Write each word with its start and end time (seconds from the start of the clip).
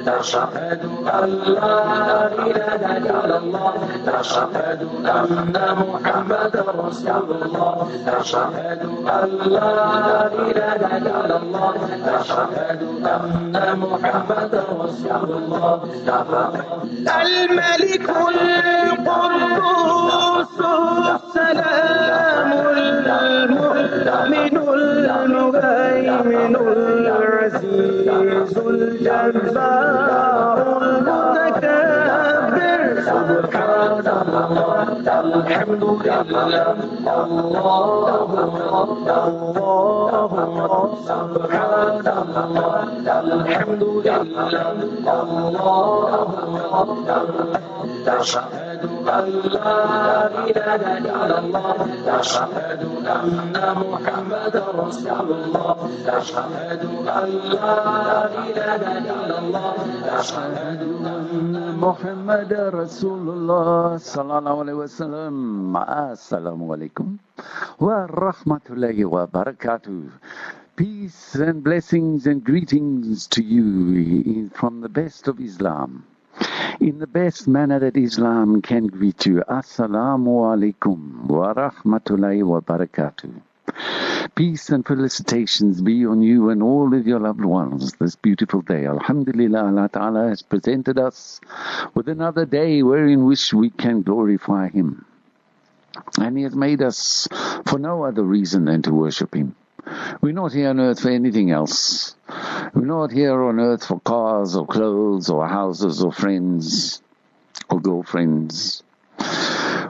أشهد 0.07 0.81
أن 1.13 1.29
لا 1.45 2.27
إله 2.27 2.97
إلا 2.97 3.37
الله 3.37 3.73
أشهد 4.19 4.79
أن 5.05 5.53
محمدا 5.81 6.63
رسول 6.87 7.29
الله 7.45 7.87
أشهد 8.19 8.81
أن 9.07 9.29
لا 9.45 10.27
إله 10.27 10.81
إلا 10.97 11.37
الله 11.37 11.73
أشهد 12.19 12.81
أن 13.05 13.79
محمدا 13.79 14.63
رسول 14.83 15.29
الله 15.37 15.79
الملك 17.21 18.09
القدوس 18.89 19.67
السلام 21.15 22.51
المؤمن 22.67 24.07
المهيمن 25.69 26.55
العزيز 26.55 28.57
الجبار 28.57 30.57
المتكبر 30.81 32.81
سبحان 33.01 34.07
الله 34.07 34.83
الحمد 35.19 35.83
لله 35.83 36.75
الله 37.23 38.07
الله 39.27 40.89
سبحان 41.09 42.05
الله 42.43 42.83
الحمد 43.21 43.83
لله 44.05 44.73
الله 45.21 46.09
أشهد 47.98 48.82
أن 48.84 49.26
لا 49.48 50.26
إله 50.46 50.82
إلا 50.98 51.38
الله 51.38 51.78
أشهد 52.20 52.82
أن 53.06 53.54
محمدا 53.82 54.64
رسول 54.74 55.28
الله 55.40 55.76
أشهد 56.06 56.82
أن 57.18 57.28
لا 57.58 58.24
إله 58.46 58.82
إلا 58.98 59.38
الله 59.38 59.74
أشهد 60.20 60.82
أن 61.06 61.76
محمدا 61.80 62.62
رسول 62.82 63.24
الله 63.36 63.96
صلى 63.96 64.38
الله 64.38 64.54
عليه 64.62 64.76
وسلم 64.84 65.34
السلام 66.14 66.60
عليكم 66.72 67.06
ورحمة 67.80 68.64
الله 68.70 68.96
وبركاته 69.04 69.98
Peace 70.76 71.36
and 71.38 71.62
blessings 71.62 72.26
and 72.26 72.42
greetings 72.42 73.28
to 73.28 73.40
you 73.44 74.50
from 74.58 74.80
the 74.80 74.88
best 74.88 75.28
of 75.28 75.38
Islam. 75.38 76.02
In 76.79 76.99
the 76.99 77.07
best 77.07 77.47
manner 77.47 77.79
that 77.79 77.97
Islam 77.97 78.61
can 78.61 78.87
greet 78.87 79.25
you. 79.25 79.43
Assalamu 79.49 80.47
alaikum 80.47 81.27
wa 81.27 81.53
rahmatullahi 81.53 82.43
wa 82.43 82.61
barakatuh. 82.61 83.41
Peace 84.35 84.69
and 84.69 84.85
felicitations 84.85 85.81
be 85.81 86.05
on 86.05 86.21
you 86.21 86.49
and 86.49 86.63
all 86.63 86.93
of 86.93 87.05
your 87.05 87.19
loved 87.19 87.43
ones 87.43 87.93
this 87.99 88.15
beautiful 88.15 88.61
day. 88.61 88.85
Alhamdulillah, 88.85 89.65
Allah 89.65 89.89
Ta'ala 89.91 90.29
has 90.29 90.41
presented 90.41 90.97
us 90.97 91.41
with 91.93 92.07
another 92.07 92.45
day 92.45 92.81
wherein 92.81 93.25
which 93.25 93.53
we 93.53 93.69
can 93.69 94.01
glorify 94.01 94.69
Him. 94.69 95.05
And 96.17 96.37
He 96.37 96.43
has 96.43 96.55
made 96.55 96.81
us 96.81 97.27
for 97.65 97.77
no 97.77 98.03
other 98.03 98.23
reason 98.23 98.65
than 98.65 98.81
to 98.83 98.93
worship 98.93 99.35
Him. 99.35 99.55
We're 100.21 100.33
not 100.33 100.51
here 100.51 100.69
on 100.69 100.79
earth 100.79 101.01
for 101.01 101.09
anything 101.09 101.51
else. 101.51 102.15
We're 102.73 102.85
not 102.85 103.11
here 103.11 103.41
on 103.43 103.59
earth 103.59 103.85
for 103.85 103.99
cars 103.99 104.55
or 104.55 104.65
clothes 104.67 105.29
or 105.29 105.47
houses 105.47 106.03
or 106.03 106.11
friends 106.11 107.01
or 107.69 107.79
girlfriends. 107.79 108.83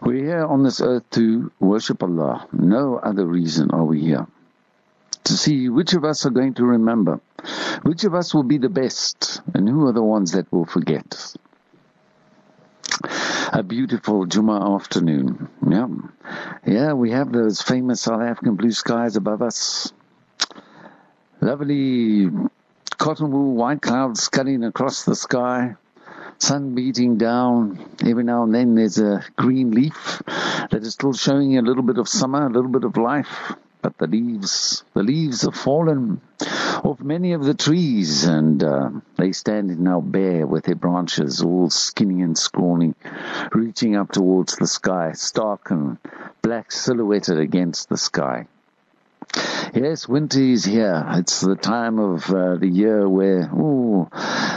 We're 0.02 0.26
here 0.26 0.46
on 0.46 0.64
this 0.64 0.82
earth 0.82 1.10
to 1.12 1.52
worship 1.60 2.04
Allah. 2.04 2.48
No 2.52 2.98
other 2.98 3.26
reason 3.26 3.72
are 3.72 3.84
we 3.84 4.02
here. 4.02 4.28
To 5.26 5.34
see 5.34 5.70
which 5.70 5.94
of 5.94 6.06
us 6.06 6.26
are 6.26 6.31
going 6.31 6.54
to 6.56 6.66
remember, 6.66 7.20
which 7.84 8.04
of 8.04 8.16
us 8.16 8.34
will 8.34 8.44
be 8.44 8.58
the 8.58 8.70
best, 8.70 9.42
and 9.54 9.68
who 9.68 9.88
are 9.88 9.94
the 9.94 10.04
ones 10.04 10.31
that 10.31 10.52
will 10.52 10.66
forget. 10.66 11.36
A 13.52 13.64
beautiful 13.64 14.28
Juma 14.28 14.76
afternoon. 14.76 15.50
Yeah. 15.68 15.88
Yeah, 16.68 16.94
we 16.94 17.10
have 17.12 17.32
those 17.32 17.64
famous 17.64 18.02
South 18.02 18.22
African 18.22 18.56
blue 18.56 18.72
skies 18.72 19.16
above 19.16 19.42
us. 19.42 19.92
Lovely 21.42 22.30
cotton 23.00 23.32
wool 23.32 23.56
white 23.56 23.82
clouds 23.82 24.22
scudding 24.22 24.64
across 24.64 25.04
the 25.04 25.16
sky. 25.16 25.76
Sun 26.38 26.76
beating 26.76 27.18
down. 27.18 27.84
Every 28.06 28.24
now 28.24 28.44
and 28.44 28.54
then 28.54 28.76
there's 28.76 29.00
a 29.00 29.26
green 29.36 29.72
leaf 29.72 30.22
that 30.70 30.84
is 30.84 30.94
still 30.94 31.14
showing 31.14 31.58
a 31.58 31.64
little 31.64 31.84
bit 31.84 31.98
of 31.98 32.08
summer, 32.08 32.46
a 32.46 32.50
little 32.52 32.70
bit 32.70 32.84
of 32.84 32.98
life. 32.98 33.54
But 33.81 33.97
the 33.97 34.07
leaves, 34.07 34.84
the 34.94 35.03
leaves 35.03 35.44
have 35.44 35.56
fallen 35.56 36.22
off 36.84 37.00
many 37.00 37.34
of 37.34 37.44
the 37.44 37.53
trees 37.53 38.25
and 38.25 38.62
uh, 38.62 38.90
they 39.16 39.31
stand 39.31 39.79
now 39.79 40.01
bare 40.01 40.45
with 40.45 40.66
their 40.66 40.75
branches 40.75 41.41
all 41.41 41.69
skinny 41.69 42.22
and 42.22 42.38
scrawny, 42.38 42.94
reaching 43.53 43.95
up 43.95 44.12
towards 44.12 44.56
the 44.57 44.68
sky, 44.68 45.13
stark 45.13 45.72
and 45.72 45.97
black 46.41 46.72
silhouetted 46.72 47.39
against 47.39 47.89
the 47.89 47.97
sky. 47.97 48.47
Yes, 49.74 50.07
winter 50.07 50.41
is 50.41 50.66
here. 50.66 51.06
It's 51.09 51.41
the 51.41 51.56
time 51.56 52.00
of 52.00 52.28
uh, 52.31 52.56
the 52.56 52.68
year 52.68 53.07
where, 53.07 53.41
ooh, 53.53 54.07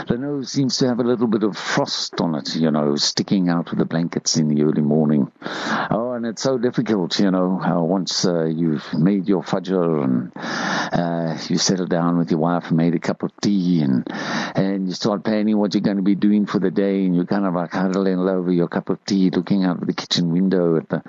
the 0.07 0.17
nose 0.17 0.51
seems 0.51 0.77
to 0.77 0.87
have 0.87 0.99
a 0.99 1.03
little 1.03 1.27
bit 1.27 1.43
of 1.43 1.55
frost 1.55 2.19
on 2.19 2.33
it, 2.35 2.55
you 2.55 2.71
know, 2.71 2.95
sticking 2.95 3.47
out 3.47 3.71
of 3.71 3.77
the 3.77 3.85
blankets 3.85 4.37
in 4.37 4.47
the 4.47 4.63
early 4.63 4.81
morning. 4.81 5.31
Oh, 5.43 6.13
and 6.13 6.25
it's 6.25 6.41
so 6.41 6.57
difficult, 6.57 7.19
you 7.19 7.29
know, 7.29 7.59
once 7.87 8.25
uh, 8.25 8.45
you've 8.45 8.91
made 8.93 9.27
your 9.27 9.43
fajr 9.43 10.03
and 10.03 10.31
uh, 10.35 11.37
you 11.47 11.57
settle 11.57 11.87
down 11.87 12.17
with 12.17 12.31
your 12.31 12.39
wife 12.39 12.69
and 12.69 12.77
made 12.77 12.95
a 12.95 12.99
cup 12.99 13.21
of 13.21 13.31
tea 13.41 13.81
and 13.81 14.07
and 14.55 14.87
you 14.87 14.93
start 14.93 15.23
planning 15.23 15.57
what 15.57 15.73
you're 15.73 15.81
going 15.81 15.97
to 15.97 16.03
be 16.03 16.15
doing 16.15 16.45
for 16.45 16.59
the 16.59 16.71
day 16.71 17.05
and 17.05 17.15
you're 17.15 17.25
kind 17.25 17.45
of 17.45 17.53
like 17.53 17.71
huddling 17.71 18.19
over 18.19 18.51
your 18.51 18.67
cup 18.67 18.89
of 18.89 19.03
tea, 19.05 19.29
looking 19.29 19.63
out 19.63 19.81
of 19.81 19.87
the 19.87 19.93
kitchen 19.93 20.31
window 20.31 20.77
at 20.77 20.89
the 20.89 21.03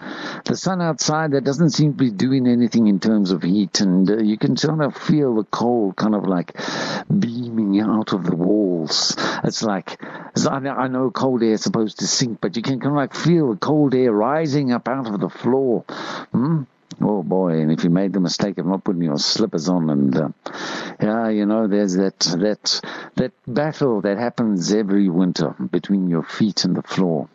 the 0.45 0.57
sun 0.57 0.83
outside 0.83 1.33
that 1.33 1.45
doesn't 1.45 1.71
seem 1.71 1.93
to 1.93 1.99
be 1.99 2.11
doing 2.11 2.47
anything 2.47 2.87
in 2.87 3.01
terms 3.01 3.31
of 3.31 3.43
heat 3.43 3.81
and 3.81 3.94
uh, 4.09 4.19
you 4.19 4.37
can 4.37 4.57
sort 4.57 4.81
of 4.81 4.97
feel 4.97 5.35
the 5.37 5.45
cold 5.45 5.97
kind 5.97 6.15
of 6.15 6.25
like 6.25 6.57
beaming 7.09 7.81
out 7.81 8.13
of 8.13 8.25
the 8.25 8.37
walls. 8.37 9.17
It's 9.45 9.63
like, 9.63 10.01
it's, 10.35 10.47
I, 10.47 10.59
know, 10.59 10.73
I 10.73 10.89
know 10.89 11.11
cold 11.11 11.43
air 11.43 11.53
is 11.53 11.63
supposed 11.63 11.99
to 12.01 12.07
sink, 12.07 12.41
but 12.41 12.57
you 12.57 12.63
can 12.63 12.81
kind 12.81 12.93
of 12.93 12.97
like 12.97 13.15
feel 13.15 13.53
the 13.53 13.59
cold 13.59 13.95
air 13.95 14.13
rising 14.13 14.73
up 14.73 14.89
out 14.89 15.07
of 15.07 15.21
the 15.21 15.29
floor. 15.29 15.85
Hmm? 16.33 16.65
Oh 17.01 17.23
boy! 17.23 17.61
And 17.61 17.73
if 17.73 17.85
you 17.85 17.91
made 17.91 18.13
the 18.13 18.21
mistake 18.21 18.59
of 18.59 18.67
not 18.67 18.85
putting 18.85 19.03
your 19.03 19.19
slippers 19.19 19.69
on, 19.69 19.91
and 19.91 20.17
uh, 20.17 20.29
yeah, 21.01 21.29
you 21.29 21.47
know, 21.47 21.67
there's 21.67 21.95
that 21.97 22.19
that 22.19 22.81
that 23.17 23.33
battle 23.47 24.01
that 24.03 24.19
happens 24.19 24.73
every 24.73 25.09
winter 25.09 25.51
between 25.51 26.09
your 26.09 26.23
feet 26.23 26.65
and 26.65 26.77
the 26.77 26.83
floor. 26.83 27.29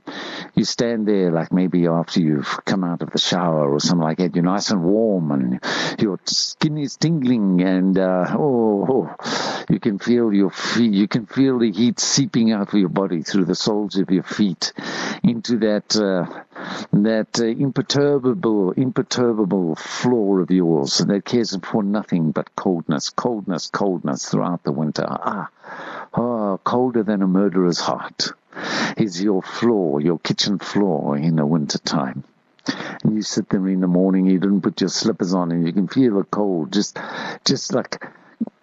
You 0.56 0.65
stand 0.65 1.07
there 1.07 1.31
like 1.31 1.51
maybe 1.51 1.88
after 1.88 2.21
you've 2.21 2.59
come 2.65 2.83
out 2.83 3.01
of 3.01 3.11
the 3.11 3.17
shower 3.17 3.71
or 3.71 3.79
something 3.79 4.03
like 4.03 4.17
that. 4.17 4.35
You're 4.35 4.44
nice 4.44 4.71
and 4.71 4.83
warm, 4.83 5.31
and 5.31 5.63
your 6.00 6.19
skin 6.25 6.77
is 6.77 6.95
tingling, 6.97 7.61
and 7.61 7.97
uh, 7.97 8.27
oh, 8.38 8.85
oh, 8.89 9.63
you 9.69 9.79
can 9.79 10.00
feel 10.00 10.33
your 10.33 10.51
feet. 10.51 10.94
You 10.94 11.07
can 11.07 11.25
feel 11.25 11.59
the 11.59 11.71
heat 11.71 12.00
seeping 12.00 12.51
out 12.51 12.69
of 12.69 12.79
your 12.79 12.89
body 12.89 13.23
through 13.23 13.45
the 13.45 13.56
soles 13.56 13.97
of 13.97 14.09
your 14.09 14.23
feet 14.23 14.73
into 15.23 15.57
that 15.59 15.95
uh, 15.95 16.44
that 16.94 17.39
uh, 17.39 17.45
imperturbable, 17.45 18.71
imperturbable 18.71 19.49
floor 19.75 20.42
of 20.42 20.51
yours 20.51 20.98
that 21.00 21.25
cares 21.25 21.57
for 21.63 21.84
nothing 21.84 22.31
but 22.31 22.56
coldness, 22.56 23.10
coldness, 23.10 23.69
coldness 23.69 24.30
throughout 24.30 24.63
the 24.63 24.72
winter. 24.72 25.06
Ah, 25.07 25.50
oh, 26.13 26.60
colder 26.63 27.04
than 27.04 27.22
a 27.22 27.28
murderer's 27.28 27.80
heart 27.80 28.31
is 28.98 29.22
your 29.22 29.42
floor, 29.42 30.01
your 30.01 30.19
kitchen 30.19 30.60
floor 30.60 31.18
in 31.18 31.36
the 31.36 31.46
winter 31.46 31.80
time. 31.80 32.24
And 33.04 33.16
you 33.16 33.22
sit 33.22 33.50
there 33.50 33.68
in 33.68 33.81
the 33.81 33.88
morning, 33.88 34.25
you 34.25 34.40
didn't 34.40 34.62
put 34.62 34.81
your 34.81 34.90
slippers 34.90 35.34
on 35.34 35.52
and 35.52 35.66
you 35.66 35.74
can 35.74 35.88
feel 35.88 36.18
the 36.18 36.24
cold 36.24 36.72
just, 36.74 36.98
just 37.45 37.74
like 37.74 38.06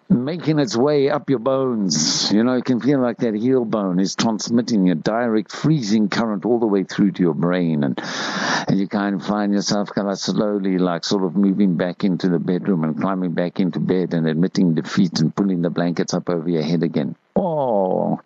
making 0.09 0.59
its 0.59 0.75
way 0.75 1.09
up 1.09 1.29
your 1.29 1.39
bones. 1.39 2.31
You 2.31 2.43
know, 2.43 2.55
you 2.55 2.61
can 2.61 2.79
feel 2.79 2.99
like 2.99 3.17
that 3.17 3.33
heel 3.33 3.65
bone 3.65 3.99
is 3.99 4.15
transmitting 4.15 4.89
a 4.89 4.95
direct 4.95 5.51
freezing 5.51 6.09
current 6.09 6.45
all 6.45 6.59
the 6.59 6.65
way 6.65 6.83
through 6.83 7.11
to 7.13 7.21
your 7.21 7.33
brain. 7.33 7.83
And, 7.83 7.99
and 8.67 8.79
you 8.79 8.87
kind 8.87 9.15
of 9.15 9.25
find 9.25 9.53
yourself 9.53 9.89
kind 9.89 10.07
of 10.07 10.17
slowly 10.17 10.77
like 10.77 11.03
sort 11.03 11.23
of 11.23 11.35
moving 11.35 11.75
back 11.75 12.03
into 12.03 12.29
the 12.29 12.39
bedroom 12.39 12.83
and 12.83 12.99
climbing 12.99 13.33
back 13.33 13.59
into 13.59 13.79
bed 13.79 14.13
and 14.13 14.27
admitting 14.27 14.75
defeat 14.75 15.19
and 15.19 15.35
pulling 15.35 15.61
the 15.61 15.69
blankets 15.69 16.13
up 16.13 16.29
over 16.29 16.49
your 16.49 16.63
head 16.63 16.83
again. 16.83 17.15
Oh, 17.35 18.21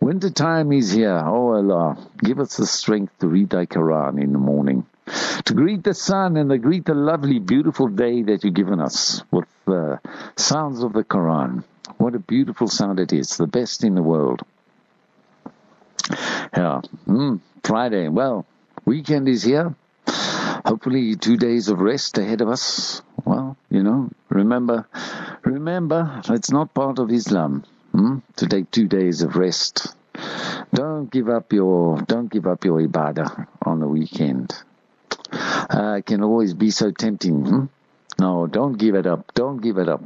winter 0.00 0.30
time 0.30 0.72
is 0.72 0.92
here. 0.92 1.22
Oh 1.24 1.54
Allah, 1.54 1.98
give 2.18 2.40
us 2.40 2.56
the 2.56 2.66
strength 2.66 3.18
to 3.20 3.28
read 3.28 3.50
thy 3.50 3.66
Quran 3.66 4.22
in 4.22 4.32
the 4.32 4.38
morning 4.38 4.86
to 5.44 5.54
greet 5.54 5.82
the 5.82 5.94
sun 5.94 6.36
and 6.36 6.50
to 6.50 6.58
greet 6.58 6.84
the 6.84 6.94
lovely, 6.94 7.38
beautiful 7.38 7.88
day 7.88 8.22
that 8.22 8.44
you've 8.44 8.54
given 8.54 8.80
us 8.80 9.22
with 9.30 9.46
the 9.70 10.00
sounds 10.36 10.82
of 10.82 10.92
the 10.92 11.04
Quran. 11.04 11.64
What 11.98 12.14
a 12.14 12.18
beautiful 12.18 12.68
sound 12.68 12.98
it 12.98 13.12
is, 13.12 13.36
the 13.36 13.46
best 13.46 13.84
in 13.84 13.94
the 13.94 14.02
world. 14.02 14.42
Yeah, 16.56 16.80
mm, 17.06 17.40
Friday. 17.62 18.08
Well, 18.08 18.46
weekend 18.84 19.28
is 19.28 19.42
here. 19.42 19.74
Hopefully, 20.66 21.16
two 21.16 21.36
days 21.36 21.68
of 21.68 21.80
rest 21.80 22.18
ahead 22.18 22.40
of 22.40 22.48
us. 22.48 23.02
Well, 23.24 23.56
you 23.70 23.82
know, 23.82 24.10
remember, 24.28 24.86
remember, 25.44 26.20
it's 26.28 26.50
not 26.50 26.74
part 26.74 26.98
of 26.98 27.10
Islam 27.10 27.64
hmm, 27.92 28.18
to 28.36 28.46
take 28.46 28.70
two 28.70 28.88
days 28.88 29.22
of 29.22 29.36
rest. 29.36 29.94
Don't 30.74 31.10
give 31.10 31.28
up 31.28 31.52
your, 31.52 32.02
don't 32.02 32.30
give 32.30 32.46
up 32.46 32.64
your 32.64 32.80
ibadah 32.80 33.46
on 33.62 33.80
the 33.80 33.88
weekend 33.88 34.52
uh, 35.70 36.00
can 36.04 36.22
always 36.22 36.54
be 36.54 36.70
so 36.70 36.90
tempting. 36.90 37.44
Hmm? 37.44 37.64
No, 38.20 38.46
don't 38.46 38.76
give 38.76 38.96
it 38.96 39.06
up. 39.06 39.32
Don't 39.32 39.62
give 39.62 39.78
it 39.78 39.88
up. 39.88 40.02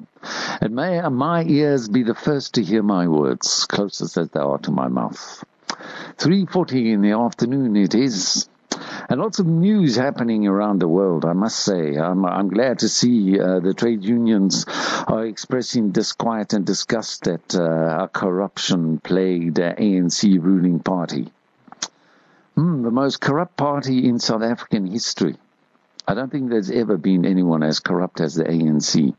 And 0.60 0.76
may 0.76 1.00
my 1.08 1.42
ears 1.42 1.88
be 1.88 2.04
the 2.04 2.14
first 2.14 2.54
to 2.54 2.62
hear 2.62 2.80
my 2.80 3.08
words, 3.08 3.66
closest 3.66 4.16
as 4.16 4.28
they 4.28 4.38
are 4.38 4.58
to 4.58 4.70
my 4.70 4.86
mouth. 4.86 5.44
3.40 6.18 6.92
in 6.92 7.02
the 7.02 7.10
afternoon 7.10 7.74
it 7.74 7.92
is. 7.96 8.48
And 9.08 9.20
lots 9.20 9.40
of 9.40 9.46
news 9.46 9.96
happening 9.96 10.46
around 10.46 10.78
the 10.80 10.86
world, 10.86 11.24
I 11.24 11.32
must 11.32 11.58
say. 11.58 11.96
I'm, 11.96 12.24
I'm 12.24 12.50
glad 12.50 12.78
to 12.80 12.88
see 12.88 13.40
uh, 13.40 13.58
the 13.58 13.74
trade 13.74 14.04
unions 14.04 14.64
are 15.08 15.26
expressing 15.26 15.90
disquiet 15.90 16.52
and 16.52 16.64
disgust 16.64 17.26
at 17.26 17.56
uh, 17.56 18.04
a 18.04 18.08
corruption-plagued 18.12 19.58
uh, 19.58 19.74
ANC 19.74 20.40
ruling 20.40 20.78
party. 20.78 21.32
Mm, 22.56 22.84
the 22.84 22.92
most 22.92 23.20
corrupt 23.20 23.56
party 23.56 24.08
in 24.08 24.20
South 24.20 24.42
African 24.42 24.86
history. 24.86 25.36
I 26.06 26.14
don't 26.14 26.30
think 26.30 26.50
there's 26.50 26.70
ever 26.70 26.96
been 26.96 27.24
anyone 27.24 27.62
as 27.62 27.80
corrupt 27.80 28.20
as 28.20 28.34
the 28.34 28.44
ANC. 28.44 29.14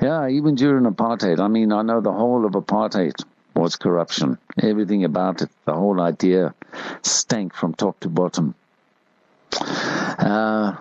Yeah, 0.00 0.28
even 0.28 0.54
during 0.54 0.84
apartheid. 0.84 1.40
I 1.40 1.48
mean, 1.48 1.72
I 1.72 1.82
know 1.82 2.00
the 2.00 2.12
whole 2.12 2.44
of 2.44 2.52
apartheid 2.52 3.22
was 3.54 3.76
corruption. 3.76 4.38
Everything 4.60 5.04
about 5.04 5.42
it, 5.42 5.50
the 5.64 5.74
whole 5.74 6.00
idea 6.00 6.54
stank 7.02 7.54
from 7.54 7.74
top 7.74 8.00
to 8.00 8.08
bottom. 8.08 8.54
Uh, 9.58 10.76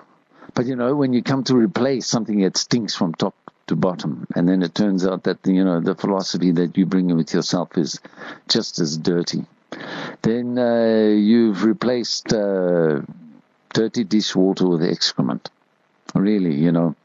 but 0.53 0.65
you 0.65 0.75
know, 0.75 0.95
when 0.95 1.13
you 1.13 1.23
come 1.23 1.43
to 1.45 1.55
replace 1.55 2.07
something 2.07 2.41
that 2.41 2.57
stinks 2.57 2.95
from 2.95 3.13
top 3.13 3.35
to 3.67 3.75
bottom, 3.75 4.27
and 4.35 4.47
then 4.47 4.63
it 4.63 4.73
turns 4.73 5.05
out 5.05 5.23
that 5.23 5.45
you 5.45 5.63
know 5.63 5.79
the 5.79 5.95
philosophy 5.95 6.51
that 6.51 6.77
you 6.77 6.85
bring 6.85 7.15
with 7.15 7.33
yourself 7.33 7.77
is 7.77 7.99
just 8.47 8.79
as 8.79 8.97
dirty 8.97 9.45
then 10.21 10.57
uh, 10.57 11.07
you've 11.07 11.63
replaced 11.63 12.33
uh, 12.33 13.01
dirty 13.73 14.03
dishwater 14.03 14.67
with 14.67 14.83
excrement. 14.83 15.49
Really, 16.13 16.55
you 16.55 16.71
know. 16.71 16.95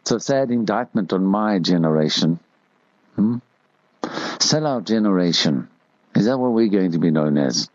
It's 0.00 0.10
a 0.10 0.20
sad 0.20 0.50
indictment 0.50 1.12
on 1.12 1.24
my 1.24 1.58
generation. 1.58 2.38
Hmm? 3.16 3.38
Sellout 4.02 4.84
generation. 4.84 5.68
Is 6.14 6.26
that 6.26 6.38
what 6.38 6.52
we're 6.52 6.68
going 6.68 6.92
to 6.92 6.98
be 6.98 7.10
known 7.10 7.38
as? 7.38 7.70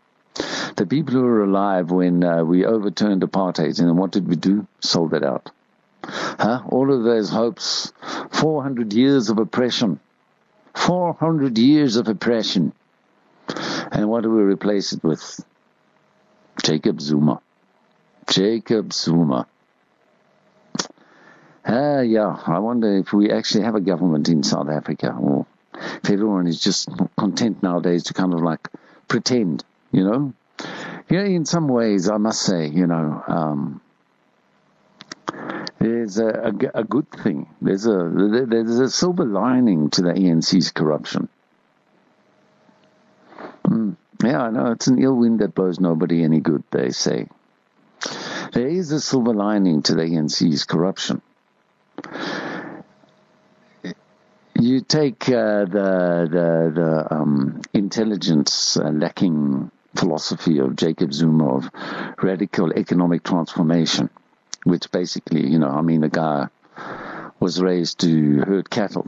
The 0.76 0.86
people 0.86 1.14
who 1.14 1.22
were 1.22 1.44
alive 1.44 1.90
when 1.90 2.22
uh, 2.22 2.44
we 2.44 2.64
overturned 2.64 3.22
apartheid, 3.22 3.80
and 3.80 3.98
what 3.98 4.12
did 4.12 4.28
we 4.28 4.36
do? 4.36 4.66
Sold 4.80 5.12
it 5.14 5.24
out. 5.24 5.50
Huh? 6.04 6.62
All 6.68 6.92
of 6.92 7.02
those 7.02 7.30
hopes. 7.30 7.92
400 8.30 8.92
years 8.92 9.28
of 9.28 9.38
oppression. 9.38 10.00
400 10.74 11.58
years 11.58 11.96
of 11.96 12.08
oppression. 12.08 12.72
And 13.92 14.08
what 14.08 14.22
do 14.22 14.30
we 14.30 14.42
replace 14.42 14.92
it 14.92 15.02
with? 15.02 15.44
Jacob 16.62 17.00
Zuma. 17.00 17.40
Jacob 18.30 18.92
Zuma. 18.92 19.46
Uh, 21.66 22.00
yeah, 22.00 22.40
I 22.46 22.60
wonder 22.60 22.96
if 22.96 23.12
we 23.12 23.30
actually 23.30 23.64
have 23.64 23.74
a 23.74 23.80
government 23.80 24.28
in 24.28 24.42
South 24.44 24.68
Africa 24.68 25.14
or 25.20 25.46
if 25.74 26.10
everyone 26.10 26.46
is 26.46 26.60
just 26.60 26.88
content 27.18 27.62
nowadays 27.62 28.04
to 28.04 28.14
kind 28.14 28.32
of 28.32 28.40
like 28.40 28.68
pretend, 29.08 29.64
you 29.90 30.04
know? 30.04 30.32
Yeah, 31.10 31.24
in 31.24 31.44
some 31.44 31.66
ways, 31.66 32.08
I 32.08 32.18
must 32.18 32.42
say, 32.42 32.68
you 32.68 32.86
know, 32.86 33.22
um, 33.26 33.80
there's 35.80 36.18
a, 36.18 36.28
a, 36.28 36.80
a, 36.80 36.84
good 36.84 37.10
thing. 37.10 37.48
There's 37.60 37.86
a 37.86 38.10
there's 38.46 38.78
a 38.78 38.90
silver 38.90 39.24
lining 39.24 39.90
to 39.90 40.02
the 40.02 40.12
ANC's 40.12 40.70
corruption. 40.70 41.28
Mm. 43.64 43.96
Yeah, 44.22 44.42
I 44.42 44.50
know. 44.50 44.72
It's 44.72 44.86
an 44.86 45.02
ill 45.02 45.16
wind 45.16 45.40
that 45.40 45.54
blows 45.54 45.80
nobody 45.80 46.22
any 46.22 46.40
good, 46.40 46.62
they 46.70 46.90
say. 46.90 47.28
There 48.52 48.66
is 48.66 48.90
a 48.90 49.00
silver 49.00 49.32
lining 49.32 49.82
to 49.82 49.94
the 49.94 50.02
ANC's 50.02 50.64
corruption. 50.64 51.22
You 54.58 54.80
take 54.80 55.28
uh, 55.28 55.66
the 55.66 56.28
the, 56.30 56.72
the 56.74 57.14
um, 57.14 57.62
intelligence 57.72 58.76
uh, 58.76 58.90
lacking 58.90 59.70
philosophy 59.94 60.58
of 60.58 60.74
Jacob 60.74 61.12
Zuma 61.12 61.56
of 61.56 61.70
radical 62.22 62.72
economic 62.72 63.22
transformation, 63.22 64.10
which 64.64 64.90
basically, 64.90 65.46
you 65.46 65.60
know, 65.60 65.70
I 65.70 65.82
mean, 65.82 66.00
the 66.00 66.08
guy 66.08 66.48
was 67.38 67.62
raised 67.62 68.00
to 68.00 68.38
herd 68.40 68.68
cattle, 68.68 69.06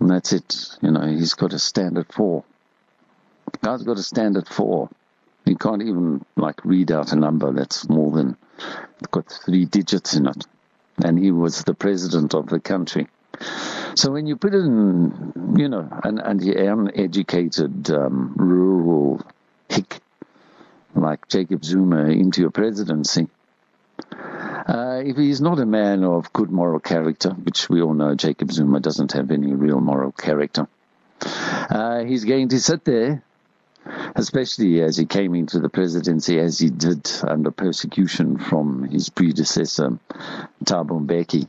and 0.00 0.10
that's 0.10 0.32
it. 0.32 0.76
You 0.80 0.90
know, 0.90 1.06
he's 1.06 1.34
got 1.34 1.52
a 1.52 1.58
standard 1.60 2.12
for. 2.12 2.42
God's 3.62 3.84
got 3.84 3.98
a 3.98 4.02
standard 4.02 4.48
four. 4.48 4.88
He 5.44 5.54
can't 5.54 5.82
even 5.82 6.24
like 6.36 6.64
read 6.64 6.90
out 6.90 7.12
a 7.12 7.16
number 7.16 7.52
that's 7.52 7.88
more 7.88 8.10
than 8.10 8.36
got 9.10 9.30
three 9.44 9.64
digits 9.64 10.14
in 10.14 10.26
it. 10.26 10.46
And 11.02 11.18
he 11.18 11.30
was 11.30 11.64
the 11.64 11.74
president 11.74 12.34
of 12.34 12.48
the 12.48 12.60
country. 12.60 13.08
So 13.94 14.12
when 14.12 14.26
you 14.26 14.36
put 14.36 14.54
in, 14.54 15.54
you 15.56 15.68
know, 15.68 15.88
an, 16.04 16.18
an 16.18 16.40
uneducated 16.40 17.90
um, 17.90 18.34
rural 18.36 19.24
hick 19.68 20.00
like 20.94 21.28
Jacob 21.28 21.64
Zuma 21.64 22.06
into 22.06 22.42
your 22.42 22.50
presidency, 22.50 23.28
uh, 24.10 25.02
if 25.04 25.16
he's 25.16 25.40
not 25.40 25.58
a 25.58 25.66
man 25.66 26.04
of 26.04 26.32
good 26.32 26.50
moral 26.50 26.80
character, 26.80 27.30
which 27.30 27.68
we 27.68 27.82
all 27.82 27.94
know 27.94 28.14
Jacob 28.14 28.52
Zuma 28.52 28.80
doesn't 28.80 29.12
have 29.12 29.30
any 29.30 29.52
real 29.52 29.80
moral 29.80 30.12
character, 30.12 30.68
uh, 31.20 32.04
he's 32.04 32.24
going 32.24 32.48
to 32.48 32.60
sit 32.60 32.84
there 32.84 33.22
especially 34.14 34.80
as 34.80 34.96
he 34.96 35.06
came 35.06 35.34
into 35.34 35.58
the 35.58 35.68
presidency 35.68 36.38
as 36.38 36.58
he 36.58 36.70
did 36.70 37.10
under 37.22 37.50
persecution 37.50 38.38
from 38.38 38.84
his 38.84 39.08
predecessor, 39.08 39.98
Thabo 40.64 41.04
Mbeki. 41.06 41.48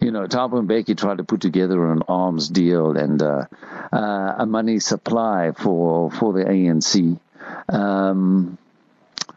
You 0.00 0.12
know, 0.12 0.26
Thabo 0.26 0.64
Mbeki 0.66 0.96
tried 0.96 1.18
to 1.18 1.24
put 1.24 1.40
together 1.40 1.90
an 1.90 2.02
arms 2.08 2.48
deal 2.48 2.96
and 2.96 3.20
uh, 3.22 3.44
uh, 3.92 4.34
a 4.38 4.46
money 4.46 4.78
supply 4.78 5.52
for 5.52 6.10
for 6.10 6.32
the 6.32 6.44
ANC. 6.44 7.18
Um, 7.68 8.58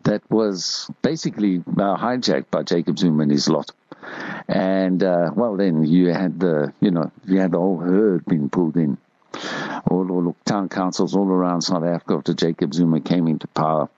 that 0.04 0.24
was 0.30 0.90
basically 1.02 1.58
uh, 1.58 1.98
hijacked 1.98 2.50
by 2.50 2.64
Jacob 2.64 2.98
Zuma 2.98 3.24
and 3.24 3.32
his 3.32 3.48
lot. 3.48 3.72
And, 4.48 5.04
uh, 5.04 5.32
well, 5.36 5.58
then 5.58 5.86
you 5.86 6.08
had 6.08 6.40
the, 6.40 6.74
you 6.80 6.92
know, 6.92 7.12
you 7.26 7.40
had 7.40 7.52
the 7.52 7.60
whole 7.60 7.78
herd 7.78 8.26
being 8.26 8.50
pulled 8.50 8.78
in 8.78 8.98
all, 9.90 10.12
all 10.12 10.36
town 10.46 10.70
councils 10.70 11.16
all 11.16 11.28
around 11.28 11.62
South 11.62 11.84
Africa 11.84 12.16
after 12.16 12.34
Jacob 12.34 12.74
Zuma 12.74 13.00
came 13.00 13.28
into 13.28 13.48
power 13.48 13.90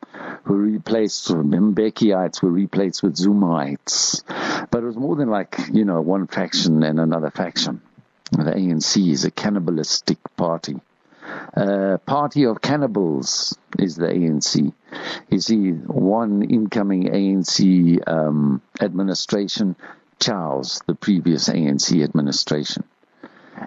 were 0.46 0.58
replaced, 0.58 1.30
Mbekiites 1.30 2.42
were 2.42 2.50
replaced 2.50 3.04
with 3.04 3.16
Zumaites. 3.16 4.24
But 4.70 4.84
it 4.84 4.86
was 4.86 4.96
more 4.96 5.16
than 5.16 5.30
like, 5.30 5.58
you 5.72 5.86
know, 5.86 6.02
one 6.02 6.28
faction 6.28 6.84
and 6.84 7.00
another 7.00 7.32
faction. 7.32 7.82
The 8.32 8.52
ANC 8.52 9.12
is 9.12 9.26
a 9.26 9.32
cannibalistic 9.32 10.18
party. 10.36 10.80
Uh, 11.56 11.98
party 12.06 12.46
of 12.46 12.62
cannibals 12.62 13.58
is 13.80 13.96
the 13.96 14.08
ANC. 14.08 14.74
You 15.30 15.40
see, 15.40 15.72
one 15.72 16.44
incoming 16.44 17.06
ANC 17.06 18.08
um, 18.08 18.62
administration 18.82 19.76
chows 20.20 20.82
the 20.86 20.96
previous 20.96 21.50
ANC 21.50 22.04
administration 22.04 22.84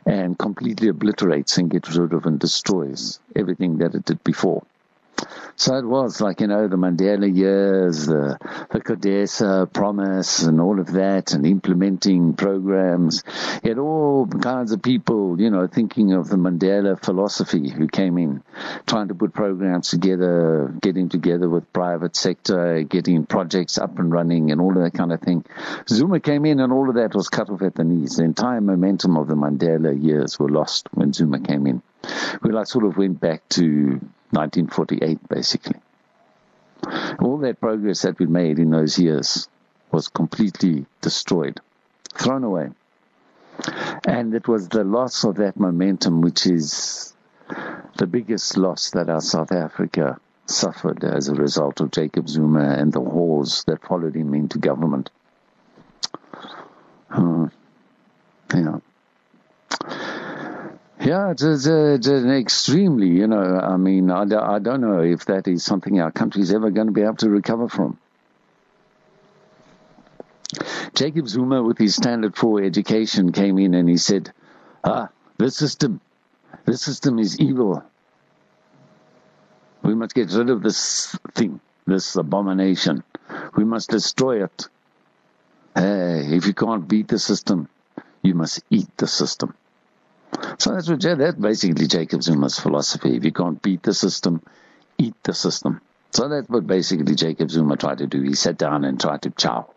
and 0.04 0.38
completely 0.38 0.88
obliterates 0.88 1.58
and 1.58 1.70
gets 1.70 1.94
rid 1.96 2.12
of 2.12 2.26
and 2.26 2.38
destroys 2.38 3.20
everything 3.34 3.78
that 3.78 3.94
it 3.94 4.04
did 4.04 4.22
before. 4.24 4.64
So 5.58 5.74
it 5.76 5.86
was 5.86 6.20
like, 6.20 6.40
you 6.42 6.48
know, 6.48 6.68
the 6.68 6.76
Mandela 6.76 7.34
years, 7.34 8.06
the, 8.06 8.36
the 8.70 8.80
CODESA 8.80 9.72
promise 9.72 10.42
and 10.42 10.60
all 10.60 10.78
of 10.78 10.92
that 10.92 11.32
and 11.32 11.46
implementing 11.46 12.34
programs. 12.34 13.24
You 13.62 13.70
had 13.70 13.78
all 13.78 14.26
kinds 14.26 14.72
of 14.72 14.82
people, 14.82 15.40
you 15.40 15.48
know, 15.48 15.66
thinking 15.66 16.12
of 16.12 16.28
the 16.28 16.36
Mandela 16.36 17.02
philosophy 17.02 17.70
who 17.70 17.88
came 17.88 18.18
in, 18.18 18.42
trying 18.86 19.08
to 19.08 19.14
put 19.14 19.32
programs 19.32 19.88
together, 19.88 20.74
getting 20.82 21.08
together 21.08 21.48
with 21.48 21.72
private 21.72 22.16
sector, 22.16 22.82
getting 22.82 23.24
projects 23.24 23.78
up 23.78 23.98
and 23.98 24.12
running 24.12 24.50
and 24.50 24.60
all 24.60 24.76
of 24.76 24.82
that 24.82 24.92
kind 24.92 25.12
of 25.12 25.20
thing. 25.22 25.42
Zuma 25.88 26.20
came 26.20 26.44
in 26.44 26.60
and 26.60 26.70
all 26.70 26.90
of 26.90 26.96
that 26.96 27.14
was 27.14 27.30
cut 27.30 27.48
off 27.48 27.62
at 27.62 27.74
the 27.74 27.84
knees. 27.84 28.16
The 28.16 28.24
entire 28.24 28.60
momentum 28.60 29.16
of 29.16 29.26
the 29.26 29.34
Mandela 29.34 29.98
years 30.00 30.38
were 30.38 30.50
lost 30.50 30.88
when 30.92 31.14
Zuma 31.14 31.40
came 31.40 31.66
in. 31.66 31.82
We 32.42 32.56
I 32.56 32.64
sort 32.64 32.84
of 32.84 32.96
went 32.96 33.20
back 33.20 33.48
to 33.50 33.62
1948, 34.30 35.28
basically. 35.28 35.76
All 37.20 37.38
that 37.38 37.60
progress 37.60 38.02
that 38.02 38.18
we 38.18 38.26
made 38.26 38.58
in 38.58 38.70
those 38.70 38.98
years 38.98 39.48
was 39.90 40.08
completely 40.08 40.86
destroyed, 41.00 41.60
thrown 42.14 42.44
away. 42.44 42.70
And 44.06 44.34
it 44.34 44.46
was 44.46 44.68
the 44.68 44.84
loss 44.84 45.24
of 45.24 45.36
that 45.36 45.58
momentum 45.58 46.20
which 46.20 46.46
is 46.46 47.14
the 47.96 48.06
biggest 48.06 48.56
loss 48.56 48.90
that 48.90 49.08
our 49.08 49.20
South 49.20 49.52
Africa 49.52 50.20
suffered 50.46 51.02
as 51.04 51.28
a 51.28 51.34
result 51.34 51.80
of 51.80 51.90
Jacob 51.90 52.28
Zuma 52.28 52.76
and 52.78 52.92
the 52.92 53.00
wars 53.00 53.64
that 53.66 53.82
followed 53.82 54.14
him 54.14 54.34
into 54.34 54.58
government. 54.58 55.10
Uh, 57.10 57.48
yeah. 58.54 58.78
Yeah, 61.00 61.30
it's, 61.30 61.42
it's, 61.42 61.66
it's, 61.66 62.06
an 62.06 62.30
extremely, 62.30 63.08
you 63.08 63.26
know, 63.26 63.60
I 63.60 63.76
mean, 63.76 64.10
I, 64.10 64.22
I 64.22 64.58
don't 64.58 64.80
know 64.80 65.02
if 65.02 65.26
that 65.26 65.46
is 65.46 65.62
something 65.62 66.00
our 66.00 66.10
country 66.10 66.42
is 66.42 66.52
ever 66.52 66.70
going 66.70 66.86
to 66.86 66.92
be 66.92 67.02
able 67.02 67.16
to 67.16 67.28
recover 67.28 67.68
from. 67.68 67.98
Jacob 70.94 71.28
Zuma, 71.28 71.62
with 71.62 71.76
his 71.76 71.94
standard 71.94 72.34
four 72.34 72.62
education, 72.62 73.32
came 73.32 73.58
in 73.58 73.74
and 73.74 73.88
he 73.88 73.98
said, 73.98 74.32
ah, 74.84 75.10
this 75.36 75.54
system, 75.56 76.00
this 76.64 76.80
system 76.80 77.18
is 77.18 77.38
evil. 77.38 77.84
We 79.82 79.94
must 79.94 80.14
get 80.14 80.32
rid 80.32 80.48
of 80.48 80.62
this 80.62 81.14
thing, 81.34 81.60
this 81.86 82.16
abomination. 82.16 83.04
We 83.54 83.64
must 83.64 83.90
destroy 83.90 84.44
it. 84.44 84.68
Hey, 85.74 86.34
if 86.34 86.46
you 86.46 86.54
can't 86.54 86.88
beat 86.88 87.08
the 87.08 87.18
system, 87.18 87.68
you 88.22 88.34
must 88.34 88.64
eat 88.70 88.88
the 88.96 89.06
system. 89.06 89.54
So 90.58 90.72
that's 90.72 90.88
what 90.88 91.02
that's 91.02 91.36
basically 91.36 91.86
Jacob 91.86 92.22
Zuma's 92.22 92.58
philosophy. 92.58 93.16
If 93.16 93.24
you 93.24 93.32
can't 93.32 93.60
beat 93.60 93.82
the 93.82 93.92
system, 93.92 94.42
eat 94.98 95.14
the 95.22 95.34
system. 95.34 95.80
So 96.12 96.28
that's 96.28 96.48
what 96.48 96.66
basically 96.66 97.14
Jacob 97.14 97.50
Zuma 97.50 97.76
tried 97.76 97.98
to 97.98 98.06
do. 98.06 98.22
He 98.22 98.34
sat 98.34 98.56
down 98.56 98.84
and 98.84 98.98
tried 98.98 99.22
to 99.22 99.30
chow. 99.30 99.68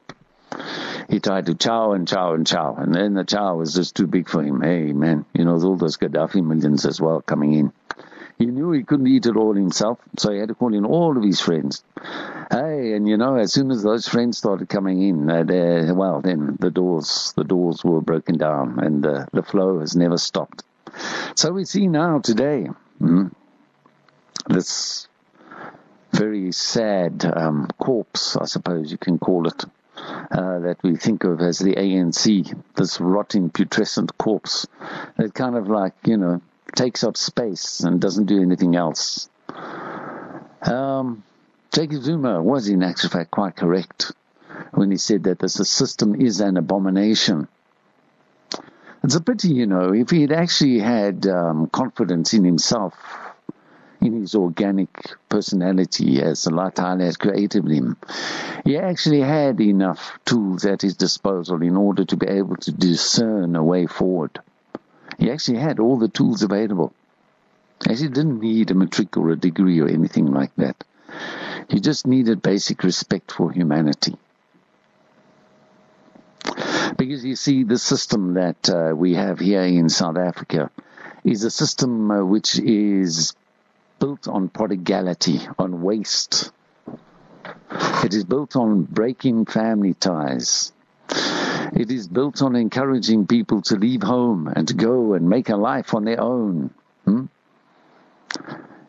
He 1.10 1.20
tried 1.20 1.48
to 1.48 1.56
chow 1.56 1.92
and 1.92 2.08
chow 2.08 2.34
and 2.34 2.48
chow, 2.48 2.76
and 2.76 2.96
then 2.96 3.14
the 3.14 3.24
chow 3.24 3.56
was 3.56 3.74
just 3.74 3.96
too 3.96 4.08
big 4.08 4.30
for 4.30 4.42
him. 4.42 4.62
Hey 4.62 4.94
man, 4.94 5.26
you 5.34 5.44
know, 5.44 5.62
all 5.62 5.76
those 5.76 5.98
Gaddafi 5.98 6.44
millions 6.44 6.86
as 6.86 7.02
well 7.02 7.22
coming 7.22 7.54
in. 7.54 7.74
He 8.38 8.46
knew 8.46 8.72
he 8.72 8.84
couldn't 8.84 9.08
eat 9.08 9.26
it 9.26 9.36
all 9.36 9.54
himself, 9.54 10.00
so 10.18 10.32
he 10.32 10.40
had 10.40 10.48
to 10.48 10.56
call 10.56 10.74
in 10.74 10.86
all 10.86 11.18
of 11.18 11.24
his 11.24 11.42
friends. 11.42 11.84
Hey, 12.50 12.94
and 12.94 13.08
you 13.08 13.18
know, 13.18 13.36
as 13.36 13.52
soon 13.52 13.70
as 13.70 13.84
those 13.84 14.08
friends 14.08 14.38
started 14.38 14.70
coming 14.70 15.02
in, 15.02 15.30
uh, 15.30 15.94
well, 15.94 16.22
then 16.22 16.56
the 16.58 16.72
doors, 16.72 17.34
the 17.36 17.44
doors 17.44 17.84
were 17.84 18.02
broken 18.02 18.38
down, 18.38 18.80
and 18.80 19.04
the 19.04 19.44
flow 19.44 19.82
has 19.82 19.94
never 19.96 20.18
stopped. 20.18 20.64
So 21.36 21.52
we 21.52 21.66
see 21.66 21.88
now 21.88 22.20
today 22.20 22.68
hmm, 23.00 23.28
this 24.48 25.08
very 26.12 26.52
sad 26.52 27.26
um, 27.26 27.70
corpse, 27.78 28.36
I 28.36 28.46
suppose 28.46 28.92
you 28.92 28.98
can 28.98 29.20
call 29.20 29.48
it, 29.48 29.64
uh, 29.96 30.60
that 30.60 30.78
we 30.84 30.96
think 30.96 31.24
of 31.24 31.42
as 31.42 31.60
the 31.60 31.76
ANC, 31.76 32.58
this 32.76 33.00
rotting, 33.00 33.50
putrescent 33.50 34.18
corpse 34.18 34.68
that 35.18 35.34
kind 35.34 35.56
of 35.56 35.70
like, 35.70 35.94
you 36.06 36.18
know, 36.18 36.42
takes 36.76 37.04
up 37.04 37.18
space 37.18 37.82
and 37.82 38.02
doesn't 38.02 38.26
do 38.26 38.42
anything 38.42 38.76
else. 38.76 39.30
Um, 40.62 41.24
Jacob 41.72 42.02
Zuma 42.02 42.42
was 42.42 42.68
in 42.68 42.84
actual 42.84 43.10
fact 43.10 43.32
quite 43.32 43.56
correct 43.56 44.12
when 44.72 44.92
he 44.92 44.98
said 44.98 45.24
that 45.24 45.40
the 45.40 45.50
system 45.50 46.20
is 46.20 46.42
an 46.42 46.58
abomination. 46.58 47.48
It's 49.04 49.16
a 49.16 49.22
pity, 49.22 49.50
you 49.50 49.66
know, 49.66 49.94
if 49.94 50.10
he 50.10 50.22
had 50.22 50.32
actually 50.34 50.80
had 50.80 51.26
um, 51.26 51.68
confidence 51.68 52.34
in 52.34 52.44
himself, 52.44 52.94
in 54.02 54.22
his 54.22 54.36
organic 54.36 54.90
personality 55.30 56.22
as 56.22 56.46
Allah 56.48 56.72
Ta'ala 56.74 57.04
has 57.06 57.16
created 57.16 57.68
him, 57.68 57.98
he 58.66 58.78
actually 58.78 59.22
had 59.22 59.62
enough 59.62 60.20
tools 60.26 60.66
at 60.66 60.82
his 60.82 60.96
disposal 60.96 61.62
in 61.62 61.78
order 61.78 62.04
to 62.06 62.18
be 62.18 62.28
able 62.28 62.58
to 62.58 62.72
discern 62.72 63.56
a 63.56 63.64
way 63.64 63.88
forward. 63.88 64.40
He 65.18 65.32
actually 65.32 65.60
had 65.60 65.80
all 65.80 65.98
the 65.98 66.10
tools 66.10 66.44
available. 66.44 66.94
He 67.86 67.92
actually 67.92 68.10
didn't 68.10 68.42
need 68.42 68.72
a 68.72 68.74
matric 68.74 69.16
or 69.16 69.30
a 69.30 69.38
degree 69.38 69.80
or 69.80 69.88
anything 69.88 70.32
like 70.34 70.54
that. 70.58 70.84
He 71.70 71.80
just 71.80 72.06
needed 72.06 72.42
basic 72.42 72.84
respect 72.84 73.32
for 73.32 73.52
humanity. 73.52 74.18
Because 77.00 77.24
you 77.24 77.38
see, 77.38 77.64
the 77.64 77.78
system 77.78 78.34
that 78.34 78.70
uh, 78.70 78.94
we 78.94 79.14
have 79.14 79.40
here 79.40 79.64
in 79.64 79.88
South 79.88 80.18
Africa 80.18 80.70
is 81.24 81.46
a 81.46 81.50
system 81.50 82.12
uh, 82.12 82.26
which 82.26 82.60
is 82.60 83.34
built 84.02 84.28
on 84.28 84.50
prodigality, 84.50 85.40
on 85.58 85.82
waste. 85.82 86.52
It 88.04 88.14
is 88.14 88.26
built 88.26 88.58
on 88.58 88.84
breaking 88.84 89.46
family 89.46 89.94
ties. 89.94 90.74
It 91.74 91.90
is 91.90 92.10
built 92.10 92.42
on 92.42 92.58
encouraging 92.58 93.28
people 93.28 93.62
to 93.64 93.78
leave 93.78 94.04
home 94.04 94.52
and 94.54 94.68
to 94.68 94.74
go 94.74 95.14
and 95.14 95.30
make 95.30 95.48
a 95.48 95.56
life 95.56 95.94
on 95.94 96.04
their 96.04 96.20
own. 96.20 96.74
Hmm? 97.06 97.28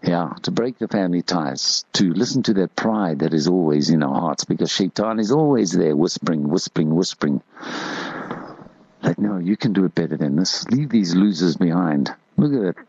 Yeah, 0.03 0.33
to 0.43 0.51
break 0.51 0.79
the 0.79 0.89
family 0.89 1.23
ties, 1.23 1.85
to 1.93 2.13
listen 2.13 2.43
to 2.45 2.55
that 2.55 2.75
pride 2.75 3.19
that 3.21 3.35
is 3.35 3.47
always 3.47 3.91
in 3.91 4.03
our 4.03 4.19
hearts 4.19 4.45
because 4.45 4.71
Shaitan 4.71 5.21
is 5.21 5.31
always 5.31 5.73
there 5.73 5.95
whispering, 5.95 6.49
whispering, 6.49 6.95
whispering. 6.95 7.43
Like, 9.03 9.19
no, 9.19 9.39
you 9.39 9.57
can 9.57 9.73
do 9.73 9.85
it 9.85 9.95
better 9.95 10.17
than 10.17 10.37
this. 10.37 10.67
Leave 10.69 10.91
these 10.91 11.15
losers 11.15 11.57
behind. 11.57 12.15
Look 12.37 12.53
at 12.53 12.77
it. 12.77 12.87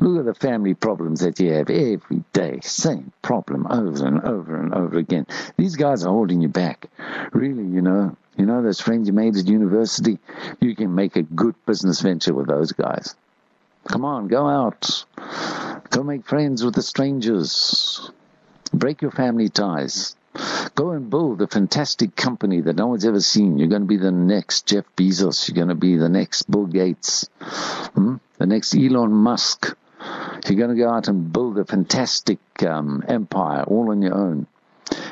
Look 0.00 0.18
at 0.18 0.24
the 0.24 0.34
family 0.34 0.74
problems 0.74 1.20
that 1.20 1.38
you 1.38 1.52
have 1.52 1.70
every 1.70 2.24
day. 2.32 2.58
Same 2.62 3.12
problem 3.22 3.66
over 3.70 4.06
and 4.06 4.20
over 4.24 4.60
and 4.60 4.74
over 4.74 4.98
again. 4.98 5.26
These 5.56 5.76
guys 5.76 6.04
are 6.04 6.10
holding 6.10 6.40
you 6.40 6.48
back. 6.48 6.86
Really, 7.32 7.62
you 7.62 7.80
know, 7.80 8.16
you 8.36 8.44
know 8.44 8.62
those 8.62 8.80
friends 8.80 9.06
you 9.06 9.12
made 9.14 9.36
at 9.36 9.46
university? 9.46 10.18
You 10.60 10.74
can 10.74 10.94
make 10.94 11.14
a 11.16 11.22
good 11.22 11.54
business 11.64 12.00
venture 12.00 12.34
with 12.34 12.48
those 12.48 12.72
guys. 12.72 13.14
Come 13.86 14.04
on, 14.04 14.28
go 14.28 14.48
out. 14.48 15.04
Go 15.90 16.02
make 16.02 16.26
friends 16.26 16.64
with 16.64 16.74
the 16.74 16.82
strangers. 16.82 18.10
Break 18.72 19.02
your 19.02 19.12
family 19.12 19.48
ties. 19.48 20.16
Go 20.74 20.90
and 20.90 21.08
build 21.08 21.40
a 21.42 21.46
fantastic 21.46 22.16
company 22.16 22.60
that 22.60 22.76
no 22.76 22.88
one's 22.88 23.04
ever 23.04 23.20
seen. 23.20 23.58
You're 23.58 23.68
going 23.68 23.82
to 23.82 23.88
be 23.88 23.96
the 23.96 24.10
next 24.10 24.66
Jeff 24.66 24.84
Bezos. 24.96 25.48
You're 25.48 25.54
going 25.54 25.68
to 25.68 25.74
be 25.74 25.96
the 25.96 26.08
next 26.08 26.50
Bill 26.50 26.66
Gates. 26.66 27.28
Hmm? 27.94 28.16
The 28.38 28.46
next 28.46 28.74
Elon 28.74 29.12
Musk. 29.12 29.76
You're 30.46 30.58
going 30.58 30.76
to 30.76 30.82
go 30.82 30.90
out 30.90 31.08
and 31.08 31.32
build 31.32 31.58
a 31.58 31.64
fantastic 31.64 32.40
um, 32.62 33.04
empire 33.06 33.62
all 33.62 33.90
on 33.90 34.02
your 34.02 34.14
own 34.14 34.46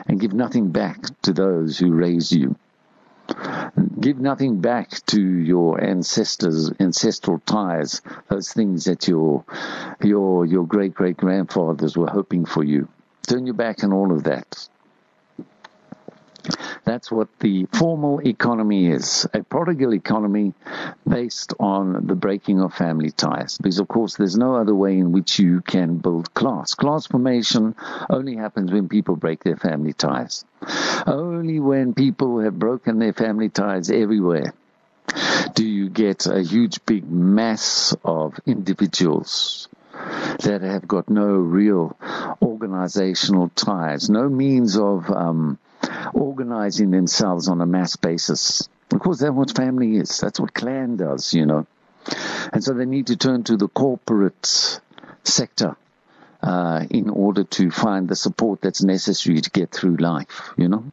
and 0.06 0.20
give 0.20 0.32
nothing 0.32 0.70
back 0.70 0.98
to 1.22 1.32
those 1.32 1.78
who 1.78 1.92
raised 1.92 2.32
you. 2.32 2.56
Give 4.00 4.18
nothing 4.18 4.60
back 4.60 4.90
to 5.06 5.22
your 5.22 5.82
ancestors, 5.82 6.72
ancestral 6.80 7.38
ties, 7.46 8.02
those 8.28 8.52
things 8.52 8.84
that 8.84 9.06
your, 9.06 9.44
your, 10.02 10.44
your 10.44 10.66
great 10.66 10.92
great 10.92 11.16
grandfathers 11.16 11.96
were 11.96 12.10
hoping 12.10 12.44
for 12.44 12.64
you. 12.64 12.88
Turn 13.26 13.46
your 13.46 13.54
back 13.54 13.84
on 13.84 13.92
all 13.92 14.12
of 14.12 14.24
that. 14.24 14.68
That's 16.84 17.10
what 17.10 17.28
the 17.38 17.66
formal 17.72 18.20
economy 18.26 18.86
is. 18.86 19.26
A 19.32 19.42
prodigal 19.42 19.94
economy 19.94 20.54
based 21.08 21.54
on 21.60 22.06
the 22.06 22.14
breaking 22.14 22.60
of 22.60 22.74
family 22.74 23.10
ties. 23.10 23.58
Because 23.58 23.78
of 23.78 23.88
course 23.88 24.16
there's 24.16 24.36
no 24.36 24.56
other 24.56 24.74
way 24.74 24.98
in 24.98 25.12
which 25.12 25.38
you 25.38 25.60
can 25.60 25.98
build 25.98 26.34
class. 26.34 26.74
Class 26.74 27.06
formation 27.06 27.74
only 28.10 28.36
happens 28.36 28.72
when 28.72 28.88
people 28.88 29.16
break 29.16 29.44
their 29.44 29.56
family 29.56 29.92
ties. 29.92 30.44
Only 31.06 31.60
when 31.60 31.94
people 31.94 32.40
have 32.40 32.58
broken 32.58 32.98
their 32.98 33.12
family 33.12 33.48
ties 33.48 33.90
everywhere 33.90 34.52
do 35.54 35.66
you 35.66 35.88
get 35.88 36.26
a 36.26 36.40
huge 36.40 36.84
big 36.86 37.10
mass 37.10 37.94
of 38.04 38.38
individuals 38.46 39.68
that 40.40 40.62
have 40.62 40.88
got 40.88 41.08
no 41.08 41.26
real 41.26 41.96
organizational 42.40 43.50
ties, 43.50 44.08
no 44.08 44.28
means 44.28 44.76
of 44.76 45.10
um, 45.10 45.58
organizing 46.14 46.90
themselves 46.90 47.48
on 47.48 47.60
a 47.60 47.66
mass 47.66 47.96
basis. 47.96 48.68
Of 48.92 49.00
course, 49.00 49.20
that's 49.20 49.32
what 49.32 49.56
family 49.56 49.96
is. 49.96 50.18
That's 50.18 50.38
what 50.38 50.54
clan 50.54 50.96
does, 50.96 51.32
you 51.32 51.46
know. 51.46 51.66
And 52.52 52.62
so 52.62 52.74
they 52.74 52.84
need 52.84 53.06
to 53.08 53.16
turn 53.16 53.44
to 53.44 53.56
the 53.56 53.68
corporate 53.68 54.80
sector 55.24 55.76
uh, 56.42 56.84
in 56.90 57.08
order 57.08 57.44
to 57.44 57.70
find 57.70 58.08
the 58.08 58.16
support 58.16 58.60
that's 58.60 58.82
necessary 58.82 59.40
to 59.40 59.50
get 59.50 59.70
through 59.70 59.96
life, 59.96 60.52
you 60.56 60.68
know. 60.68 60.84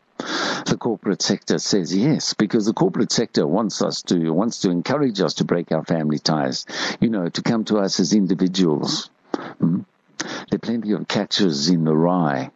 The 0.65 0.77
corporate 0.77 1.21
sector 1.21 1.57
says 1.57 1.95
yes, 1.95 2.33
because 2.33 2.65
the 2.65 2.73
corporate 2.73 3.11
sector 3.11 3.47
wants 3.47 3.81
us 3.81 4.01
to, 4.03 4.31
wants 4.31 4.59
to 4.61 4.69
encourage 4.69 5.21
us 5.21 5.35
to 5.35 5.45
break 5.45 5.71
our 5.71 5.83
family 5.83 6.19
ties, 6.19 6.65
you 6.99 7.09
know, 7.09 7.29
to 7.29 7.41
come 7.41 7.65
to 7.65 7.77
us 7.77 7.99
as 7.99 8.13
individuals. 8.13 9.09
Hmm? 9.33 9.81
There 10.19 10.55
are 10.55 10.59
plenty 10.59 10.91
of 10.91 11.07
catches 11.07 11.69
in 11.69 11.85
the 11.85 11.95
rye 11.95 12.51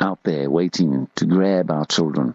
out 0.00 0.22
there 0.22 0.50
waiting 0.50 1.08
to 1.16 1.26
grab 1.26 1.70
our 1.70 1.84
children 1.84 2.34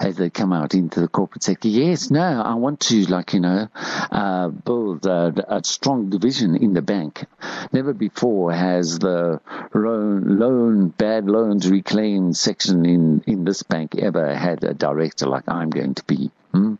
as 0.00 0.16
they 0.16 0.30
come 0.30 0.52
out 0.52 0.74
into 0.74 1.00
the 1.00 1.08
corporate 1.08 1.42
sector. 1.42 1.68
Yes, 1.68 2.10
no, 2.10 2.42
I 2.42 2.54
want 2.54 2.80
to, 2.80 3.04
like, 3.06 3.32
you 3.32 3.40
know, 3.40 3.68
uh, 3.74 4.48
build 4.48 5.06
a, 5.06 5.56
a, 5.56 5.64
strong 5.64 6.10
division 6.10 6.56
in 6.56 6.74
the 6.74 6.82
bank. 6.82 7.24
Never 7.72 7.92
before 7.92 8.52
has 8.52 8.98
the 8.98 9.40
loan, 9.74 10.38
loan, 10.38 10.88
bad 10.88 11.26
loans 11.26 11.70
reclaimed 11.70 12.36
section 12.36 12.86
in, 12.86 13.22
in 13.26 13.44
this 13.44 13.62
bank 13.62 13.96
ever 13.96 14.34
had 14.34 14.62
a 14.64 14.74
director 14.74 15.26
like 15.26 15.48
I'm 15.48 15.70
going 15.70 15.94
to 15.94 16.04
be. 16.04 16.30
Hmm? 16.52 16.74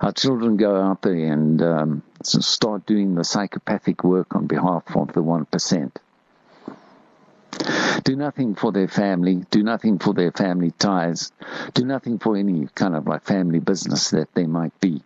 Our 0.00 0.12
children 0.12 0.56
go 0.56 0.80
out 0.80 1.02
there 1.02 1.32
and 1.32 1.62
um, 1.62 2.02
start 2.22 2.86
doing 2.86 3.14
the 3.14 3.24
psychopathic 3.24 4.04
work 4.04 4.34
on 4.34 4.46
behalf 4.46 4.96
of 4.96 5.12
the 5.12 5.22
1% 5.22 5.92
do 8.04 8.16
nothing 8.16 8.54
for 8.54 8.72
their 8.72 8.88
family, 8.88 9.44
do 9.50 9.62
nothing 9.62 9.98
for 9.98 10.14
their 10.14 10.32
family 10.32 10.70
ties, 10.72 11.32
do 11.74 11.84
nothing 11.84 12.18
for 12.18 12.36
any 12.36 12.68
kind 12.74 12.94
of 12.94 13.06
like 13.06 13.24
family 13.24 13.58
business 13.58 14.10
that 14.10 14.32
they 14.34 14.46
might 14.46 14.78
be. 14.80 15.02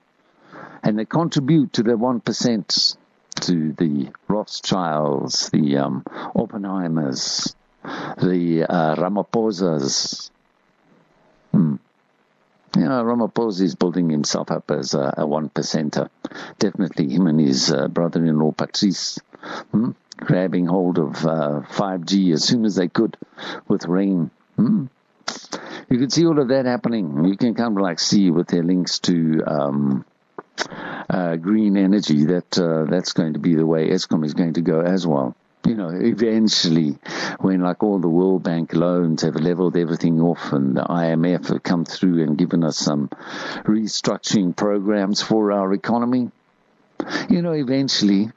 And 0.82 0.98
they 0.98 1.04
contribute 1.04 1.74
to 1.74 1.82
the 1.82 1.92
1% 1.92 2.96
to 3.40 3.72
the 3.72 4.08
Rothschilds, 4.28 5.50
the 5.50 5.76
um, 5.78 6.02
Oppenheimers, 6.34 7.54
the 7.82 8.66
uh, 8.68 8.96
Ramaphosa's. 8.96 10.30
Hmm. 11.52 11.76
Yeah, 12.76 13.02
Ramaphosa 13.02 13.62
is 13.62 13.74
building 13.74 14.10
himself 14.10 14.50
up 14.50 14.70
as 14.70 14.94
a, 14.94 15.14
a 15.18 15.26
one 15.26 15.48
percenter. 15.48 16.08
Definitely 16.58 17.08
him 17.08 17.26
and 17.26 17.40
his 17.40 17.72
uh, 17.72 17.88
brother-in-law 17.88 18.52
Patrice. 18.52 19.18
Hmm? 19.72 19.90
Grabbing 20.20 20.66
hold 20.66 20.98
of 20.98 21.24
uh, 21.24 21.62
5G 21.70 22.32
as 22.32 22.44
soon 22.44 22.64
as 22.64 22.76
they 22.76 22.88
could 22.88 23.16
with 23.68 23.86
rain. 23.86 24.30
Hmm? 24.56 24.86
You 25.88 25.98
can 25.98 26.10
see 26.10 26.26
all 26.26 26.38
of 26.38 26.48
that 26.48 26.66
happening. 26.66 27.24
You 27.24 27.36
can 27.36 27.54
kind 27.54 27.76
of 27.76 27.82
like 27.82 27.98
see 27.98 28.30
with 28.30 28.48
their 28.48 28.62
links 28.62 29.00
to 29.00 29.42
um, 29.46 30.04
uh, 31.08 31.36
green 31.36 31.76
energy 31.76 32.26
that 32.26 32.58
uh, 32.58 32.84
that's 32.84 33.12
going 33.12 33.32
to 33.32 33.38
be 33.38 33.54
the 33.54 33.66
way 33.66 33.88
Eskom 33.88 34.24
is 34.24 34.34
going 34.34 34.54
to 34.54 34.60
go 34.60 34.80
as 34.80 35.06
well. 35.06 35.34
You 35.66 35.74
know, 35.74 35.90
eventually, 35.90 36.96
when 37.40 37.60
like 37.60 37.82
all 37.82 37.98
the 37.98 38.08
World 38.08 38.42
Bank 38.42 38.72
loans 38.72 39.22
have 39.22 39.36
leveled 39.36 39.76
everything 39.76 40.20
off 40.20 40.52
and 40.52 40.76
the 40.76 40.82
IMF 40.82 41.48
have 41.48 41.62
come 41.62 41.84
through 41.84 42.22
and 42.22 42.38
given 42.38 42.64
us 42.64 42.78
some 42.78 43.08
restructuring 43.64 44.56
programs 44.56 45.22
for 45.22 45.52
our 45.52 45.72
economy, 45.72 46.30
you 47.28 47.42
know, 47.42 47.52
eventually 47.52 48.30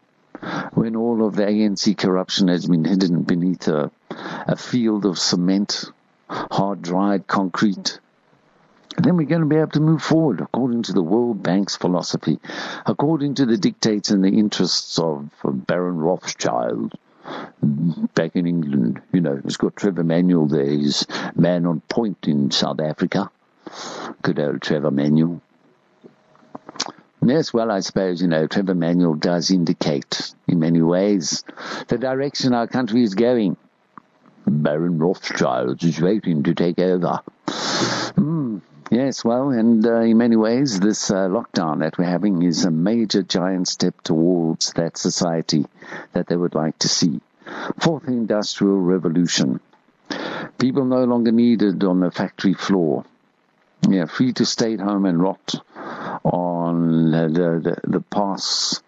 when 0.74 0.96
all 0.96 1.26
of 1.26 1.36
the 1.36 1.44
ANC 1.44 1.98
corruption 1.98 2.48
has 2.48 2.66
been 2.66 2.86
hidden 2.86 3.24
beneath 3.24 3.68
a, 3.68 3.92
a 4.10 4.56
field 4.56 5.06
of 5.06 5.20
cement, 5.20 5.86
hard 6.30 6.82
dried 6.82 7.28
concrete, 7.28 8.00
then 8.98 9.18
we're 9.18 9.26
going 9.26 9.42
to 9.42 9.48
be 9.48 9.56
able 9.56 9.72
to 9.72 9.80
move 9.80 10.04
forward 10.04 10.42
according 10.42 10.84
to 10.84 10.94
the 10.94 11.02
World 11.02 11.42
Bank's 11.42 11.76
philosophy, 11.76 12.40
according 12.86 13.36
to 13.36 13.46
the 13.46 13.58
dictates 13.58 14.12
and 14.12 14.24
the 14.24 14.30
interests 14.30 15.00
of 15.00 15.30
Baron 15.44 15.98
Rothschild 15.98 16.94
back 18.14 18.36
in 18.36 18.46
England. 18.46 19.02
You 19.12 19.22
know, 19.22 19.40
he's 19.44 19.58
got 19.58 19.76
Trevor 19.76 20.04
Manuel 20.04 20.48
there, 20.48 20.66
he's 20.66 21.08
man 21.36 21.66
on 21.66 21.82
point 21.82 22.28
in 22.28 22.52
South 22.52 22.80
Africa. 22.80 23.32
Good 24.22 24.40
old 24.40 24.62
Trevor 24.62 24.92
Manuel. 24.92 25.42
Yes, 27.26 27.54
well, 27.54 27.72
I 27.72 27.80
suppose, 27.80 28.22
you 28.22 28.28
know, 28.28 28.48
Trevor 28.48 28.76
Manuel 28.76 29.14
does 29.14 29.50
indicate 29.50 30.34
in 30.48 30.60
many 30.60 30.82
ways 30.82 31.44
the 31.88 31.98
direction 31.98 32.54
our 32.54 32.68
country 32.68 33.02
is 33.02 33.16
going. 33.16 33.56
Baron 34.46 35.00
Rothschild 35.00 35.82
is 35.84 36.02
waiting 36.02 36.44
to 36.44 36.54
take 36.54 36.80
over. 36.80 37.22
Mm, 37.48 38.62
yes, 38.92 39.24
well, 39.24 39.52
and 39.52 39.86
uh, 39.86 40.02
in 40.02 40.18
many 40.18 40.36
ways, 40.36 40.82
this 40.82 41.12
uh, 41.12 41.30
lockdown 41.30 41.80
that 41.80 41.98
we're 41.98 42.04
having 42.04 42.44
is 42.44 42.66
a 42.66 42.72
major 42.72 43.24
giant 43.24 43.70
step 43.70 44.02
towards 44.02 44.74
that 44.74 44.98
society 44.98 45.66
that 46.12 46.28
they 46.28 46.36
would 46.36 46.56
like 46.56 46.78
to 46.80 46.90
see. 46.90 47.22
Fourth 47.80 48.08
industrial 48.08 48.80
revolution. 48.80 49.62
People 50.58 50.84
no 50.84 51.06
longer 51.06 51.32
needed 51.32 51.82
on 51.86 52.02
the 52.02 52.12
factory 52.12 52.54
floor. 52.54 53.06
Yeah, 53.88 54.06
free 54.06 54.34
to 54.34 54.46
stay 54.46 54.74
at 54.74 54.82
home 54.82 55.06
and 55.06 55.22
rot 55.22 55.56
on 56.24 57.12
the, 57.12 57.28
the, 57.28 57.78
the 57.84 58.02
paths, 58.02 58.82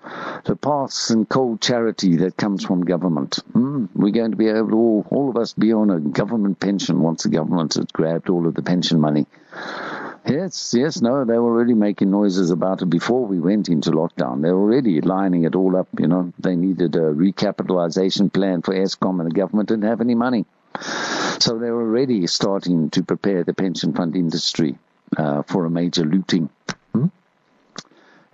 the 0.46 0.56
paths 0.56 1.10
and 1.10 1.28
cold 1.28 1.62
charity 1.62 2.18
that 2.18 2.38
comes 2.38 2.64
from 2.64 2.86
government. 2.86 3.40
Mm, 3.54 3.90
we're 3.94 4.12
going 4.12 4.32
to 4.32 4.38
be 4.38 4.48
able 4.48 4.70
to 4.70 4.76
all, 4.76 5.08
all 5.10 5.30
of 5.30 5.38
us 5.38 5.54
be 5.54 5.74
on 5.74 5.90
a 5.90 6.00
government 6.00 6.60
pension 6.60 7.02
once 7.02 7.24
the 7.24 7.30
government 7.30 7.74
has 7.74 7.86
grabbed 7.86 8.30
all 8.30 8.48
of 8.48 8.56
the 8.56 8.62
pension 8.62 9.00
money. 9.00 9.26
Yes, 10.28 10.74
yes, 10.76 11.02
no, 11.02 11.24
they 11.24 11.38
were 11.38 11.52
already 11.52 11.76
making 11.76 12.10
noises 12.10 12.50
about 12.50 12.82
it 12.82 12.90
before 12.90 13.26
we 13.26 13.40
went 13.40 13.70
into 13.70 13.92
lockdown. 13.92 14.42
They 14.42 14.52
were 14.52 14.62
already 14.62 15.00
lining 15.02 15.44
it 15.44 15.56
all 15.56 15.76
up, 15.76 15.88
you 16.00 16.08
know. 16.08 16.34
They 16.40 16.56
needed 16.56 16.96
a 16.96 17.14
recapitalization 17.14 18.34
plan 18.34 18.64
for 18.64 18.74
Eskom 18.74 19.20
and 19.20 19.30
the 19.30 19.36
government 19.36 19.70
didn't 19.70 19.84
have 19.84 20.02
any 20.02 20.16
money. 20.16 20.46
So 21.40 21.60
they 21.60 21.70
were 21.70 21.84
already 21.84 22.26
starting 22.28 22.90
to 22.92 23.04
prepare 23.04 23.44
the 23.44 23.54
pension 23.54 23.94
fund 23.94 24.16
industry 24.16 24.78
uh, 25.16 25.44
for 25.44 25.66
a 25.66 25.70
major 25.70 26.04
looting. 26.04 26.50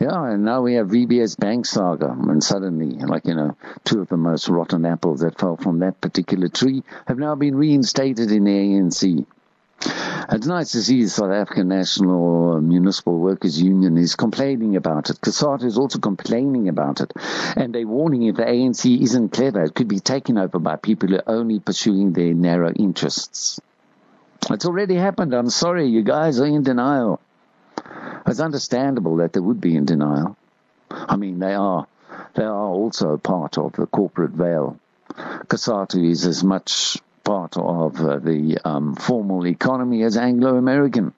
Yeah, 0.01 0.31
and 0.31 0.43
now 0.43 0.63
we 0.63 0.73
have 0.73 0.87
VBS 0.87 1.39
Bank 1.39 1.67
Saga, 1.67 2.09
and 2.09 2.43
suddenly, 2.43 2.95
like, 3.05 3.27
you 3.27 3.35
know, 3.35 3.55
two 3.83 4.01
of 4.01 4.07
the 4.07 4.17
most 4.17 4.49
rotten 4.49 4.83
apples 4.83 5.19
that 5.19 5.37
fell 5.37 5.57
from 5.57 5.77
that 5.79 6.01
particular 6.01 6.47
tree 6.47 6.81
have 7.05 7.19
now 7.19 7.35
been 7.35 7.55
reinstated 7.55 8.31
in 8.31 8.45
the 8.45 8.49
ANC. 8.51 9.23
It's 10.31 10.47
nice 10.47 10.71
to 10.71 10.81
see 10.81 11.03
the 11.03 11.09
South 11.09 11.29
African 11.29 11.67
National 11.67 12.59
Municipal 12.61 13.19
Workers 13.19 13.61
Union 13.61 13.95
is 13.95 14.15
complaining 14.15 14.75
about 14.75 15.11
it. 15.11 15.21
COSATU 15.21 15.65
is 15.65 15.77
also 15.77 15.99
complaining 15.99 16.67
about 16.67 17.01
it. 17.01 17.13
And 17.55 17.71
they're 17.71 17.85
warning 17.85 18.23
if 18.23 18.37
the 18.37 18.45
ANC 18.45 19.03
isn't 19.03 19.33
clever, 19.33 19.61
it 19.61 19.75
could 19.75 19.87
be 19.87 19.99
taken 19.99 20.39
over 20.39 20.57
by 20.57 20.77
people 20.77 21.09
who 21.09 21.17
are 21.17 21.29
only 21.29 21.59
pursuing 21.59 22.13
their 22.13 22.33
narrow 22.33 22.71
interests. 22.73 23.61
It's 24.49 24.65
already 24.65 24.95
happened. 24.95 25.35
I'm 25.35 25.51
sorry, 25.51 25.85
you 25.89 26.01
guys 26.01 26.39
are 26.39 26.47
in 26.47 26.63
denial. 26.63 27.21
It's 28.25 28.39
understandable 28.39 29.17
that 29.17 29.33
they 29.33 29.39
would 29.39 29.61
be 29.61 29.75
in 29.75 29.85
denial. 29.85 30.37
I 30.89 31.15
mean, 31.15 31.39
they 31.39 31.53
are. 31.53 31.87
They 32.35 32.43
are 32.43 32.67
also 32.67 33.17
part 33.17 33.57
of 33.57 33.73
the 33.73 33.85
corporate 33.85 34.31
veil. 34.31 34.79
COSATU 35.47 36.09
is 36.09 36.25
as 36.25 36.43
much 36.43 36.97
part 37.23 37.57
of 37.57 37.99
uh, 37.99 38.19
the 38.19 38.57
um, 38.63 38.95
formal 38.95 39.45
economy 39.45 40.03
as 40.03 40.17
Anglo-American. 40.17 41.13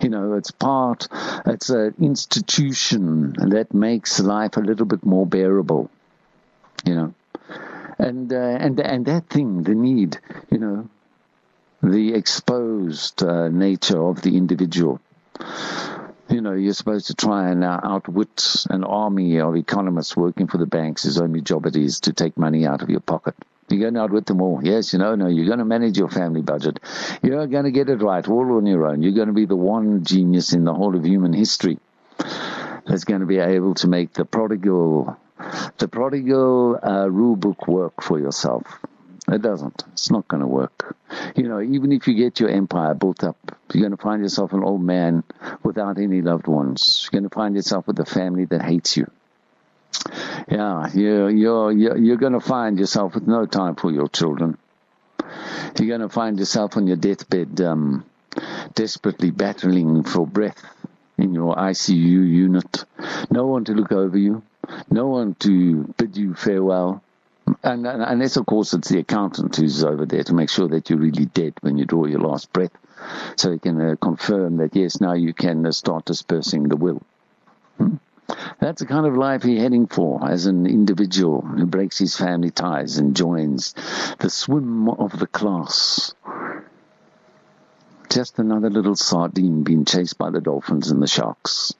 You 0.00 0.08
know, 0.08 0.34
it's 0.34 0.50
part, 0.50 1.08
it's 1.46 1.70
an 1.70 1.94
institution 2.00 3.32
that 3.50 3.72
makes 3.72 4.18
life 4.18 4.56
a 4.56 4.60
little 4.60 4.86
bit 4.86 5.04
more 5.04 5.26
bearable. 5.26 5.90
You 6.84 6.94
know, 6.94 7.14
and 7.98 8.32
uh, 8.32 8.36
and 8.36 8.80
and 8.80 9.06
that 9.06 9.28
thing, 9.28 9.62
the 9.62 9.74
need, 9.74 10.18
you 10.50 10.58
know, 10.58 10.88
the 11.82 12.14
exposed 12.14 13.22
uh, 13.22 13.48
nature 13.48 14.02
of 14.02 14.22
the 14.22 14.36
individual 14.36 15.00
you 16.28 16.40
know, 16.40 16.52
you're 16.52 16.72
supposed 16.72 17.08
to 17.08 17.14
try 17.14 17.50
and 17.50 17.62
uh, 17.62 17.80
outwit 17.82 18.64
an 18.70 18.84
army 18.84 19.38
of 19.40 19.56
economists 19.56 20.16
working 20.16 20.46
for 20.46 20.58
the 20.58 20.66
banks 20.66 21.04
whose 21.04 21.20
only 21.20 21.40
job 21.40 21.66
it 21.66 21.76
is 21.76 22.00
to 22.00 22.12
take 22.12 22.38
money 22.38 22.66
out 22.66 22.82
of 22.82 22.88
your 22.88 23.00
pocket. 23.00 23.34
You're 23.68 23.80
going 23.80 23.94
to 23.94 24.00
outwit 24.00 24.26
them 24.26 24.42
all. 24.42 24.60
Yes, 24.62 24.92
you 24.92 24.98
know, 24.98 25.14
no, 25.14 25.28
you're 25.28 25.46
going 25.46 25.58
to 25.58 25.64
manage 25.64 25.96
your 25.98 26.08
family 26.08 26.42
budget. 26.42 26.80
You're 27.22 27.46
going 27.46 27.64
to 27.64 27.70
get 27.70 27.88
it 27.88 28.02
right 28.02 28.26
all 28.26 28.56
on 28.56 28.66
your 28.66 28.86
own. 28.86 29.02
You're 29.02 29.12
going 29.12 29.28
to 29.28 29.34
be 29.34 29.46
the 29.46 29.56
one 29.56 30.04
genius 30.04 30.52
in 30.52 30.64
the 30.64 30.74
whole 30.74 30.96
of 30.96 31.04
human 31.04 31.32
history 31.32 31.78
that's 32.86 33.04
going 33.04 33.20
to 33.20 33.26
be 33.26 33.38
able 33.38 33.74
to 33.74 33.88
make 33.88 34.12
the 34.12 34.24
prodigal, 34.24 35.16
the 35.78 35.88
prodigal 35.88 36.78
uh, 36.82 37.08
rule 37.08 37.36
book 37.36 37.66
work 37.66 38.02
for 38.02 38.18
yourself. 38.18 38.64
It 39.28 39.40
doesn't. 39.40 39.84
It's 39.92 40.10
not 40.10 40.26
going 40.26 40.40
to 40.40 40.46
work. 40.46 40.96
You 41.36 41.48
know, 41.48 41.60
even 41.60 41.92
if 41.92 42.08
you 42.08 42.14
get 42.14 42.40
your 42.40 42.48
empire 42.48 42.94
built 42.94 43.22
up, 43.22 43.36
you're 43.72 43.82
going 43.82 43.96
to 43.96 44.02
find 44.02 44.22
yourself 44.22 44.52
an 44.52 44.64
old 44.64 44.82
man 44.82 45.22
without 45.62 45.98
any 45.98 46.22
loved 46.22 46.48
ones. 46.48 47.08
You're 47.10 47.20
going 47.20 47.30
to 47.30 47.34
find 47.34 47.54
yourself 47.54 47.86
with 47.86 47.98
a 48.00 48.04
family 48.04 48.46
that 48.46 48.62
hates 48.62 48.96
you. 48.96 49.10
Yeah, 50.48 50.90
you're 50.92 51.30
you're 51.30 51.72
you're, 51.72 52.16
going 52.16 52.32
to 52.32 52.40
find 52.40 52.78
yourself 52.78 53.14
with 53.14 53.26
no 53.26 53.46
time 53.46 53.76
for 53.76 53.90
your 53.92 54.08
children. 54.08 54.58
You're 55.78 55.88
going 55.88 56.00
to 56.00 56.08
find 56.08 56.38
yourself 56.38 56.76
on 56.76 56.86
your 56.86 56.96
deathbed, 56.96 57.60
um, 57.60 58.04
desperately 58.74 59.30
battling 59.30 60.02
for 60.02 60.26
breath 60.26 60.62
in 61.18 61.34
your 61.34 61.54
ICU 61.54 61.94
unit. 61.94 62.84
No 63.30 63.46
one 63.46 63.64
to 63.66 63.72
look 63.72 63.92
over 63.92 64.18
you. 64.18 64.42
No 64.90 65.08
one 65.08 65.34
to 65.40 65.84
bid 65.96 66.16
you 66.16 66.34
farewell. 66.34 67.02
And, 67.62 67.86
and 67.86 68.02
unless, 68.02 68.36
of 68.36 68.46
course, 68.46 68.72
it's 68.74 68.88
the 68.88 69.00
accountant 69.00 69.56
who's 69.56 69.84
over 69.84 70.06
there 70.06 70.24
to 70.24 70.34
make 70.34 70.48
sure 70.48 70.68
that 70.68 70.88
you're 70.88 70.98
really 70.98 71.26
dead 71.26 71.54
when 71.60 71.76
you 71.76 71.84
draw 71.84 72.06
your 72.06 72.20
last 72.20 72.52
breath, 72.52 72.72
so 73.36 73.52
he 73.52 73.58
can 73.58 73.80
uh, 73.80 73.96
confirm 74.00 74.58
that 74.58 74.76
yes, 74.76 75.00
now 75.00 75.14
you 75.14 75.32
can 75.32 75.66
uh, 75.66 75.72
start 75.72 76.04
dispersing 76.04 76.64
the 76.64 76.76
will. 76.76 77.02
Hmm? 77.78 77.96
That's 78.60 78.80
the 78.80 78.86
kind 78.86 79.06
of 79.06 79.16
life 79.16 79.42
he's 79.42 79.60
heading 79.60 79.86
for 79.86 80.24
as 80.28 80.46
an 80.46 80.66
individual 80.66 81.40
who 81.42 81.66
breaks 81.66 81.98
his 81.98 82.16
family 82.16 82.50
ties 82.50 82.98
and 82.98 83.16
joins 83.16 83.74
the 84.18 84.30
swim 84.30 84.88
of 84.88 85.18
the 85.18 85.26
class. 85.26 86.14
Just 88.08 88.38
another 88.38 88.70
little 88.70 88.96
sardine 88.96 89.64
being 89.64 89.84
chased 89.84 90.16
by 90.18 90.30
the 90.30 90.40
dolphins 90.40 90.90
and 90.90 91.02
the 91.02 91.06
sharks. 91.06 91.74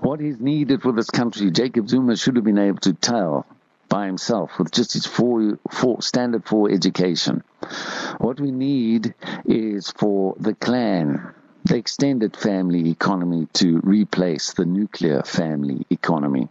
What 0.00 0.22
is 0.22 0.40
needed 0.40 0.80
for 0.80 0.92
this 0.92 1.10
country, 1.10 1.50
Jacob 1.50 1.90
Zuma 1.90 2.16
should 2.16 2.36
have 2.36 2.44
been 2.44 2.56
able 2.56 2.78
to 2.80 2.94
tell 2.94 3.44
by 3.90 4.06
himself 4.06 4.58
with 4.58 4.70
just 4.70 4.94
his 4.94 5.04
four, 5.04 5.58
four, 5.70 6.00
standard 6.00 6.46
four 6.46 6.70
education. 6.70 7.44
What 8.16 8.40
we 8.40 8.50
need 8.50 9.14
is 9.44 9.90
for 9.90 10.36
the 10.40 10.54
clan, 10.54 11.34
the 11.64 11.76
extended 11.76 12.34
family 12.34 12.88
economy 12.88 13.46
to 13.54 13.80
replace 13.80 14.54
the 14.54 14.64
nuclear 14.64 15.22
family 15.22 15.86
economy. 15.90 16.48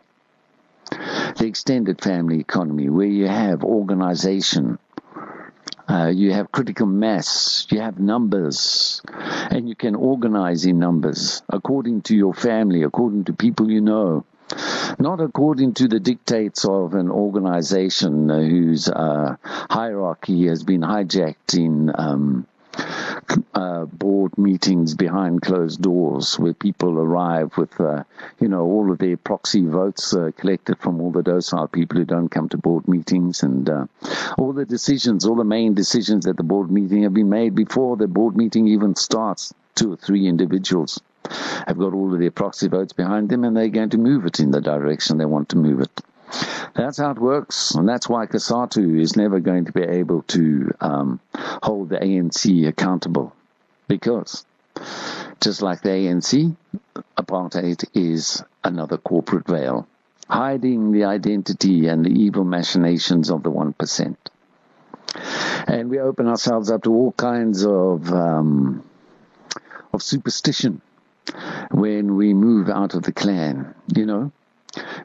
The 0.91 1.47
extended 1.47 2.03
family 2.03 2.39
economy 2.39 2.87
where 2.89 3.07
you 3.07 3.27
have 3.27 3.63
organization, 3.63 4.77
uh, 5.89 6.07
you 6.07 6.31
have 6.31 6.51
critical 6.51 6.85
mass, 6.85 7.65
you 7.71 7.79
have 7.81 7.99
numbers, 7.99 9.01
and 9.51 9.67
you 9.67 9.75
can 9.75 9.95
organize 9.95 10.65
in 10.65 10.77
numbers 10.77 11.41
according 11.49 12.01
to 12.03 12.15
your 12.15 12.33
family, 12.33 12.83
according 12.83 13.23
to 13.25 13.33
people 13.33 13.71
you 13.71 13.81
know, 13.81 14.23
not 14.99 15.19
according 15.19 15.73
to 15.73 15.87
the 15.87 15.99
dictates 15.99 16.65
of 16.65 16.93
an 16.93 17.09
organization 17.09 18.29
whose 18.29 18.87
uh, 18.87 19.35
hierarchy 19.43 20.47
has 20.47 20.63
been 20.63 20.81
hijacked 20.81 21.57
in 21.57 21.91
um, 21.95 22.47
uh, 23.53 23.85
board 23.85 24.37
meetings 24.37 24.95
behind 24.95 25.41
closed 25.41 25.81
doors 25.81 26.37
where 26.39 26.53
people 26.53 26.99
arrive 26.99 27.55
with, 27.57 27.79
uh, 27.79 28.03
you 28.39 28.47
know, 28.47 28.63
all 28.63 28.91
of 28.91 28.97
their 28.97 29.17
proxy 29.17 29.65
votes 29.65 30.13
uh, 30.13 30.31
collected 30.37 30.77
from 30.79 31.01
all 31.01 31.11
the 31.11 31.23
docile 31.23 31.67
people 31.67 31.97
who 31.97 32.05
don't 32.05 32.29
come 32.29 32.49
to 32.49 32.57
board 32.57 32.87
meetings 32.87 33.43
and 33.43 33.69
uh, 33.69 33.85
all 34.37 34.53
the 34.53 34.65
decisions, 34.65 35.25
all 35.25 35.35
the 35.35 35.43
main 35.43 35.73
decisions 35.73 36.25
at 36.27 36.37
the 36.37 36.43
board 36.43 36.71
meeting 36.71 37.03
have 37.03 37.13
been 37.13 37.29
made 37.29 37.55
before 37.55 37.97
the 37.97 38.07
board 38.07 38.35
meeting 38.35 38.67
even 38.67 38.95
starts. 38.95 39.53
Two 39.75 39.93
or 39.93 39.97
three 39.97 40.27
individuals 40.27 40.99
have 41.67 41.77
got 41.77 41.93
all 41.93 42.13
of 42.13 42.19
their 42.19 42.31
proxy 42.31 42.67
votes 42.67 42.93
behind 42.93 43.29
them 43.29 43.43
and 43.43 43.55
they're 43.55 43.69
going 43.69 43.89
to 43.91 43.97
move 43.97 44.25
it 44.25 44.39
in 44.39 44.51
the 44.51 44.61
direction 44.61 45.17
they 45.17 45.25
want 45.25 45.49
to 45.49 45.57
move 45.57 45.79
it. 45.79 46.01
That's 46.75 46.97
how 46.97 47.11
it 47.11 47.19
works, 47.19 47.71
and 47.75 47.87
that's 47.87 48.07
why 48.07 48.25
COSATU 48.25 48.99
is 49.01 49.15
never 49.15 49.39
going 49.39 49.65
to 49.65 49.71
be 49.71 49.81
able 49.81 50.21
to 50.23 50.71
um, 50.79 51.19
hold 51.33 51.89
the 51.89 51.97
ANC 51.97 52.67
accountable, 52.67 53.35
because 53.87 54.45
just 55.41 55.61
like 55.61 55.81
the 55.81 55.89
ANC, 55.89 56.55
apartheid 57.17 57.85
is 57.93 58.43
another 58.63 58.97
corporate 58.97 59.47
veil, 59.47 59.87
hiding 60.29 60.91
the 60.91 61.05
identity 61.05 61.87
and 61.87 62.05
the 62.05 62.11
evil 62.11 62.43
machinations 62.43 63.29
of 63.29 63.43
the 63.43 63.49
one 63.49 63.73
percent. 63.73 64.29
And 65.67 65.89
we 65.89 65.99
open 65.99 66.27
ourselves 66.27 66.69
up 66.69 66.83
to 66.83 66.93
all 66.93 67.11
kinds 67.13 67.65
of 67.65 68.13
um, 68.13 68.83
of 69.91 70.03
superstition 70.03 70.81
when 71.71 72.15
we 72.15 72.33
move 72.33 72.69
out 72.69 72.93
of 72.93 73.03
the 73.03 73.11
clan, 73.11 73.73
you 73.95 74.05
know 74.05 74.31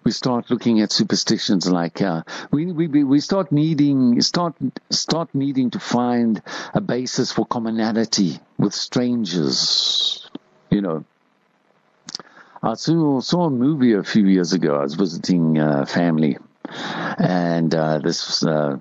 we 0.05 0.11
start 0.11 0.51
looking 0.51 0.81
at 0.81 0.93
superstitions 0.93 1.71
like 1.71 2.03
uh, 2.03 2.23
we, 2.51 2.67
we 2.73 3.05
we 3.05 3.21
start 3.21 3.51
needing 3.53 4.21
start 4.21 4.55
start 4.91 5.29
needing 5.35 5.71
to 5.71 5.79
find 5.79 6.43
a 6.75 6.81
basis 6.81 7.33
for 7.33 7.47
commonality 7.47 8.39
with 8.59 8.75
strangers. 8.75 10.29
You 10.71 10.83
know, 10.83 11.05
I 12.63 12.75
saw 12.75 13.21
saw 13.21 13.45
a 13.45 13.51
movie 13.51 13.93
a 13.93 14.03
few 14.03 14.27
years 14.27 14.53
ago. 14.53 14.77
I 14.77 14.83
was 14.83 14.95
visiting 14.95 15.59
uh, 15.59 15.87
family, 15.87 16.37
and 17.19 17.75
uh, 17.75 17.99
this 17.99 18.43
uh, 18.43 18.79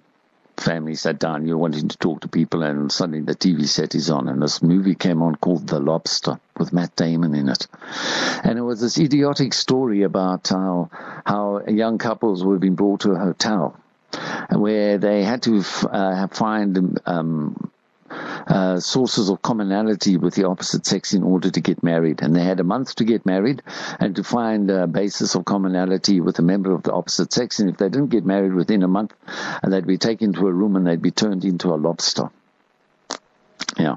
family 0.58 0.96
sat 0.96 1.20
down, 1.20 1.48
you're 1.48 1.58
wanting 1.58 1.88
to 1.88 1.98
talk 1.98 2.22
to 2.22 2.28
people, 2.28 2.64
and 2.64 2.92
suddenly 2.92 3.22
the 3.22 3.36
TV 3.36 3.68
set 3.68 3.96
is 3.96 4.10
on, 4.10 4.28
and 4.28 4.42
this 4.42 4.62
movie 4.62 4.96
came 4.96 5.22
on 5.22 5.36
called 5.36 5.68
The 5.68 5.80
Lobster 5.80 6.40
with 6.58 6.74
Matt 6.74 6.96
Damon 6.96 7.36
in 7.36 7.50
it. 7.50 7.68
And 8.44 8.58
it 8.58 8.62
was 8.62 8.82
this 8.82 8.98
idiotic 8.98 9.54
story 9.54 10.04
about 10.04 10.48
how, 10.50 10.90
how 11.26 11.62
young 11.68 11.98
couples 11.98 12.44
were 12.44 12.60
being 12.60 12.76
brought 12.76 13.02
to 13.02 13.12
a 13.12 13.20
hotel 13.20 13.76
where 14.50 14.98
they 14.98 15.24
had 15.24 15.42
to 15.44 15.64
uh, 15.90 16.28
find 16.28 17.00
um, 17.06 17.72
uh, 18.48 18.80
sources 18.80 19.30
of 19.30 19.42
commonality 19.42 20.18
with 20.18 20.36
the 20.36 20.46
opposite 20.46 20.86
sex 20.86 21.14
in 21.14 21.24
order 21.24 21.50
to 21.50 21.62
get 21.62 21.84
married. 21.84 22.22
And 22.22 22.36
they 22.36 22.44
had 22.44 22.60
a 22.60 22.64
month 22.64 22.96
to 22.96 23.04
get 23.04 23.26
married 23.26 23.62
and 24.00 24.16
to 24.16 24.24
find 24.24 24.70
a 24.70 24.88
basis 24.88 25.36
of 25.36 25.46
commonality 25.46 26.22
with 26.22 26.40
a 26.40 26.44
member 26.44 26.72
of 26.72 26.84
the 26.84 26.94
opposite 26.94 27.34
sex. 27.34 27.60
And 27.60 27.70
if 27.70 27.78
they 27.78 27.90
didn't 27.90 28.10
get 28.10 28.26
married 28.26 28.54
within 28.54 28.84
a 28.84 28.88
month, 28.88 29.14
they'd 29.68 29.88
be 29.88 29.98
taken 29.98 30.34
to 30.34 30.48
a 30.48 30.52
room 30.52 30.76
and 30.76 30.86
they'd 30.86 31.02
be 31.02 31.12
turned 31.12 31.46
into 31.46 31.74
a 31.74 31.76
lobster. 31.76 32.30
Yeah. 33.78 33.96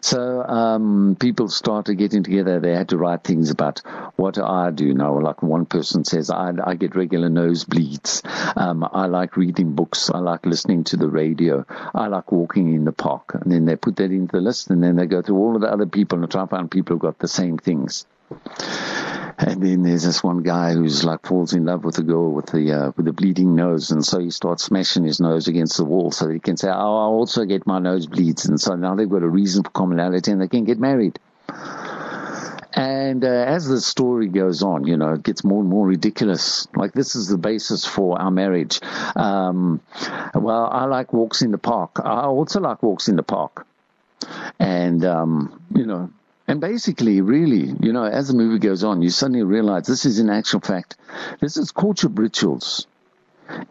So 0.00 0.42
um, 0.42 1.16
people 1.18 1.48
started 1.48 1.96
getting 1.96 2.22
together. 2.22 2.60
They 2.60 2.74
had 2.74 2.90
to 2.90 2.96
write 2.96 3.24
things 3.24 3.50
about 3.50 3.82
what 4.18 4.36
I 4.36 4.70
do 4.70 4.92
now. 4.94 5.18
Like 5.20 5.44
one 5.44 5.64
person 5.64 6.04
says, 6.04 6.28
I, 6.28 6.52
I 6.64 6.74
get 6.74 6.96
regular 6.96 7.28
nosebleeds. 7.28 8.26
Um, 8.56 8.86
I 8.92 9.06
like 9.06 9.36
reading 9.36 9.74
books. 9.74 10.10
I 10.10 10.18
like 10.18 10.44
listening 10.44 10.82
to 10.84 10.96
the 10.96 11.08
radio. 11.08 11.64
I 11.94 12.08
like 12.08 12.32
walking 12.32 12.74
in 12.74 12.84
the 12.84 12.92
park. 12.92 13.34
And 13.34 13.50
then 13.52 13.64
they 13.64 13.76
put 13.76 13.94
that 13.96 14.10
into 14.10 14.32
the 14.32 14.40
list, 14.40 14.70
and 14.70 14.82
then 14.82 14.96
they 14.96 15.06
go 15.06 15.22
through 15.22 15.36
all 15.36 15.54
of 15.54 15.60
the 15.60 15.72
other 15.72 15.86
people 15.86 16.18
and 16.18 16.30
try 16.30 16.42
to 16.42 16.48
find 16.48 16.68
people 16.68 16.96
who've 16.96 17.02
got 17.02 17.20
the 17.20 17.28
same 17.28 17.58
things. 17.58 18.06
And 19.38 19.62
then 19.62 19.84
there's 19.84 20.02
this 20.02 20.24
one 20.24 20.42
guy 20.42 20.72
who's 20.72 21.04
like 21.04 21.24
falls 21.24 21.52
in 21.52 21.64
love 21.66 21.84
with 21.84 21.98
a 21.98 22.02
girl 22.02 22.32
with 22.32 22.46
the 22.46 22.72
uh, 22.72 22.92
with 22.96 23.06
the 23.06 23.12
bleeding 23.12 23.54
nose, 23.54 23.92
and 23.92 24.04
so 24.04 24.18
he 24.18 24.30
starts 24.30 24.64
smashing 24.64 25.04
his 25.04 25.20
nose 25.20 25.46
against 25.46 25.76
the 25.76 25.84
wall 25.84 26.10
so 26.10 26.26
that 26.26 26.34
he 26.34 26.40
can 26.40 26.56
say, 26.56 26.68
"Oh, 26.68 26.72
I 26.72 27.06
also 27.06 27.44
get 27.44 27.68
my 27.68 27.78
nose 27.78 28.06
bleeds," 28.06 28.46
and 28.46 28.60
so 28.60 28.74
now 28.74 28.96
they've 28.96 29.08
got 29.08 29.22
a 29.22 29.28
reason 29.28 29.62
for 29.62 29.70
commonality 29.70 30.32
and 30.32 30.42
they 30.42 30.48
can 30.48 30.64
get 30.64 30.80
married. 30.80 31.20
And 32.78 33.24
uh, 33.24 33.26
as 33.26 33.66
the 33.66 33.80
story 33.80 34.28
goes 34.28 34.62
on, 34.62 34.86
you 34.86 34.96
know, 34.96 35.14
it 35.14 35.24
gets 35.24 35.42
more 35.42 35.60
and 35.60 35.68
more 35.68 35.84
ridiculous. 35.84 36.68
Like 36.76 36.92
this 36.92 37.16
is 37.16 37.26
the 37.26 37.36
basis 37.36 37.84
for 37.84 38.20
our 38.20 38.30
marriage. 38.30 38.78
Um, 39.16 39.80
well, 40.32 40.68
I 40.70 40.84
like 40.84 41.12
walks 41.12 41.42
in 41.42 41.50
the 41.50 41.58
park. 41.58 41.98
I 42.04 42.26
also 42.26 42.60
like 42.60 42.80
walks 42.84 43.08
in 43.08 43.16
the 43.16 43.24
park. 43.24 43.66
And, 44.60 45.04
um, 45.04 45.60
you 45.74 45.86
know, 45.86 46.10
and 46.46 46.60
basically, 46.60 47.20
really, 47.20 47.74
you 47.80 47.92
know, 47.92 48.04
as 48.04 48.28
the 48.28 48.34
movie 48.34 48.60
goes 48.60 48.84
on, 48.84 49.02
you 49.02 49.10
suddenly 49.10 49.42
realize 49.42 49.88
this 49.88 50.04
is 50.04 50.20
in 50.20 50.30
actual 50.30 50.60
fact, 50.60 50.96
this 51.40 51.56
is 51.56 51.72
courtship 51.72 52.16
rituals 52.16 52.86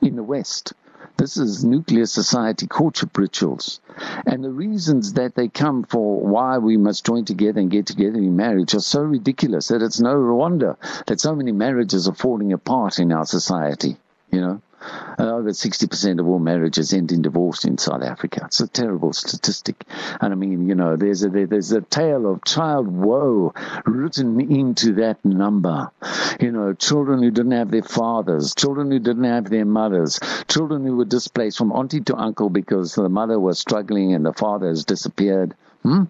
in 0.01 0.17
the 0.17 0.23
West. 0.23 0.73
This 1.17 1.35
is 1.35 1.65
nuclear 1.65 2.05
society 2.05 2.67
courtship 2.67 3.17
rituals. 3.17 3.81
And 4.27 4.43
the 4.43 4.51
reasons 4.51 5.13
that 5.13 5.33
they 5.33 5.47
come 5.47 5.83
for 5.83 6.19
why 6.21 6.59
we 6.59 6.77
must 6.77 7.05
join 7.05 7.25
together 7.25 7.59
and 7.59 7.71
get 7.71 7.87
together 7.87 8.19
in 8.19 8.35
marriage 8.35 8.75
are 8.75 8.79
so 8.79 9.01
ridiculous 9.01 9.69
that 9.69 9.81
it's 9.81 9.99
no 9.99 10.21
wonder 10.35 10.77
that 11.07 11.19
so 11.19 11.35
many 11.35 11.51
marriages 11.51 12.07
are 12.07 12.13
falling 12.13 12.53
apart 12.53 12.99
in 12.99 13.11
our 13.11 13.25
society, 13.25 13.97
you 14.31 14.41
know. 14.41 14.61
Uh, 14.79 15.23
over 15.23 15.49
60% 15.49 16.19
of 16.19 16.27
all 16.27 16.37
marriages 16.37 16.93
end 16.93 17.11
in 17.11 17.23
divorce 17.23 17.65
in 17.65 17.77
South 17.77 18.03
Africa. 18.03 18.43
It's 18.45 18.59
a 18.59 18.67
terrible 18.67 19.11
statistic. 19.11 19.83
And 20.21 20.31
I 20.31 20.35
mean, 20.35 20.69
you 20.69 20.75
know, 20.75 20.95
there's 20.95 21.23
a, 21.23 21.29
there's 21.29 21.71
a 21.71 21.81
tale 21.81 22.31
of 22.31 22.43
child 22.43 22.87
woe 22.87 23.53
written 23.85 24.39
into 24.51 24.93
that 24.95 25.23
number. 25.25 25.91
You 26.39 26.51
know, 26.51 26.73
children 26.73 27.23
who 27.23 27.31
didn't 27.31 27.53
have 27.53 27.71
their 27.71 27.81
fathers, 27.81 28.53
children 28.53 28.91
who 28.91 28.99
didn't 28.99 29.23
have 29.23 29.49
their 29.49 29.65
mothers, 29.65 30.19
children 30.47 30.85
who 30.85 30.97
were 30.97 31.05
displaced 31.05 31.57
from 31.57 31.71
auntie 31.71 32.01
to 32.01 32.15
uncle 32.15 32.49
because 32.49 32.93
the 32.93 33.09
mother 33.09 33.39
was 33.39 33.57
struggling 33.57 34.13
and 34.13 34.23
the 34.23 34.33
father 34.33 34.67
has 34.67 34.85
disappeared. 34.85 35.55
Hmm? 35.81 36.03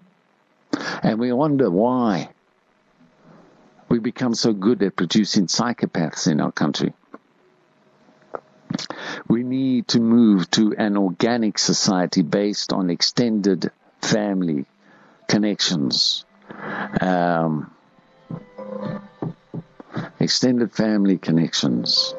And 1.02 1.18
we 1.18 1.32
wonder 1.32 1.70
why 1.70 2.28
we 3.88 3.98
become 3.98 4.34
so 4.34 4.52
good 4.52 4.82
at 4.82 4.96
producing 4.96 5.46
psychopaths 5.46 6.30
in 6.30 6.40
our 6.40 6.52
country. 6.52 6.92
We 9.28 9.42
need 9.42 9.88
to 9.88 10.00
move 10.00 10.50
to 10.52 10.74
an 10.76 10.96
organic 10.96 11.58
society 11.58 12.22
based 12.22 12.72
on 12.72 12.90
extended 12.90 13.70
family 14.00 14.66
connections. 15.28 16.24
Um, 17.00 17.70
extended 20.20 20.72
family 20.72 21.18
connections. 21.18 22.14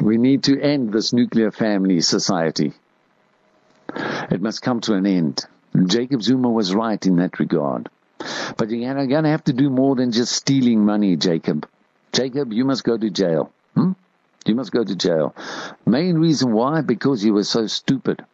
We 0.00 0.18
need 0.18 0.44
to 0.44 0.60
end 0.60 0.92
this 0.92 1.12
nuclear 1.12 1.50
family 1.50 2.00
society. 2.00 2.72
It 4.30 4.40
must 4.42 4.62
come 4.62 4.80
to 4.82 4.94
an 4.94 5.06
end. 5.06 5.44
Jacob 5.86 6.22
Zuma 6.22 6.50
was 6.50 6.74
right 6.74 7.04
in 7.06 7.16
that 7.16 7.38
regard. 7.38 7.88
But 8.56 8.70
you're 8.70 8.94
going 8.94 9.24
to 9.24 9.30
have 9.30 9.44
to 9.44 9.52
do 9.52 9.70
more 9.70 9.96
than 9.96 10.12
just 10.12 10.32
stealing 10.32 10.84
money, 10.84 11.16
Jacob. 11.16 11.68
Jacob, 12.12 12.52
you 12.52 12.64
must 12.64 12.84
go 12.84 12.96
to 12.96 13.10
jail. 13.10 13.52
Hmm? 14.45 14.49
You 14.49 14.55
must 14.55 14.71
go 14.71 14.83
to 14.83 14.95
jail. 14.95 15.35
Main 15.85 16.17
reason 16.17 16.53
why? 16.53 16.81
Because 16.81 17.23
you 17.23 17.33
were 17.33 17.43
so 17.43 17.67
stupid. 17.67 18.25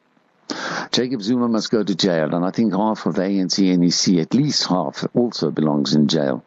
Jacob 0.92 1.22
Zuma 1.22 1.48
must 1.48 1.72
go 1.72 1.84
to 1.84 1.96
jail, 1.96 2.34
and 2.36 2.46
I 2.46 2.52
think 2.52 2.74
half 2.74 3.06
of 3.06 3.16
the 3.16 3.24
ANC 3.24 3.60
NEC, 3.78 4.20
at 4.22 4.34
least 4.34 4.68
half, 4.68 5.04
also 5.16 5.50
belongs 5.52 5.96
in 5.96 6.08
jail. 6.08 6.44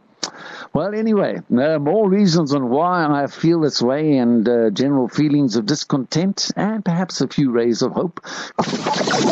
Well, 0.72 0.94
anyway, 0.94 1.40
uh, 1.50 1.78
more 1.78 2.08
reasons 2.08 2.54
on 2.54 2.68
why 2.68 3.06
I 3.06 3.26
feel 3.26 3.60
this 3.60 3.80
way 3.82 4.18
and 4.18 4.46
uh, 4.48 4.70
general 4.70 5.08
feelings 5.08 5.56
of 5.56 5.66
discontent 5.66 6.50
and 6.56 6.84
perhaps 6.84 7.20
a 7.20 7.28
few 7.28 7.50
rays 7.50 7.82
of 7.82 7.92
hope. 7.92 8.20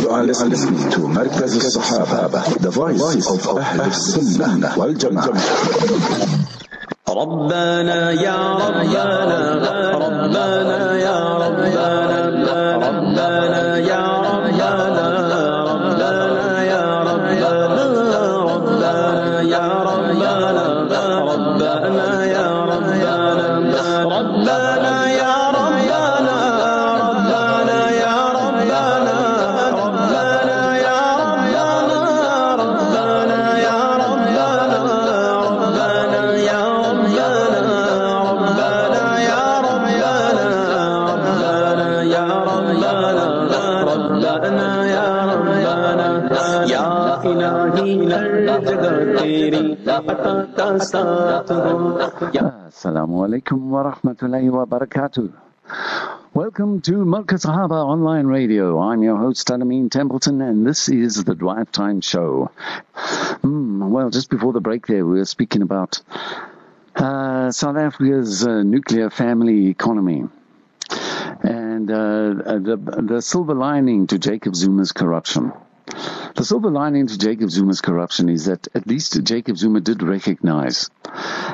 You 0.00 0.08
are 0.10 0.24
listening 0.24 0.90
to 0.90 1.00
Markaz 1.00 1.54
al-Sahaba, 1.62 2.58
the 2.58 2.70
voice 2.70 3.28
of 3.30 3.46
Ahl 3.46 3.60
al-Sunnah 3.60 4.74
wal-Jama'ah. 4.76 6.52
ربنا 7.06 8.10
يا 8.10 8.36
ربنا 8.36 9.04
ربنا 9.04 9.39
Assalamu 52.71 53.27
alaikum 53.27 53.59
wa 53.69 53.91
rahmatullahi 53.91 54.49
wa 54.49 54.65
barakatuh. 54.65 55.33
Welcome 56.33 56.79
to 56.83 57.03
Malka 57.03 57.35
Sahaba 57.35 57.85
Online 57.85 58.25
Radio. 58.25 58.79
I'm 58.79 59.03
your 59.03 59.17
host, 59.17 59.49
Alameen 59.49 59.91
Templeton, 59.91 60.41
and 60.41 60.65
this 60.65 60.87
is 60.87 61.25
the 61.25 61.35
Drive 61.35 61.73
Time 61.73 61.99
Show. 61.99 62.51
Hmm, 63.41 63.91
well, 63.91 64.09
just 64.11 64.29
before 64.29 64.53
the 64.53 64.61
break 64.61 64.87
there, 64.87 65.05
we 65.05 65.17
were 65.17 65.25
speaking 65.25 65.61
about 65.61 66.01
uh, 66.95 67.51
South 67.51 67.75
Africa's 67.75 68.47
uh, 68.47 68.63
nuclear 68.63 69.09
family 69.09 69.67
economy. 69.67 70.23
And 71.43 71.91
uh, 71.91 72.33
the, 72.59 72.77
the 73.09 73.21
silver 73.21 73.55
lining 73.55 74.07
to 74.07 74.17
Jacob 74.17 74.55
Zuma's 74.55 74.93
corruption. 74.93 75.51
The 76.35 76.45
silver 76.45 76.71
lining 76.71 77.07
to 77.07 77.17
Jacob 77.17 77.51
Zuma's 77.51 77.81
corruption 77.81 78.29
is 78.29 78.45
that 78.45 78.67
at 78.73 78.87
least 78.87 79.21
Jacob 79.23 79.57
Zuma 79.57 79.81
did 79.81 80.01
recognize 80.01 80.89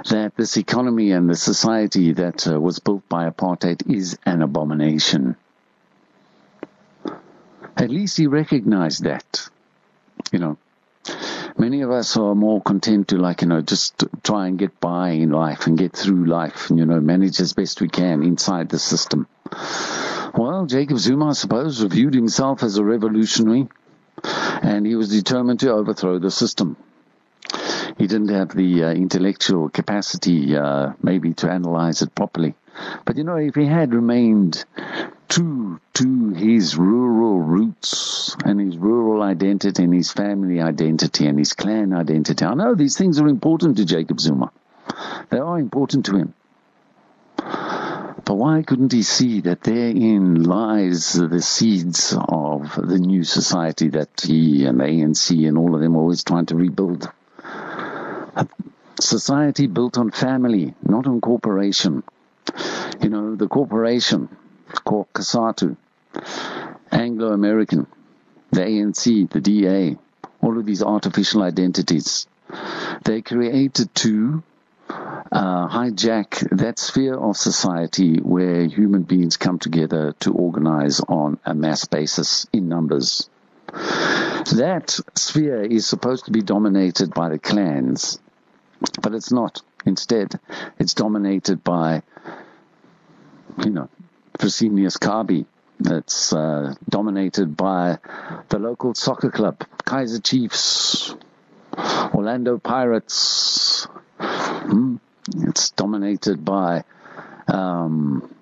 that 0.09 0.33
this 0.35 0.55
economy 0.57 1.11
and 1.11 1.29
the 1.29 1.35
society 1.35 2.13
that 2.13 2.47
uh, 2.47 2.59
was 2.59 2.79
built 2.79 3.07
by 3.09 3.29
apartheid 3.29 3.89
is 3.89 4.17
an 4.25 4.41
abomination. 4.41 5.35
At 7.75 7.89
least 7.89 8.17
he 8.17 8.27
recognized 8.27 9.03
that. 9.03 9.49
You 10.31 10.39
know, 10.39 10.57
many 11.57 11.81
of 11.81 11.91
us 11.91 12.15
are 12.15 12.35
more 12.35 12.61
content 12.61 13.09
to 13.09 13.17
like, 13.17 13.41
you 13.41 13.47
know, 13.47 13.61
just 13.61 14.03
try 14.23 14.47
and 14.47 14.59
get 14.59 14.79
by 14.79 15.09
in 15.09 15.31
life 15.31 15.65
and 15.65 15.77
get 15.77 15.93
through 15.93 16.25
life 16.25 16.69
and, 16.69 16.77
you 16.77 16.85
know, 16.85 17.01
manage 17.01 17.39
as 17.39 17.53
best 17.53 17.81
we 17.81 17.89
can 17.89 18.21
inside 18.23 18.69
the 18.69 18.79
system. 18.79 19.27
Well, 20.35 20.65
Jacob 20.67 20.99
Zuma, 20.99 21.29
I 21.29 21.33
suppose, 21.33 21.81
reviewed 21.81 22.13
himself 22.13 22.61
as 22.61 22.77
a 22.77 22.83
revolutionary 22.83 23.67
and 24.23 24.85
he 24.85 24.95
was 24.95 25.09
determined 25.09 25.59
to 25.61 25.71
overthrow 25.71 26.19
the 26.19 26.31
system. 26.31 26.77
He 27.97 28.07
didn't 28.07 28.29
have 28.29 28.49
the 28.49 28.83
uh, 28.83 28.91
intellectual 28.91 29.69
capacity, 29.69 30.55
uh, 30.55 30.93
maybe, 31.01 31.33
to 31.35 31.49
analyze 31.49 32.01
it 32.01 32.13
properly. 32.13 32.53
But 33.05 33.17
you 33.17 33.23
know, 33.23 33.37
if 33.37 33.55
he 33.55 33.65
had 33.65 33.93
remained 33.93 34.63
true 35.29 35.79
to 35.95 36.29
his 36.31 36.77
rural 36.77 37.39
roots 37.39 38.35
and 38.45 38.59
his 38.59 38.77
rural 38.77 39.23
identity 39.23 39.83
and 39.83 39.93
his 39.93 40.11
family 40.11 40.61
identity 40.61 41.25
and 41.25 41.39
his 41.39 41.53
clan 41.53 41.93
identity, 41.93 42.45
I 42.45 42.53
know 42.53 42.75
these 42.75 42.97
things 42.97 43.19
are 43.19 43.27
important 43.27 43.77
to 43.77 43.85
Jacob 43.85 44.19
Zuma. 44.19 44.51
They 45.29 45.39
are 45.39 45.57
important 45.57 46.05
to 46.05 46.17
him. 46.17 46.33
But 48.27 48.35
why 48.35 48.61
couldn't 48.61 48.91
he 48.91 49.03
see 49.03 49.39
that 49.41 49.61
therein 49.61 50.43
lies 50.43 51.13
the 51.13 51.41
seeds 51.41 52.13
of 52.13 52.75
the 52.75 52.99
new 52.99 53.23
society 53.23 53.87
that 53.91 54.09
he 54.21 54.65
and 54.65 54.81
the 54.81 54.83
ANC 54.83 55.47
and 55.47 55.57
all 55.57 55.73
of 55.73 55.79
them 55.79 55.95
are 55.95 55.99
always 55.99 56.25
trying 56.25 56.45
to 56.47 56.57
rebuild? 56.57 57.09
A 58.35 58.45
society 58.99 59.67
built 59.67 59.97
on 59.97 60.11
family, 60.11 60.73
not 60.83 61.07
on 61.07 61.21
corporation. 61.21 62.03
You 63.01 63.07
know, 63.07 63.35
the 63.37 63.47
corporation, 63.47 64.27
called 64.83 65.07
COSATU, 65.13 65.77
Anglo-American, 66.91 67.87
the 68.51 68.59
ANC, 68.59 69.29
the 69.29 69.39
DA, 69.39 69.97
all 70.41 70.57
of 70.59 70.65
these 70.65 70.83
artificial 70.83 71.43
identities. 71.43 72.27
They 73.05 73.21
created 73.21 73.95
to 73.95 74.43
uh, 75.31 75.67
hijack 75.67 76.57
that 76.57 76.79
sphere 76.79 77.15
of 77.15 77.37
society 77.37 78.17
where 78.17 78.65
human 78.65 79.03
beings 79.03 79.37
come 79.37 79.59
together 79.59 80.13
to 80.19 80.33
organize 80.33 80.99
on 81.01 81.39
a 81.45 81.53
mass 81.53 81.85
basis 81.85 82.47
in 82.53 82.67
numbers. 82.69 83.29
That 83.67 84.97
sphere 85.15 85.61
is 85.61 85.85
supposed 85.85 86.25
to 86.25 86.31
be 86.31 86.41
dominated 86.41 87.13
by 87.13 87.29
the 87.29 87.39
clans, 87.39 88.19
but 89.01 89.13
it's 89.13 89.31
not. 89.31 89.61
Instead, 89.85 90.39
it's 90.79 90.93
dominated 90.93 91.63
by, 91.63 92.01
you 93.63 93.71
know, 93.71 93.89
Fresenius 94.37 94.97
Kabi. 94.97 95.45
It's 95.79 96.33
uh, 96.33 96.73
dominated 96.89 97.55
by 97.55 97.99
the 98.49 98.59
local 98.59 98.95
soccer 98.95 99.29
club, 99.29 99.63
Kaizer 99.85 100.23
Chiefs, 100.23 101.13
Orlando 102.13 102.57
Pirates. 102.57 103.87
It's 105.35 105.71
dominated 105.71 106.45
by 106.45 106.83
um, 107.47 108.33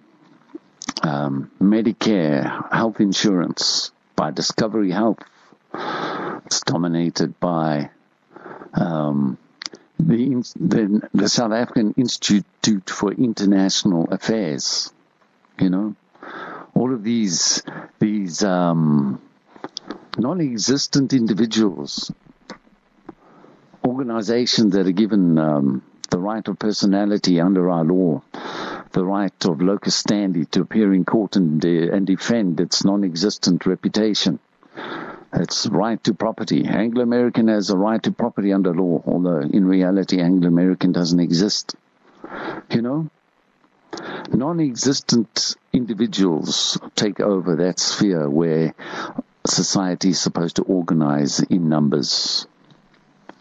um, 1.01 1.51
Medicare, 1.61 2.71
health 2.73 2.99
insurance, 2.99 3.91
by 4.15 4.31
Discovery 4.31 4.91
Health. 4.91 5.19
It's 6.45 6.61
dominated 6.61 7.39
by 7.39 7.89
um, 8.73 9.37
the, 9.99 10.43
the, 10.59 11.07
the 11.13 11.29
South 11.29 11.53
African 11.53 11.93
Institute 11.97 12.89
for 12.89 13.11
International 13.11 14.07
Affairs. 14.11 14.93
You 15.59 15.69
know, 15.69 15.95
all 16.73 16.93
of 16.93 17.03
these 17.03 17.63
these 17.99 18.43
um, 18.43 19.21
non-existent 20.17 21.13
individuals, 21.13 22.11
organizations 23.85 24.73
that 24.73 24.85
are 24.85 24.91
given 24.91 25.37
um, 25.37 25.81
the 26.07 26.19
right 26.19 26.47
of 26.47 26.59
personality 26.59 27.39
under 27.39 27.69
our 27.69 27.83
law, 27.83 28.21
the 28.91 29.05
right 29.05 29.45
of 29.45 29.61
locus 29.61 30.01
standi 30.01 30.49
to 30.51 30.61
appear 30.61 30.93
in 30.93 31.05
court 31.05 31.35
and, 31.35 31.61
de- 31.61 31.89
and 31.89 32.07
defend 32.07 32.59
its 32.59 32.83
non-existent 32.83 33.65
reputation. 33.65 34.39
Its 35.33 35.67
right 35.67 36.01
to 36.05 36.13
property. 36.13 36.65
Anglo-American 36.65 37.49
has 37.49 37.69
a 37.69 37.77
right 37.77 38.01
to 38.03 38.11
property 38.11 38.53
under 38.53 38.73
law, 38.73 39.03
although 39.05 39.39
in 39.39 39.65
reality 39.65 40.21
Anglo-American 40.21 40.93
doesn't 40.93 41.19
exist. 41.19 41.75
You 42.71 42.81
know? 42.81 43.09
Non-existent 44.31 45.55
individuals 45.73 46.77
take 46.95 47.19
over 47.19 47.57
that 47.57 47.79
sphere 47.79 48.29
where 48.29 48.73
society 49.45 50.09
is 50.09 50.19
supposed 50.19 50.55
to 50.57 50.63
organize 50.63 51.39
in 51.39 51.69
numbers. 51.69 52.47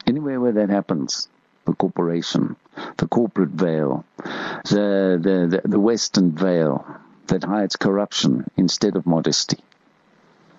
Anywhere 0.07 0.41
where 0.41 0.53
that 0.53 0.69
happens, 0.69 1.29
the 1.65 1.75
corporation, 1.75 2.57
the 2.97 3.07
corporate 3.07 3.51
veil, 3.51 4.05
the, 4.19 5.19
the, 5.21 5.61
the, 5.63 5.69
the 5.69 5.81
Western 5.81 6.33
veil 6.33 6.87
that 7.27 7.45
hides 7.45 7.77
corruption 7.77 8.51
instead 8.57 8.97
of 8.97 9.07
modesty. 9.07 9.59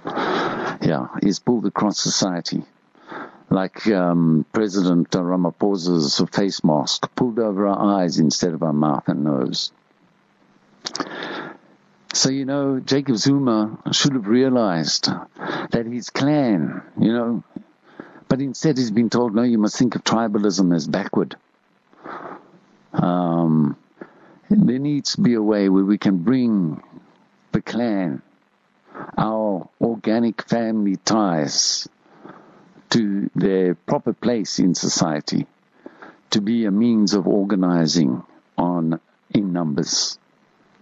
Yeah, 0.05 1.07
is 1.21 1.39
pulled 1.39 1.65
across 1.65 1.99
society. 1.99 2.63
like 3.49 3.87
um, 3.87 4.45
President 4.51 5.09
Ramaphosa's 5.11 6.21
face 6.31 6.63
mask, 6.63 7.09
pulled 7.15 7.39
over 7.39 7.67
our 7.67 8.01
eyes 8.01 8.19
instead 8.19 8.53
of 8.53 8.63
our 8.63 8.73
mouth 8.73 9.07
and 9.07 9.23
nose. 9.23 9.71
So, 12.13 12.29
you 12.29 12.45
know, 12.45 12.79
Jacob 12.79 13.17
Zuma 13.17 13.77
should 13.91 14.13
have 14.13 14.27
realized 14.27 15.09
that 15.71 15.85
his 15.85 16.09
clan, 16.09 16.81
you 16.99 17.11
know, 17.11 17.43
but 18.27 18.41
instead 18.41 18.77
he's 18.77 18.91
been 18.91 19.09
told, 19.09 19.35
no, 19.35 19.43
you 19.43 19.57
must 19.57 19.77
think 19.77 19.95
of 19.95 20.03
tribalism 20.03 20.75
as 20.75 20.87
backward. 20.87 21.35
Um, 22.93 23.77
there 24.49 24.79
needs 24.79 25.13
to 25.15 25.21
be 25.21 25.33
a 25.33 25.41
way 25.41 25.69
where 25.69 25.83
we 25.83 25.97
can 25.97 26.17
bring 26.19 26.81
the 27.51 27.61
clan, 27.61 28.21
our 29.17 29.69
organic 29.81 30.47
family 30.47 30.97
ties, 30.97 31.87
to 32.91 33.29
their 33.35 33.75
proper 33.75 34.13
place 34.13 34.59
in 34.59 34.75
society, 34.75 35.47
to 36.29 36.41
be 36.41 36.65
a 36.65 36.71
means 36.71 37.13
of 37.13 37.27
organizing 37.27 38.23
on 38.57 38.99
in 39.31 39.51
numbers. 39.53 40.17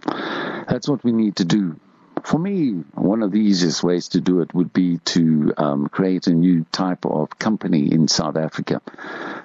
That's 0.04 0.88
what 0.88 1.02
we 1.04 1.12
need 1.12 1.36
to 1.36 1.44
do. 1.44 1.78
For 2.24 2.38
me, 2.38 2.70
one 2.94 3.22
of 3.22 3.32
the 3.32 3.38
easiest 3.38 3.84
ways 3.84 4.08
to 4.08 4.20
do 4.20 4.40
it 4.40 4.54
would 4.54 4.72
be 4.72 4.96
to 4.96 5.52
um, 5.58 5.88
create 5.88 6.26
a 6.26 6.32
new 6.32 6.64
type 6.72 7.04
of 7.04 7.38
company 7.38 7.92
in 7.92 8.08
South 8.08 8.38
Africa, 8.38 8.80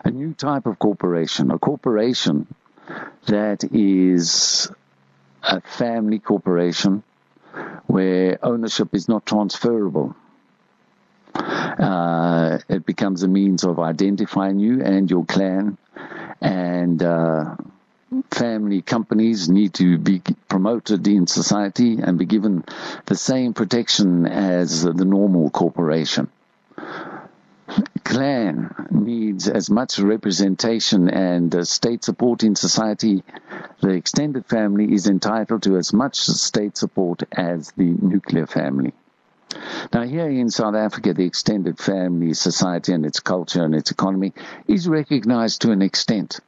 a 0.06 0.10
new 0.10 0.34
type 0.34 0.66
of 0.66 0.80
corporation, 0.80 1.52
a 1.52 1.60
corporation 1.60 2.48
that 3.26 3.66
is 3.74 4.72
a 5.44 5.60
family 5.60 6.20
corporation 6.20 7.04
where 7.88 8.40
ownership 8.42 8.96
is 8.96 9.10
not 9.10 9.26
transferable. 9.26 10.16
Uh, 11.36 12.60
it 12.70 12.86
becomes 12.86 13.24
a 13.24 13.28
means 13.28 13.66
of 13.66 13.80
identifying 13.80 14.58
you 14.58 14.82
and 14.82 15.12
your 15.12 15.26
clan, 15.26 15.78
and 16.40 17.04
uh, 17.04 17.58
family 18.32 18.82
companies 18.82 19.50
need 19.50 19.74
to 19.76 19.98
be 19.98 20.22
promoted 20.48 21.08
in 21.08 21.28
society 21.28 22.00
and 22.02 22.18
be 22.18 22.26
given 22.26 22.64
the 23.06 23.16
same 23.16 23.54
protection 23.54 24.26
as 24.26 24.84
the 24.84 25.06
normal 25.06 25.50
corporation. 25.50 26.30
Clan 28.04 28.74
needs 28.90 29.48
as 29.48 29.70
much 29.70 30.00
representation 30.00 31.10
and 31.10 31.54
uh, 31.54 31.64
state 31.64 32.04
support 32.04 32.44
in 32.44 32.56
society. 32.56 33.24
The 33.82 33.90
extended 33.90 34.48
family 34.48 34.92
is 34.94 35.08
entitled 35.08 35.64
to 35.64 35.78
as 35.78 35.94
much 35.94 36.18
state 36.18 36.78
support 36.78 37.24
as 37.32 37.72
the 37.78 37.96
nuclear 38.02 38.48
family. 38.48 38.94
Now, 39.94 40.04
here 40.04 40.30
in 40.30 40.50
South 40.50 40.76
Africa, 40.76 41.14
the 41.14 41.26
extended 41.26 41.78
family 41.78 42.34
society 42.34 42.94
and 42.94 43.06
its 43.06 43.20
culture 43.20 43.64
and 43.64 43.76
its 43.76 43.92
economy 43.92 44.34
is 44.68 44.88
recognized 44.88 45.62
to 45.62 45.72
an 45.72 45.82
extent. 45.82 46.40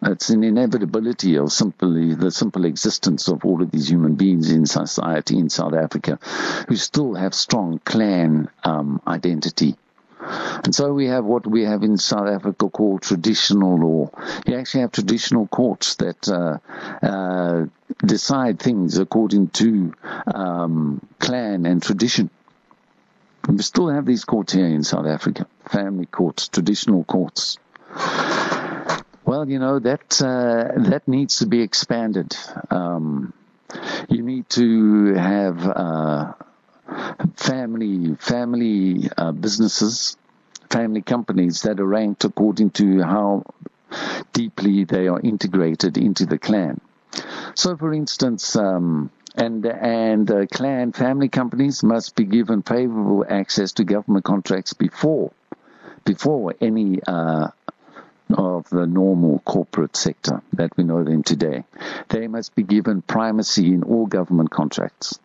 It's 0.00 0.30
an 0.30 0.44
inevitability 0.44 1.36
of 1.36 1.52
simply 1.52 2.14
the 2.14 2.30
simple 2.30 2.64
existence 2.64 3.26
of 3.26 3.44
all 3.44 3.62
of 3.62 3.70
these 3.72 3.90
human 3.90 4.14
beings 4.14 4.50
in 4.50 4.64
society 4.64 5.36
in 5.38 5.50
South 5.50 5.74
Africa 5.74 6.20
who 6.68 6.76
still 6.76 7.14
have 7.14 7.34
strong 7.34 7.80
clan 7.84 8.48
um, 8.62 9.02
identity. 9.06 9.76
And 10.20 10.74
so 10.74 10.92
we 10.92 11.06
have 11.06 11.24
what 11.24 11.46
we 11.46 11.64
have 11.64 11.82
in 11.82 11.96
South 11.96 12.28
Africa 12.28 12.68
called 12.68 13.02
traditional 13.02 13.78
law. 13.78 14.10
You 14.46 14.56
actually 14.56 14.82
have 14.82 14.92
traditional 14.92 15.46
courts 15.48 15.96
that 15.96 16.28
uh, 16.28 16.58
uh, 17.04 17.66
decide 18.04 18.60
things 18.60 18.98
according 18.98 19.48
to 19.48 19.94
um, 20.32 21.00
clan 21.18 21.66
and 21.66 21.82
tradition. 21.82 22.30
We 23.48 23.62
still 23.62 23.88
have 23.88 24.04
these 24.04 24.24
courts 24.24 24.52
here 24.52 24.66
in 24.66 24.84
South 24.84 25.06
Africa, 25.06 25.46
family 25.64 26.06
courts, 26.06 26.48
traditional 26.48 27.02
courts. 27.04 27.58
Well, 29.28 29.46
you 29.46 29.58
know 29.58 29.78
that 29.80 30.22
uh, 30.22 30.88
that 30.88 31.02
needs 31.06 31.40
to 31.40 31.46
be 31.46 31.60
expanded. 31.60 32.34
Um, 32.70 33.34
you 34.08 34.22
need 34.22 34.48
to 34.60 35.12
have 35.16 35.68
uh, 35.68 36.32
family 37.36 38.14
family 38.14 39.10
uh, 39.18 39.32
businesses, 39.32 40.16
family 40.70 41.02
companies 41.02 41.60
that 41.64 41.78
are 41.78 41.84
ranked 41.86 42.24
according 42.24 42.70
to 42.80 43.02
how 43.02 43.44
deeply 44.32 44.84
they 44.84 45.08
are 45.08 45.20
integrated 45.20 45.98
into 45.98 46.24
the 46.24 46.38
clan. 46.38 46.80
So, 47.54 47.76
for 47.76 47.92
instance, 47.92 48.56
um, 48.56 49.10
and 49.34 49.66
and 49.66 50.30
uh, 50.30 50.46
clan 50.46 50.92
family 50.92 51.28
companies 51.28 51.82
must 51.82 52.16
be 52.16 52.24
given 52.24 52.62
favorable 52.62 53.26
access 53.28 53.72
to 53.72 53.84
government 53.84 54.24
contracts 54.24 54.72
before 54.72 55.32
before 56.06 56.54
any 56.62 57.02
uh, 57.06 57.48
of 58.30 58.68
the 58.70 58.86
normal 58.86 59.38
corporate 59.40 59.96
sector 59.96 60.42
that 60.52 60.76
we 60.76 60.84
know 60.84 61.04
them 61.04 61.22
today. 61.22 61.64
They 62.08 62.26
must 62.26 62.54
be 62.54 62.62
given 62.62 63.02
primacy 63.02 63.72
in 63.72 63.82
all 63.82 64.06
government 64.06 64.50
contracts. 64.50 65.18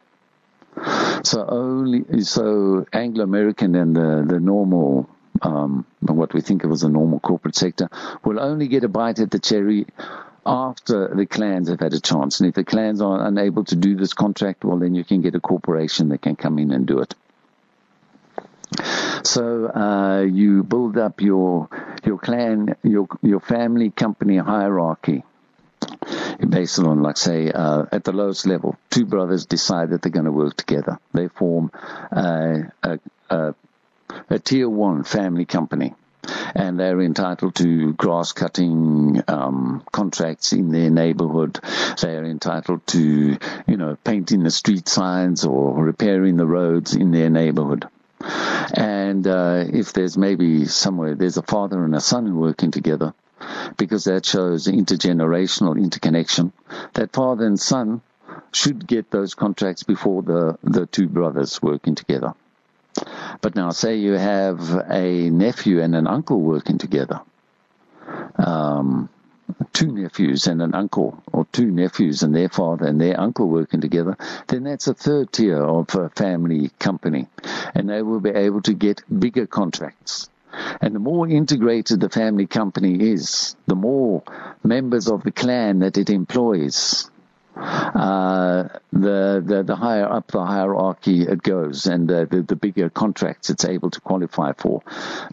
So 1.24 1.46
only 1.48 2.22
so 2.22 2.86
Anglo 2.92 3.24
American 3.24 3.76
and 3.76 3.96
the 3.96 4.26
the 4.28 4.39
normal 4.39 5.10
um, 5.42 5.86
what 6.02 6.34
we 6.34 6.42
think 6.42 6.63
of 6.63 6.72
as 6.72 6.84
a 6.84 6.89
normal 6.89 7.20
corporate 7.20 7.56
sector 7.56 7.89
will 8.24 8.39
only 8.39 8.68
get 8.68 8.84
a 8.84 8.88
bite 8.88 9.20
at 9.20 9.32
the 9.32 9.39
cherry 9.39 9.86
after 10.46 11.13
the 11.16 11.26
clans 11.26 11.70
have 11.70 11.80
had 11.80 11.94
a 11.94 12.00
chance. 12.00 12.39
And 12.39 12.50
if 12.50 12.56
the 12.56 12.63
clans 12.63 13.02
are 13.02 13.26
unable 13.26 13.63
to 13.66 13.76
do 13.76 13.96
this 13.96 14.13
contract, 14.13 14.63
well, 14.63 14.78
then 14.78 14.96
you 14.96 15.04
can 15.04 15.22
get 15.22 15.36
a 15.36 15.39
corporation 15.39 16.10
that 16.10 16.22
can 16.22 16.36
come 16.36 16.60
in 16.60 16.72
and 16.72 16.86
do 16.86 17.00
it. 17.00 17.16
So 19.24 19.68
uh, 19.70 20.22
you 20.22 20.64
build 20.64 20.98
up 20.98 21.22
your 21.22 21.70
your 22.06 22.18
clan, 22.18 22.76
your 22.84 23.08
your 23.22 23.40
family 23.40 23.90
company 23.90 24.38
hierarchy. 24.38 25.24
Based 26.48 26.80
on, 26.80 27.02
like, 27.02 27.18
say, 27.18 27.52
uh, 27.52 27.86
at 27.92 28.04
the 28.04 28.14
lowest 28.14 28.46
level, 28.46 28.78
two 28.90 29.06
brothers 29.06 29.46
decide 29.46 29.90
that 29.90 30.02
they're 30.02 30.12
going 30.12 30.26
to 30.26 30.32
work 30.32 30.56
together. 30.56 30.98
They 31.14 31.28
form 31.28 31.72
uh, 32.12 32.60
a, 32.82 33.00
a, 33.30 33.56
a 34.30 34.40
tier 34.40 34.70
one 34.70 35.04
family 35.04 35.46
company 35.46 35.94
and 36.56 36.80
they're 36.80 37.02
entitled 37.02 37.56
to 37.56 37.94
grass 37.94 38.32
cutting 38.32 39.22
um, 39.28 39.84
contracts 39.92 40.54
in 40.54 40.72
their 40.72 40.90
neighborhood. 40.90 41.60
They 42.02 42.16
are 42.16 42.26
entitled 42.26 42.86
to, 42.88 43.38
you 43.68 43.78
know, 43.78 43.98
painting 44.04 44.44
the 44.44 44.52
street 44.52 44.88
signs 44.88 45.46
or 45.46 45.84
repairing 45.84 46.38
the 46.38 46.46
roads 46.46 46.96
in 46.96 47.12
their 47.12 47.30
neighborhood. 47.30 47.88
And 48.24 49.28
uh, 49.28 49.66
if 49.68 49.94
there's 49.94 50.18
maybe 50.18 50.66
somewhere 50.66 51.16
there's 51.16 51.38
a 51.38 51.44
father 51.44 51.84
and 51.84 51.96
a 51.96 52.00
son 52.00 52.38
working 52.38 52.72
together, 52.72 53.14
because 53.78 54.06
that 54.06 54.26
shows 54.26 54.68
intergenerational 54.68 55.78
interconnection, 55.78 56.54
that 56.94 57.14
father 57.14 57.46
and 57.46 57.60
son 57.60 58.02
should 58.54 58.88
get 58.88 59.12
those 59.12 59.34
contracts 59.34 59.84
before 59.84 60.22
the, 60.22 60.58
the 60.64 60.86
two 60.86 61.08
brothers 61.08 61.62
working 61.62 61.96
together. 61.96 62.34
But 63.42 63.56
now, 63.56 63.72
say 63.72 63.98
you 63.98 64.14
have 64.14 64.60
a 64.90 65.30
nephew 65.30 65.82
and 65.82 65.96
an 65.96 66.08
uncle 66.08 66.40
working 66.40 66.78
together, 66.78 67.22
um, 68.38 69.10
two 69.74 69.92
nephews 69.92 70.48
and 70.48 70.62
an 70.62 70.74
uncle, 70.76 71.22
or 71.32 71.46
two 71.52 71.70
nephews 71.72 72.24
and 72.24 72.36
their 72.36 72.50
father 72.50 72.86
and 72.86 73.00
their 73.00 73.20
uncle 73.20 73.48
working 73.48 73.82
together, 73.82 74.18
then 74.48 74.64
that's 74.64 74.88
a 74.88 74.94
third 74.94 75.32
tier 75.32 75.64
of 75.64 75.94
a 75.96 76.10
family 76.10 76.72
company. 76.80 77.28
And 77.76 77.90
they 77.90 78.02
will 78.02 78.20
be 78.20 78.30
able 78.30 78.62
to 78.64 78.74
get 78.74 79.04
bigger 79.20 79.48
contracts. 79.48 80.30
And 80.82 80.94
the 80.94 81.00
more 81.00 81.28
integrated 81.28 82.00
the 82.00 82.10
family 82.10 82.46
company 82.46 83.12
is, 83.12 83.56
the 83.66 83.76
more 83.76 84.24
members 84.64 85.08
of 85.08 85.24
the 85.24 85.32
clan 85.32 85.80
that 85.80 85.98
it 85.98 86.10
employs, 86.10 87.10
uh, 87.56 88.68
the, 88.92 89.44
the, 89.46 89.63
the 89.66 89.76
higher 89.76 90.12
up 90.12 90.28
the 90.28 90.44
hierarchy 90.44 91.22
it 91.22 91.42
goes, 91.44 91.86
and 91.86 92.08
the, 92.08 92.28
the, 92.30 92.42
the 92.42 92.56
bigger 92.56 92.89
contracts 92.89 93.50
it's 93.50 93.66
able 93.66 93.89
to 93.92 94.02
qualify 94.02 94.54
for. 94.54 94.82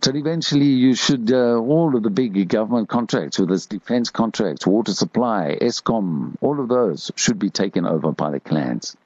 So 0.02 0.12
eventually, 0.14 0.66
you 0.66 0.94
should 0.94 1.33
uh, 1.33 1.56
all 1.56 1.96
of 1.96 2.02
the 2.02 2.11
big 2.11 2.48
government 2.48 2.88
contracts, 2.88 3.38
whether 3.38 3.54
it's 3.54 3.66
defense 3.66 4.11
contracts, 4.11 4.66
water 4.66 4.92
supply, 4.92 5.56
Eskom, 5.61 6.37
all 6.40 6.61
of 6.61 6.68
those 6.68 7.11
should 7.16 7.38
be 7.38 7.50
taken 7.50 7.87
over 7.87 8.12
by 8.12 8.30
the 8.30 8.40
clans. 8.40 8.96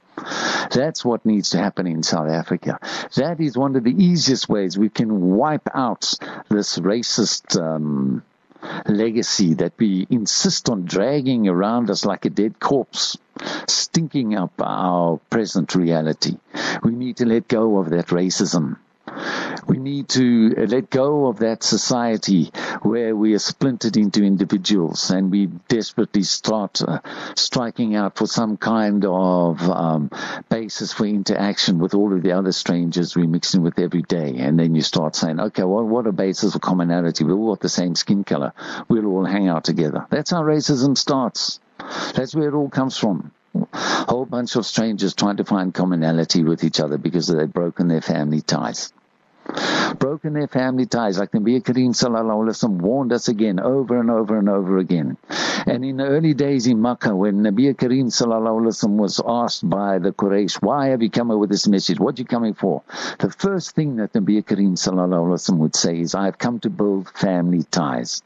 That's 0.70 1.04
what 1.04 1.26
needs 1.26 1.50
to 1.50 1.58
happen 1.58 1.86
in 1.86 2.02
South 2.02 2.28
Africa. 2.28 2.78
That 3.16 3.40
is 3.40 3.56
one 3.56 3.74
of 3.76 3.84
the 3.84 3.90
easiest 3.90 4.48
ways 4.48 4.78
we 4.78 4.88
can 4.88 5.36
wipe 5.36 5.68
out 5.74 6.14
this 6.48 6.78
racist. 6.78 7.60
Um, 7.60 8.22
legacy 8.86 9.54
that 9.54 9.72
we 9.78 10.06
insist 10.10 10.68
on 10.68 10.84
dragging 10.84 11.48
around 11.48 11.90
us 11.90 12.04
like 12.04 12.24
a 12.24 12.30
dead 12.30 12.60
corpse, 12.60 13.16
stinking 13.68 14.36
up 14.36 14.52
our 14.60 15.18
present 15.30 15.74
reality. 15.74 16.36
We 16.82 16.92
need 16.92 17.18
to 17.18 17.26
let 17.26 17.48
go 17.48 17.78
of 17.78 17.90
that 17.90 18.08
racism. 18.08 18.76
We 19.66 19.78
need 19.78 20.08
to 20.10 20.54
let 20.66 20.90
go 20.90 21.26
of 21.26 21.38
that 21.38 21.62
society 21.62 22.50
where 22.82 23.16
we 23.16 23.34
are 23.34 23.38
splintered 23.38 23.96
into 23.96 24.22
individuals 24.22 25.10
and 25.10 25.30
we 25.30 25.46
desperately 25.46 26.22
start 26.22 26.82
uh, 26.82 27.00
striking 27.34 27.94
out 27.94 28.16
for 28.16 28.26
some 28.26 28.56
kind 28.56 29.04
of 29.04 29.62
um, 29.70 30.10
basis 30.48 30.92
for 30.92 31.06
interaction 31.06 31.78
with 31.78 31.94
all 31.94 32.12
of 32.14 32.22
the 32.22 32.32
other 32.32 32.52
strangers 32.52 33.16
we're 33.16 33.26
mixing 33.26 33.62
with 33.62 33.78
every 33.78 34.02
day. 34.02 34.36
And 34.38 34.58
then 34.58 34.74
you 34.74 34.82
start 34.82 35.16
saying, 35.16 35.40
okay, 35.40 35.64
well, 35.64 35.84
what 35.84 36.06
a 36.06 36.12
basis 36.12 36.52
for 36.52 36.58
commonality? 36.58 37.24
We're 37.24 37.34
all 37.34 37.54
got 37.54 37.60
the 37.60 37.68
same 37.68 37.94
skin 37.94 38.24
color. 38.24 38.52
We'll 38.88 39.06
all 39.06 39.24
hang 39.24 39.48
out 39.48 39.64
together. 39.64 40.06
That's 40.10 40.30
how 40.30 40.42
racism 40.42 40.96
starts. 40.96 41.60
That's 42.14 42.34
where 42.34 42.48
it 42.48 42.54
all 42.54 42.68
comes 42.68 42.96
from. 42.96 43.32
A 43.54 43.78
whole 44.08 44.26
bunch 44.26 44.56
of 44.56 44.66
strangers 44.66 45.14
trying 45.14 45.36
to 45.36 45.44
find 45.44 45.72
commonality 45.72 46.42
with 46.42 46.64
each 46.64 46.80
other 46.80 46.98
because 46.98 47.28
they've 47.28 47.52
broken 47.52 47.88
their 47.88 48.00
family 48.00 48.40
ties 48.40 48.92
broken 49.98 50.32
their 50.32 50.48
family 50.48 50.86
ties, 50.86 51.18
like 51.18 51.32
Nabi 51.32 51.62
Kareem 51.62 51.90
Sallallahu 51.90 52.44
Alaihi 52.44 52.50
Wasallam 52.50 52.80
warned 52.80 53.12
us 53.12 53.28
again 53.28 53.60
over 53.60 54.00
and 54.00 54.10
over 54.10 54.38
and 54.38 54.48
over 54.48 54.78
again. 54.78 55.16
And 55.66 55.84
in 55.84 55.96
the 55.98 56.04
early 56.04 56.34
days 56.34 56.66
in 56.66 56.80
Makkah, 56.80 57.14
when 57.14 57.42
Nabi 57.42 57.74
Kareem 57.74 58.06
Sallallahu 58.06 58.60
Alaihi 58.60 58.68
Wasallam 58.68 58.96
was 58.96 59.20
asked 59.26 59.68
by 59.68 59.98
the 59.98 60.12
Quraysh, 60.12 60.62
why 60.62 60.88
have 60.88 61.02
you 61.02 61.10
come 61.10 61.30
up 61.30 61.38
with 61.38 61.50
this 61.50 61.68
message? 61.68 61.98
What 62.00 62.18
are 62.18 62.22
you 62.22 62.26
coming 62.26 62.54
for? 62.54 62.82
The 63.18 63.30
first 63.30 63.74
thing 63.74 63.96
that 63.96 64.12
Nabi 64.12 64.42
Kareem 64.42 64.72
Sallallahu 64.72 65.26
Alaihi 65.26 65.34
Wasallam 65.34 65.58
would 65.58 65.76
say 65.76 66.00
is, 66.00 66.14
I've 66.14 66.38
come 66.38 66.60
to 66.60 66.70
build 66.70 67.08
family 67.10 67.62
ties. 67.62 68.22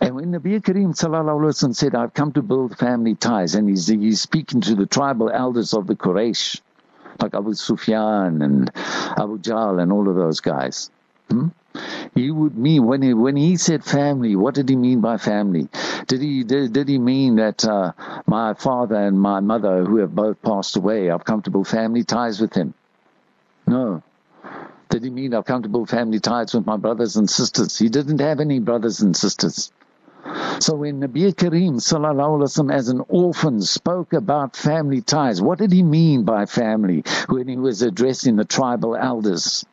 And 0.00 0.14
when 0.14 0.32
Nabi 0.32 0.60
Kareem 0.60 0.94
Sallallahu 0.94 1.40
Alaihi 1.40 1.52
Wasallam 1.52 1.76
said, 1.76 1.94
I've 1.94 2.14
come 2.14 2.32
to 2.32 2.42
build 2.42 2.78
family 2.78 3.14
ties, 3.14 3.54
and 3.54 3.68
he's, 3.68 3.86
he's 3.88 4.20
speaking 4.20 4.60
to 4.62 4.74
the 4.74 4.86
tribal 4.86 5.28
elders 5.30 5.74
of 5.74 5.86
the 5.86 5.96
Quraysh, 5.96 6.60
like 7.20 7.34
Abu 7.34 7.54
Sufyan 7.54 8.42
and 8.42 8.70
Abu 8.76 9.38
Jahl 9.38 9.80
and 9.80 9.92
all 9.92 10.08
of 10.08 10.16
those 10.16 10.40
guys. 10.40 10.90
Hmm? 11.30 11.48
He 12.14 12.30
would 12.30 12.56
mean 12.56 12.86
when 12.86 13.02
he 13.02 13.14
when 13.14 13.36
he 13.36 13.56
said 13.56 13.84
family, 13.84 14.34
what 14.34 14.54
did 14.54 14.68
he 14.68 14.76
mean 14.76 15.00
by 15.00 15.18
family? 15.18 15.68
Did 16.06 16.22
he 16.22 16.42
did, 16.42 16.72
did 16.72 16.88
he 16.88 16.98
mean 16.98 17.36
that 17.36 17.64
uh, 17.64 17.92
my 18.26 18.54
father 18.54 18.96
and 18.96 19.20
my 19.20 19.40
mother, 19.40 19.84
who 19.84 19.98
have 19.98 20.14
both 20.14 20.40
passed 20.42 20.76
away, 20.76 21.06
have 21.06 21.24
comfortable 21.24 21.64
family 21.64 22.04
ties 22.04 22.40
with 22.40 22.54
him? 22.54 22.74
No. 23.66 24.02
Did 24.88 25.04
he 25.04 25.10
mean 25.10 25.34
I've 25.34 25.44
comfortable 25.44 25.84
family 25.84 26.18
ties 26.18 26.54
with 26.54 26.64
my 26.64 26.78
brothers 26.78 27.16
and 27.16 27.28
sisters? 27.28 27.78
He 27.78 27.90
didn't 27.90 28.20
have 28.20 28.40
any 28.40 28.58
brothers 28.58 29.02
and 29.02 29.14
sisters. 29.14 29.70
So 30.60 30.74
when 30.74 31.00
Nabi 31.00 31.32
sallallahu 31.32 32.42
alaihi 32.42 32.74
as 32.74 32.88
an 32.88 33.02
orphan 33.08 33.62
spoke 33.62 34.12
about 34.12 34.56
family 34.56 35.00
ties, 35.00 35.40
what 35.40 35.58
did 35.58 35.72
he 35.72 35.82
mean 35.82 36.24
by 36.24 36.46
family 36.46 37.04
when 37.28 37.48
he 37.48 37.56
was 37.56 37.82
addressing 37.82 38.36
the 38.36 38.44
tribal 38.44 38.96
elders? 38.96 39.64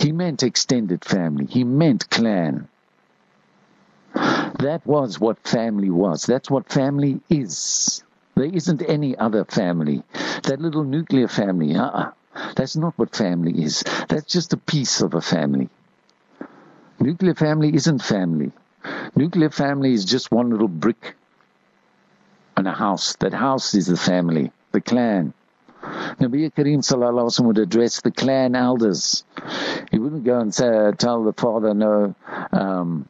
He 0.00 0.10
meant 0.12 0.42
extended 0.42 1.04
family. 1.04 1.46
He 1.46 1.62
meant 1.64 2.10
clan. 2.10 2.68
That 4.14 4.82
was 4.84 5.20
what 5.20 5.38
family 5.46 5.90
was. 5.90 6.24
That's 6.24 6.50
what 6.50 6.68
family 6.68 7.20
is. 7.30 8.02
There 8.34 8.44
isn't 8.44 8.82
any 8.82 9.16
other 9.16 9.44
family. 9.44 10.02
That 10.44 10.60
little 10.60 10.84
nuclear 10.84 11.28
family, 11.28 11.76
uh-uh. 11.76 12.10
That's 12.56 12.76
not 12.76 12.94
what 12.98 13.14
family 13.14 13.62
is. 13.62 13.84
That's 14.08 14.32
just 14.32 14.52
a 14.52 14.56
piece 14.56 15.00
of 15.00 15.14
a 15.14 15.20
family. 15.20 15.68
Nuclear 16.98 17.34
family 17.34 17.74
isn't 17.74 18.02
family. 18.02 18.52
Nuclear 19.14 19.50
family 19.50 19.92
is 19.92 20.04
just 20.04 20.30
one 20.30 20.50
little 20.50 20.68
brick 20.68 21.14
in 22.56 22.66
a 22.66 22.72
house. 22.72 23.16
That 23.16 23.34
house 23.34 23.74
is 23.74 23.86
the 23.86 23.96
family, 23.96 24.52
the 24.72 24.80
clan. 24.80 25.34
Nabi 25.82 26.50
Kareem 26.52 26.78
Sallallahu 26.78 27.44
would 27.44 27.58
address 27.58 28.00
the 28.00 28.10
clan 28.10 28.54
elders. 28.54 29.24
He 29.90 29.98
wouldn't 29.98 30.24
go 30.24 30.38
and 30.38 30.54
say, 30.54 30.92
tell 30.96 31.24
the 31.24 31.32
father, 31.32 31.74
no, 31.74 32.14
um, 32.52 33.08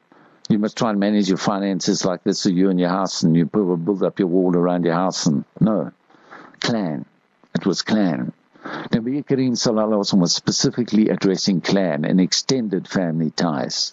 you 0.48 0.58
must 0.58 0.76
try 0.76 0.90
and 0.90 0.98
manage 0.98 1.28
your 1.28 1.38
finances 1.38 2.04
like 2.04 2.24
this, 2.24 2.40
so 2.40 2.48
you 2.48 2.70
and 2.70 2.80
your 2.80 2.88
house, 2.88 3.22
and 3.22 3.36
you 3.36 3.44
build 3.44 4.02
up 4.02 4.18
your 4.18 4.28
wall 4.28 4.56
around 4.56 4.84
your 4.84 4.94
house. 4.94 5.26
And 5.26 5.44
no, 5.60 5.92
clan. 6.60 7.04
It 7.54 7.66
was 7.66 7.82
clan. 7.82 8.32
Nabi 8.64 9.24
Kareem 9.24 9.52
Sallallahu 9.52 10.18
was 10.18 10.34
specifically 10.34 11.10
addressing 11.10 11.60
clan 11.60 12.04
and 12.04 12.20
extended 12.20 12.88
family 12.88 13.30
ties. 13.30 13.92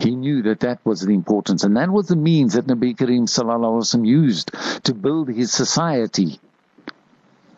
He 0.00 0.14
knew 0.14 0.42
that 0.42 0.60
that 0.60 0.80
was 0.84 1.00
the 1.00 1.12
importance, 1.12 1.64
and 1.64 1.76
that 1.76 1.90
was 1.90 2.08
the 2.08 2.16
means 2.16 2.54
that 2.54 2.66
Nabi 2.66 2.96
Kareem 2.96 3.24
Sallallahu 3.28 4.06
used 4.06 4.50
to 4.84 4.94
build 4.94 5.28
his 5.28 5.52
society. 5.52 6.40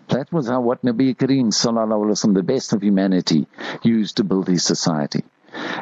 That 0.08 0.32
was 0.32 0.48
how 0.48 0.60
what 0.60 0.82
Nabi 0.82 1.16
Kareem 1.16 1.48
Sallallahu 1.48 2.34
the 2.34 2.42
best 2.42 2.72
of 2.72 2.82
humanity, 2.82 3.46
used 3.82 4.18
to 4.18 4.24
build 4.24 4.48
his 4.48 4.64
society. 4.64 5.24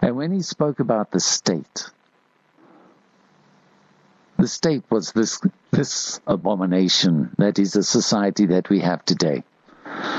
And 0.02 0.16
when 0.16 0.32
he 0.32 0.42
spoke 0.42 0.80
about 0.80 1.10
the 1.10 1.20
state, 1.20 1.90
the 4.38 4.48
state 4.48 4.84
was 4.90 5.12
this 5.12 5.40
this 5.70 6.20
abomination 6.26 7.34
that 7.38 7.58
is 7.58 7.72
the 7.72 7.82
society 7.82 8.46
that 8.46 8.70
we 8.70 8.80
have 8.80 9.04
today. 9.04 9.44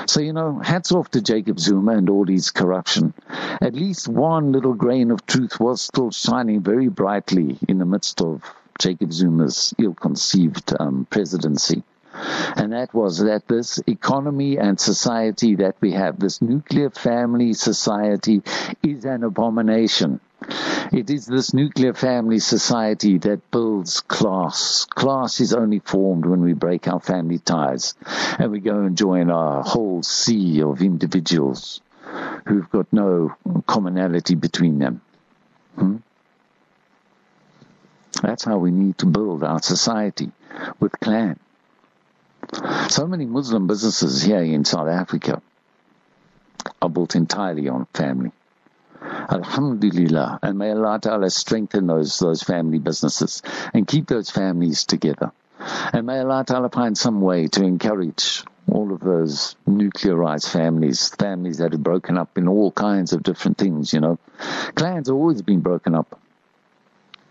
So, 0.08 0.22
you 0.22 0.34
know, 0.34 0.60
hats 0.60 0.92
off 0.92 1.10
to 1.12 1.22
Jacob 1.22 1.60
Zuma 1.60 1.94
and 1.98 2.10
all 2.10 2.26
his 2.26 2.52
corruption. 2.52 3.14
At 3.62 3.74
least 3.74 4.08
one 4.08 4.52
little 4.52 4.74
grain 4.74 5.12
of 5.12 5.26
truth 5.26 5.60
was 5.60 5.82
still 5.82 6.12
shining 6.12 6.62
very 6.62 6.90
brightly 6.90 7.58
in 7.68 7.78
the 7.80 7.86
midst 7.86 8.22
of 8.22 8.44
Jacob 8.80 9.14
Zuma's 9.14 9.74
ill-conceived 9.78 10.74
um, 10.80 11.08
presidency. 11.10 11.84
And 12.56 12.72
that 12.72 12.94
was 12.94 13.20
that 13.20 13.48
this 13.48 13.80
economy 13.88 14.58
and 14.58 14.80
society 14.80 15.56
that 15.56 15.76
we 15.82 15.92
have, 15.92 16.20
this 16.20 16.42
nuclear 16.42 16.90
family 16.90 17.54
society, 17.54 18.42
is 18.84 19.04
an 19.06 19.24
abomination. 19.24 20.22
It 20.91 21.10
is 21.10 21.26
this 21.26 21.54
nuclear 21.54 21.93
family 21.93 22.39
society 22.39 23.18
that 23.20 23.52
builds 23.52 24.02
class. 24.02 24.86
Class 24.86 25.39
is 25.39 25.54
only 25.54 25.80
formed 25.80 26.26
when 26.26 26.41
we 26.41 26.54
break 26.54 26.88
our 26.88 27.00
family 27.00 27.39
ties 27.39 27.96
and 28.39 28.52
we 28.52 28.60
go 28.60 28.82
and 28.82 28.98
join 28.98 29.32
our 29.32 29.64
whole 29.64 30.04
sea 30.04 30.62
of 30.62 30.82
individuals 30.82 31.82
who've 32.48 32.70
got 32.70 32.91
no 32.93 33.36
commonality 33.66 34.36
between 34.36 34.80
them. 34.80 35.02
Hmm? 35.76 35.98
That's 38.22 38.43
how 38.43 38.58
we 38.58 38.72
need 38.72 38.98
to 39.00 39.06
build 39.06 39.43
our 39.43 39.62
society 39.62 40.32
with 40.80 41.00
clan. 41.00 41.39
So 42.89 43.08
many 43.08 43.26
Muslim 43.26 43.68
businesses 43.68 44.22
here 44.22 44.43
in 44.43 44.66
South 44.66 44.88
Africa 44.88 45.41
are 46.82 46.89
built 46.89 47.16
entirely 47.16 47.68
on 47.68 47.88
family. 47.93 48.32
Alhamdulillah. 49.30 50.39
And 50.41 50.58
may 50.58 50.72
Allah 50.72 50.99
Ta'ala 51.01 51.30
strengthen 51.30 51.88
those, 51.88 52.20
those 52.20 52.43
family 52.43 52.80
businesses 52.80 53.41
and 53.74 53.88
keep 53.88 54.08
those 54.08 54.30
families 54.30 54.86
together. 54.86 55.32
And 55.93 56.06
may 56.06 56.20
Allah 56.20 56.43
Ta'ala 56.45 56.70
find 56.70 56.97
some 56.97 57.22
way 57.22 57.47
to 57.47 57.64
encourage 57.64 58.43
all 58.72 58.91
of 58.91 58.99
those 58.99 59.56
nuclearized 59.68 60.51
families, 60.51 61.10
families 61.10 61.60
that 61.60 61.74
are 61.74 61.80
broken 61.80 62.18
up 62.18 62.38
in 62.38 62.47
all 62.47 62.72
kinds 62.72 63.14
of 63.14 63.24
different 63.24 63.58
things, 63.58 63.93
you 63.93 63.99
know. 63.99 64.18
Clans 64.76 65.08
have 65.08 65.16
always 65.16 65.41
been 65.41 65.62
broken 65.62 65.95
up. 65.95 66.20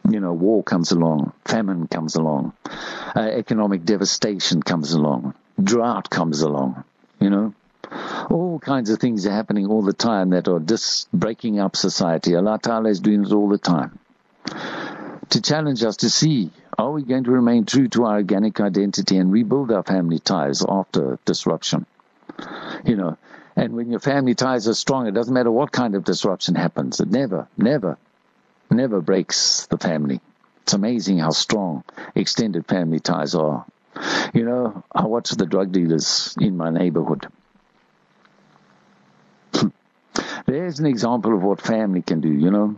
You 0.08 0.20
know, 0.20 0.34
war 0.34 0.62
comes 0.62 0.92
along, 0.92 1.32
famine 1.46 1.86
comes 1.86 2.14
along, 2.14 2.52
uh, 3.16 3.20
economic 3.20 3.84
devastation 3.84 4.62
comes 4.62 4.92
along, 4.92 5.32
drought 5.62 6.10
comes 6.10 6.42
along, 6.42 6.84
you 7.20 7.30
know 7.30 7.54
all 8.30 8.58
kinds 8.58 8.90
of 8.90 8.98
things 8.98 9.26
are 9.26 9.32
happening 9.32 9.66
all 9.66 9.82
the 9.82 9.92
time 9.92 10.30
that 10.30 10.48
are 10.48 10.60
just 10.60 11.10
breaking 11.12 11.58
up 11.60 11.76
society. 11.76 12.34
Allah 12.34 12.58
Ta'ala 12.62 12.88
is 12.88 13.00
doing 13.00 13.24
it 13.24 13.32
all 13.32 13.48
the 13.48 13.58
time. 13.58 13.98
To 15.30 15.40
challenge 15.40 15.82
us 15.82 15.96
to 15.98 16.10
see, 16.10 16.50
are 16.78 16.90
we 16.92 17.02
going 17.02 17.24
to 17.24 17.30
remain 17.30 17.64
true 17.64 17.88
to 17.88 18.04
our 18.04 18.16
organic 18.16 18.60
identity 18.60 19.16
and 19.16 19.32
rebuild 19.32 19.72
our 19.72 19.82
family 19.82 20.18
ties 20.18 20.64
after 20.66 21.18
disruption? 21.24 21.86
You 22.84 22.96
know, 22.96 23.18
and 23.56 23.74
when 23.74 23.90
your 23.90 24.00
family 24.00 24.34
ties 24.34 24.68
are 24.68 24.74
strong, 24.74 25.06
it 25.06 25.14
doesn't 25.14 25.32
matter 25.32 25.50
what 25.50 25.72
kind 25.72 25.94
of 25.94 26.04
disruption 26.04 26.54
happens. 26.54 27.00
It 27.00 27.10
never, 27.10 27.48
never, 27.56 27.96
never 28.70 29.00
breaks 29.00 29.66
the 29.66 29.78
family. 29.78 30.20
It's 30.62 30.72
amazing 30.72 31.18
how 31.18 31.30
strong 31.30 31.84
extended 32.14 32.66
family 32.66 33.00
ties 33.00 33.34
are. 33.34 33.64
You 34.32 34.44
know, 34.44 34.84
I 34.92 35.06
watch 35.06 35.30
the 35.30 35.46
drug 35.46 35.72
dealers 35.72 36.36
in 36.40 36.56
my 36.56 36.70
neighborhood. 36.70 37.28
There's 40.46 40.78
an 40.78 40.86
example 40.86 41.34
of 41.34 41.42
what 41.42 41.60
family 41.60 42.02
can 42.02 42.20
do, 42.20 42.28
you 42.28 42.50
know. 42.50 42.76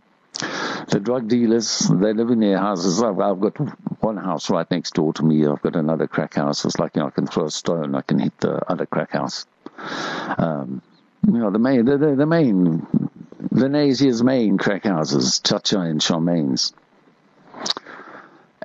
The 0.89 1.01
drug 1.01 1.29
dealers, 1.29 1.91
they 1.93 2.13
live 2.13 2.31
in 2.31 2.41
their 2.41 2.59
houses. 2.59 3.03
I've, 3.03 3.19
I've 3.19 3.41
got 3.41 3.57
one 4.03 4.17
house 4.17 4.51
right 4.51 4.71
next 4.71 4.95
door 4.95 5.13
to 5.15 5.25
me. 5.25 5.47
I've 5.47 5.63
got 5.63 5.75
another 5.75 6.07
crack 6.07 6.35
house. 6.35 6.65
It's 6.65 6.79
like, 6.79 6.95
you 6.95 7.03
know, 7.03 7.09
I 7.09 7.11
can 7.11 7.27
throw 7.27 7.47
a 7.47 7.51
stone, 7.51 7.95
I 7.95 8.03
can 8.03 8.19
hit 8.19 8.39
the 8.39 8.71
other 8.71 8.87
crack 8.87 9.13
house. 9.13 9.47
Um, 10.39 10.83
you 11.27 11.39
know, 11.39 11.51
the 11.51 11.59
main, 11.59 11.85
the, 11.85 11.99
the, 11.99 12.15
the 12.15 12.27
main, 12.27 12.87
Venesia's 13.41 14.23
main 14.23 14.59
crack 14.59 14.85
houses, 14.85 15.41
Chacha 15.41 15.81
and 15.81 16.01
Charmaine's. 16.01 16.73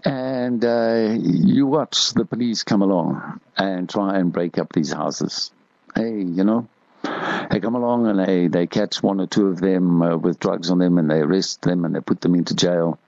And 0.06 0.64
uh, 0.64 1.16
you 1.20 1.66
watch 1.66 2.14
the 2.14 2.26
police 2.26 2.64
come 2.64 2.82
along 2.82 3.40
and 3.58 3.90
try 3.90 4.18
and 4.20 4.32
break 4.32 4.58
up 4.58 4.74
these 4.74 4.92
houses 4.92 5.52
hey, 5.96 6.22
you 6.22 6.44
know, 6.44 6.68
they 7.04 7.60
come 7.60 7.76
along 7.76 8.08
and 8.08 8.20
they, 8.20 8.48
they 8.48 8.68
catch 8.68 9.04
one 9.04 9.20
or 9.20 9.28
two 9.28 9.48
of 9.48 9.60
them 9.60 10.02
uh, 10.02 10.18
with 10.18 10.40
drugs 10.40 10.70
on 10.70 10.80
them 10.80 10.98
and 10.98 11.10
they 11.10 11.20
arrest 11.20 11.62
them 11.62 11.86
and 11.86 11.96
they 11.96 12.00
put 12.00 12.22
them 12.22 12.36
into 12.36 12.56
jail. 12.56 13.00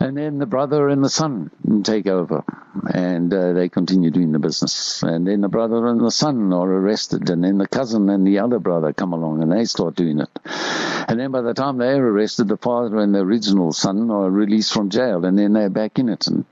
And 0.00 0.16
then 0.16 0.38
the 0.38 0.46
brother 0.46 0.88
and 0.88 1.02
the 1.02 1.08
son 1.08 1.50
take 1.82 2.06
over 2.06 2.44
and 2.92 3.32
uh, 3.32 3.52
they 3.52 3.68
continue 3.68 4.10
doing 4.10 4.32
the 4.32 4.38
business. 4.38 5.02
And 5.02 5.26
then 5.26 5.40
the 5.40 5.48
brother 5.48 5.86
and 5.86 6.00
the 6.00 6.10
son 6.10 6.52
are 6.52 6.68
arrested 6.68 7.30
and 7.30 7.42
then 7.42 7.58
the 7.58 7.68
cousin 7.68 8.10
and 8.10 8.26
the 8.26 8.40
other 8.40 8.58
brother 8.58 8.92
come 8.92 9.12
along 9.12 9.42
and 9.42 9.52
they 9.52 9.64
start 9.64 9.94
doing 9.94 10.20
it. 10.20 10.28
And 10.44 11.18
then 11.20 11.30
by 11.30 11.42
the 11.42 11.54
time 11.54 11.78
they're 11.78 12.06
arrested, 12.06 12.48
the 12.48 12.56
father 12.56 12.98
and 12.98 13.14
the 13.14 13.20
original 13.20 13.72
son 13.72 14.10
are 14.10 14.28
released 14.28 14.72
from 14.72 14.90
jail 14.90 15.24
and 15.24 15.38
then 15.38 15.52
they're 15.52 15.70
back 15.70 15.98
in 15.98 16.08
it. 16.08 16.26
And, 16.26 16.44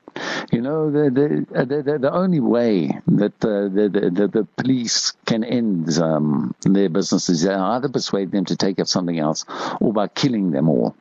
you 0.52 0.60
know, 0.60 0.90
the, 0.90 1.10
the, 1.10 1.82
the, 1.82 1.98
the 1.98 2.12
only 2.12 2.40
way 2.40 3.00
that 3.06 3.40
the, 3.40 3.70
the, 3.72 4.10
the, 4.10 4.28
the 4.28 4.44
police 4.56 5.12
can 5.24 5.44
end 5.44 5.98
um, 5.98 6.54
their 6.62 6.88
business 6.88 7.28
is 7.28 7.46
either 7.46 7.88
persuade 7.88 8.30
them 8.30 8.44
to 8.46 8.56
take 8.56 8.78
up 8.78 8.86
something 8.86 9.18
else 9.18 9.44
or 9.80 9.92
by 9.92 10.08
killing 10.08 10.50
them 10.50 10.68
all, 10.68 10.94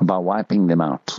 by 0.00 0.18
wiping 0.18 0.66
them 0.66 0.80
out 0.80 1.18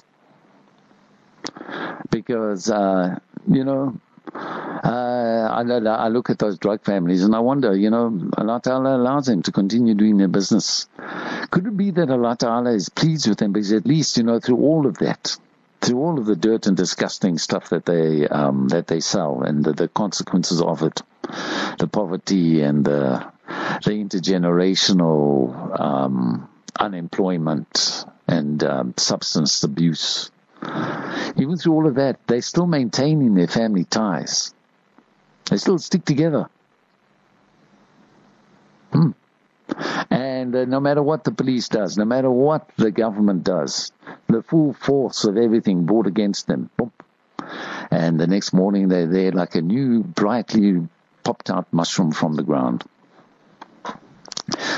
because 2.10 2.70
uh, 2.70 3.18
you 3.48 3.64
know 3.64 4.00
uh, 4.34 5.50
I, 5.52 5.62
I, 5.62 6.08
look 6.08 6.30
at 6.30 6.40
those 6.40 6.58
drug 6.58 6.84
families 6.84 7.24
and 7.24 7.36
I 7.36 7.40
wonder, 7.40 7.76
you 7.76 7.90
know, 7.90 8.30
Allah 8.38 8.62
Ta'ala 8.64 8.96
allows 8.96 9.26
them 9.26 9.42
to 9.44 9.52
continue 9.52 9.94
doing 9.94 10.18
their 10.18 10.30
business. 10.30 10.88
Could 11.50 11.68
it 11.68 11.76
be 11.76 11.92
that 11.92 12.10
Allah 12.10 12.38
Ta'ala 12.38 12.72
is 12.72 12.90
pleased 12.90 13.28
with 13.28 13.40
them 13.40 13.52
because 13.52 13.74
at 13.74 13.86
least, 13.86 14.18
you 14.18 14.24
know, 14.24 14.40
through 14.40 14.58
all 14.58 14.86
of 14.86 15.00
that, 15.00 15.38
through 15.82 16.00
all 16.00 16.20
of 16.20 16.26
the 16.26 16.36
dirt 16.36 16.68
and 16.68 16.78
disgusting 16.78 17.38
stuff 17.38 17.70
that 17.70 17.86
they 17.86 18.28
um, 18.28 18.68
that 18.70 18.88
they 18.88 19.00
sell 19.00 19.42
and 19.44 19.64
the, 19.64 19.74
the, 19.74 19.88
consequences 19.88 20.62
of 20.62 20.84
it, 20.84 21.02
the 21.80 21.90
poverty 21.92 22.62
and 22.62 22.86
the 22.86 23.26
the 23.84 23.92
intergenerational 23.92 25.80
um, 25.80 26.50
unemployment 26.80 28.06
and 28.28 28.64
um, 28.64 28.94
substance 28.98 29.64
abuse 29.64 30.32
even 31.38 31.58
through 31.58 31.74
all 31.74 31.88
of 31.88 31.96
that, 31.96 32.20
they're 32.28 32.42
still 32.42 32.68
maintaining 32.68 33.34
their 33.34 33.48
family 33.48 33.84
ties. 33.84 34.54
They 35.50 35.58
still 35.58 35.80
stick 35.80 36.06
together. 36.06 36.50
Hmm. 38.94 39.12
And 40.10 40.56
uh, 40.56 40.66
no 40.66 40.80
matter 40.80 41.02
what 41.02 41.24
the 41.24 41.32
police 41.32 41.70
does, 41.70 41.98
no 41.98 42.06
matter 42.06 42.30
what 42.30 42.70
the 42.78 42.92
government 42.92 43.44
does, 43.44 43.92
the 44.28 44.44
full 44.44 44.74
force 44.74 45.24
of 45.26 45.38
everything 45.38 45.86
brought 45.86 46.08
against 46.08 46.48
them. 46.48 46.70
And 47.90 48.20
the 48.20 48.28
next 48.28 48.54
morning 48.54 48.88
they're 48.88 49.08
there 49.08 49.32
like 49.32 49.56
a 49.56 49.62
new, 49.62 50.04
brightly 50.04 50.88
popped 51.24 51.50
out 51.50 51.72
mushroom 51.72 52.12
from 52.12 52.36
the 52.36 52.44
ground. 52.44 52.84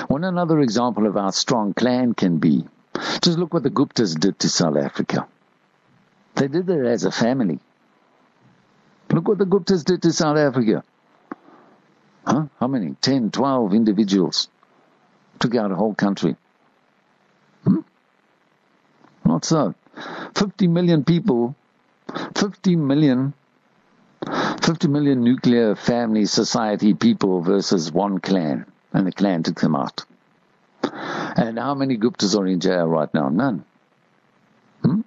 One 0.08 0.24
another 0.24 0.60
example 0.60 1.08
of 1.08 1.16
how 1.16 1.30
strong 1.32 1.74
clan 1.74 2.14
can 2.14 2.38
be. 2.38 2.66
Just 3.22 3.38
look 3.38 3.54
what 3.54 3.64
the 3.64 3.70
Guptas 3.70 4.20
did 4.20 4.38
to 4.40 4.50
South 4.50 4.78
Africa. 4.78 5.28
They 6.36 6.48
did 6.48 6.70
it 6.70 6.86
as 6.86 7.06
a 7.06 7.12
family. 7.12 7.60
Look 9.10 9.28
what 9.28 9.38
the 9.38 9.46
Guptas 9.46 9.84
did 9.84 10.02
to 10.02 10.12
South 10.12 10.38
Africa. 10.38 10.84
Huh? 12.26 12.46
How 12.60 12.68
many? 12.68 12.96
10, 13.02 13.32
12 13.32 13.74
individuals 13.74 14.50
took 15.40 15.56
out 15.56 15.72
a 15.72 15.76
whole 15.76 15.94
country. 15.94 16.36
Hmm? 17.64 17.80
Not 19.26 19.46
so. 19.46 19.76
50 20.36 20.68
million 20.68 21.04
people, 21.04 21.56
50 22.36 22.76
million, 22.76 23.34
50 24.26 24.88
million 24.88 25.24
nuclear 25.24 25.76
family 25.76 26.26
society 26.26 26.94
people 26.94 27.42
versus 27.42 27.92
one 27.92 28.20
clan. 28.20 28.66
And 28.92 29.08
the 29.08 29.12
clan 29.12 29.44
took 29.44 29.60
them 29.60 29.76
out. 29.76 30.06
And 30.84 31.58
how 31.58 31.74
many 31.74 31.98
Guptas 31.98 32.38
are 32.38 32.46
in 32.46 32.60
jail 32.60 32.86
right 32.86 33.12
now? 33.14 33.30
None. 33.30 33.66
Hmm? 34.84 35.02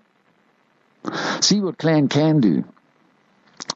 See 1.40 1.60
what 1.60 1.78
clan 1.78 2.08
can 2.08 2.40
do. 2.40 2.64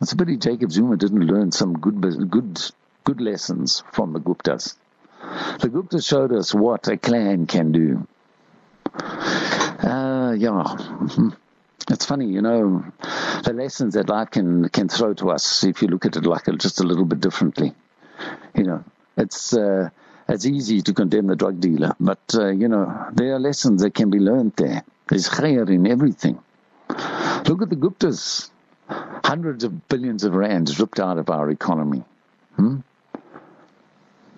It's 0.00 0.12
a 0.12 0.16
pity 0.16 0.36
Jacob 0.36 0.72
Zuma 0.72 0.96
didn't 0.96 1.26
learn 1.26 1.52
some 1.52 1.74
good, 1.74 2.00
good, 2.30 2.60
good 3.04 3.20
lessons 3.20 3.82
from 3.92 4.12
the 4.12 4.20
Guptas. 4.20 4.76
The 5.60 5.68
Guptas 5.68 6.06
showed 6.06 6.32
us 6.32 6.54
what 6.54 6.88
a 6.88 6.96
clan 6.96 7.46
can 7.46 7.72
do. 7.72 8.06
Uh, 8.94 10.34
yeah. 10.38 10.76
It's 11.90 12.04
funny, 12.04 12.26
you 12.26 12.40
know, 12.40 12.84
the 13.42 13.52
lessons 13.52 13.94
that 13.94 14.08
life 14.08 14.30
can, 14.30 14.68
can 14.68 14.88
throw 14.88 15.12
to 15.14 15.30
us 15.30 15.64
if 15.64 15.82
you 15.82 15.88
look 15.88 16.06
at 16.06 16.16
it 16.16 16.24
like 16.24 16.46
a, 16.48 16.52
just 16.52 16.80
a 16.80 16.84
little 16.84 17.04
bit 17.04 17.20
differently. 17.20 17.74
You 18.54 18.64
know, 18.64 18.84
it's, 19.16 19.54
uh, 19.54 19.90
it's 20.28 20.46
easy 20.46 20.82
to 20.82 20.92
condemn 20.92 21.26
the 21.26 21.36
drug 21.36 21.60
dealer, 21.60 21.96
but, 21.98 22.20
uh, 22.34 22.48
you 22.48 22.68
know, 22.68 23.08
there 23.12 23.34
are 23.34 23.40
lessons 23.40 23.82
that 23.82 23.94
can 23.94 24.08
be 24.10 24.18
learned 24.18 24.52
there. 24.56 24.84
There's 25.08 25.28
khair 25.28 25.68
in 25.68 25.86
everything. 25.86 26.38
Look 26.88 27.62
at 27.62 27.70
the 27.70 27.76
Guptas. 27.76 28.50
Hundreds 28.88 29.64
of 29.64 29.88
billions 29.88 30.24
of 30.24 30.34
rands 30.34 30.78
ripped 30.80 31.00
out 31.00 31.18
of 31.18 31.30
our 31.30 31.50
economy. 31.50 32.04
Hmm? 32.56 32.78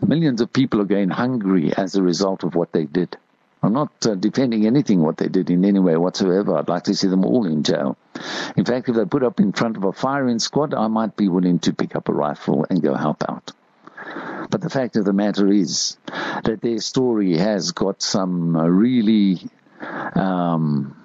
Millions 0.07 0.41
of 0.41 0.53
people 0.53 0.81
are 0.81 0.87
going 0.87 1.11
hungry 1.11 1.73
as 1.77 1.95
a 1.95 2.03
result 2.03 2.45
of 2.45 2.55
what 2.55 2.73
they 2.73 2.85
did. 2.85 3.17
I'm 3.63 3.73
not 3.73 3.93
uh, 4.05 4.17
defending 4.17 4.67
anything 4.67 5.01
what 5.01 5.17
they 5.17 5.29
did 5.29 5.49
in 5.49 5.65
any 5.65 5.79
way 5.79 5.97
whatsoever. 5.97 6.57
I'd 6.57 6.69
like 6.69 6.85
to 6.85 6.95
see 6.95 7.07
them 7.07 7.25
all 7.25 7.47
in 7.47 7.63
jail. 7.63 7.97
In 8.57 8.65
fact, 8.65 8.89
if 8.89 8.97
they 8.97 9.05
put 9.05 9.23
up 9.23 9.39
in 9.39 9.53
front 9.53 9.77
of 9.77 9.85
a 9.85 9.93
firing 9.93 10.41
squad, 10.41 10.75
I 10.75 10.89
might 10.89 11.17
be 11.17 11.29
willing 11.29 11.61
to 11.61 11.73
pick 11.73 11.95
up 11.95 12.09
a 12.09 12.13
rifle 12.13 12.67
and 12.69 12.83
go 12.83 12.95
help 12.95 13.23
out. 13.29 13.53
But 14.51 14.61
the 14.61 14.69
fact 14.69 14.97
of 14.97 15.05
the 15.05 15.13
matter 15.13 15.49
is 15.49 15.97
that 16.45 16.59
their 16.61 16.81
story 16.81 17.39
has 17.39 17.71
got 17.71 18.03
some 18.03 18.57
uh, 18.57 18.67
really 18.67 19.49
um, 20.15 20.97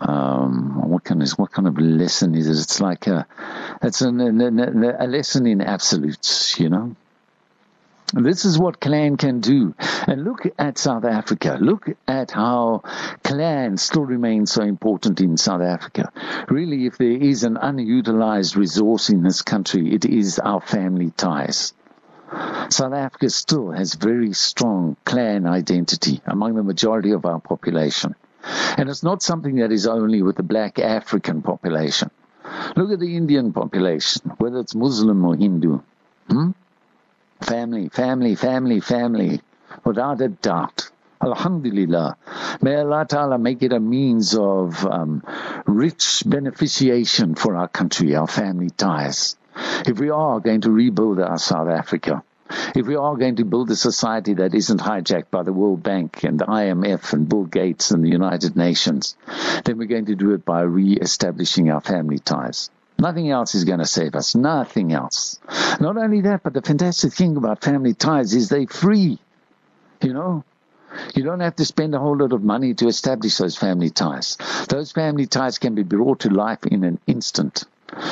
um, 0.00 0.90
what 0.90 1.04
kind 1.04 1.22
of 1.22 1.30
what 1.32 1.52
kind 1.52 1.68
of 1.68 1.78
lesson 1.78 2.34
is 2.34 2.48
it? 2.48 2.52
It's 2.52 2.80
like 2.80 3.06
a 3.06 3.26
it's 3.82 4.02
a, 4.02 4.08
a, 4.08 5.04
a 5.04 5.06
lesson 5.06 5.46
in 5.46 5.60
absolutes, 5.60 6.58
you 6.58 6.68
know. 6.68 6.96
This 8.12 8.44
is 8.44 8.58
what 8.58 8.80
clan 8.80 9.16
can 9.16 9.40
do. 9.40 9.74
And 10.06 10.24
look 10.24 10.46
at 10.58 10.78
South 10.78 11.04
Africa. 11.04 11.58
Look 11.60 11.88
at 12.08 12.32
how 12.32 12.82
clan 13.22 13.76
still 13.76 14.04
remains 14.04 14.50
so 14.52 14.62
important 14.62 15.20
in 15.20 15.36
South 15.36 15.62
Africa. 15.62 16.12
Really, 16.48 16.86
if 16.86 16.98
there 16.98 17.10
is 17.10 17.44
an 17.44 17.56
unutilized 17.56 18.56
resource 18.56 19.10
in 19.10 19.22
this 19.22 19.42
country, 19.42 19.94
it 19.94 20.04
is 20.04 20.38
our 20.38 20.60
family 20.60 21.12
ties. 21.16 21.72
South 22.68 22.92
Africa 22.92 23.30
still 23.30 23.70
has 23.70 23.94
very 23.94 24.32
strong 24.32 24.96
clan 25.04 25.46
identity 25.46 26.20
among 26.26 26.54
the 26.54 26.62
majority 26.62 27.12
of 27.12 27.24
our 27.24 27.40
population. 27.40 28.14
And 28.76 28.88
it's 28.88 29.02
not 29.02 29.22
something 29.22 29.56
that 29.56 29.72
is 29.72 29.86
only 29.86 30.22
with 30.22 30.36
the 30.36 30.42
black 30.42 30.78
African 30.78 31.42
population. 31.42 32.10
Look 32.76 32.90
at 32.90 32.98
the 32.98 33.16
Indian 33.16 33.52
population, 33.52 34.32
whether 34.38 34.60
it's 34.60 34.74
Muslim 34.74 35.24
or 35.24 35.36
Hindu. 35.36 35.80
Hmm? 36.28 36.50
Family, 37.40 37.88
family, 37.88 38.34
family, 38.34 38.80
family, 38.80 39.40
without 39.84 40.20
a 40.20 40.28
doubt. 40.28 40.90
Alhamdulillah. 41.22 42.16
May 42.62 42.76
Allah 42.76 43.06
Ta'ala 43.06 43.38
make 43.38 43.62
it 43.62 43.72
a 43.72 43.80
means 43.80 44.34
of 44.34 44.86
um, 44.86 45.22
rich 45.66 46.22
beneficiation 46.26 47.38
for 47.38 47.56
our 47.56 47.68
country, 47.68 48.14
our 48.14 48.26
family 48.26 48.70
ties. 48.70 49.36
If 49.86 49.98
we 49.98 50.10
are 50.10 50.40
going 50.40 50.62
to 50.62 50.70
rebuild 50.70 51.20
our 51.20 51.38
South 51.38 51.68
Africa, 51.68 52.22
if 52.74 52.86
we 52.86 52.96
are 52.96 53.16
going 53.16 53.36
to 53.36 53.44
build 53.44 53.70
a 53.70 53.76
society 53.76 54.34
that 54.34 54.54
isn't 54.54 54.80
hijacked 54.80 55.30
by 55.30 55.42
the 55.42 55.52
World 55.52 55.82
Bank 55.82 56.24
and 56.24 56.38
the 56.38 56.46
IMF 56.46 57.12
and 57.12 57.28
Bill 57.28 57.44
Gates 57.44 57.90
and 57.90 58.02
the 58.02 58.08
United 58.08 58.56
Nations, 58.56 59.16
then 59.64 59.78
we're 59.78 59.86
going 59.86 60.06
to 60.06 60.16
do 60.16 60.32
it 60.32 60.44
by 60.44 60.62
re-establishing 60.62 61.70
our 61.70 61.80
family 61.80 62.18
ties. 62.18 62.70
Nothing 63.00 63.30
else 63.30 63.54
is 63.54 63.64
going 63.64 63.78
to 63.78 63.86
save 63.86 64.14
us. 64.14 64.34
Nothing 64.34 64.92
else. 64.92 65.38
Not 65.80 65.96
only 65.96 66.20
that, 66.22 66.42
but 66.42 66.52
the 66.52 66.62
fantastic 66.62 67.12
thing 67.14 67.36
about 67.36 67.62
family 67.62 67.94
ties 67.94 68.34
is 68.34 68.48
they 68.48 68.66
free. 68.66 69.18
You 70.02 70.12
know, 70.12 70.44
you 71.14 71.22
don't 71.22 71.40
have 71.40 71.56
to 71.56 71.64
spend 71.64 71.94
a 71.94 71.98
whole 71.98 72.16
lot 72.16 72.32
of 72.32 72.42
money 72.42 72.74
to 72.74 72.88
establish 72.88 73.38
those 73.38 73.56
family 73.56 73.90
ties. 73.90 74.36
Those 74.68 74.92
family 74.92 75.26
ties 75.26 75.58
can 75.58 75.74
be 75.74 75.82
brought 75.82 76.20
to 76.20 76.30
life 76.30 76.66
in 76.66 76.84
an 76.84 76.98
instant. 77.06 77.64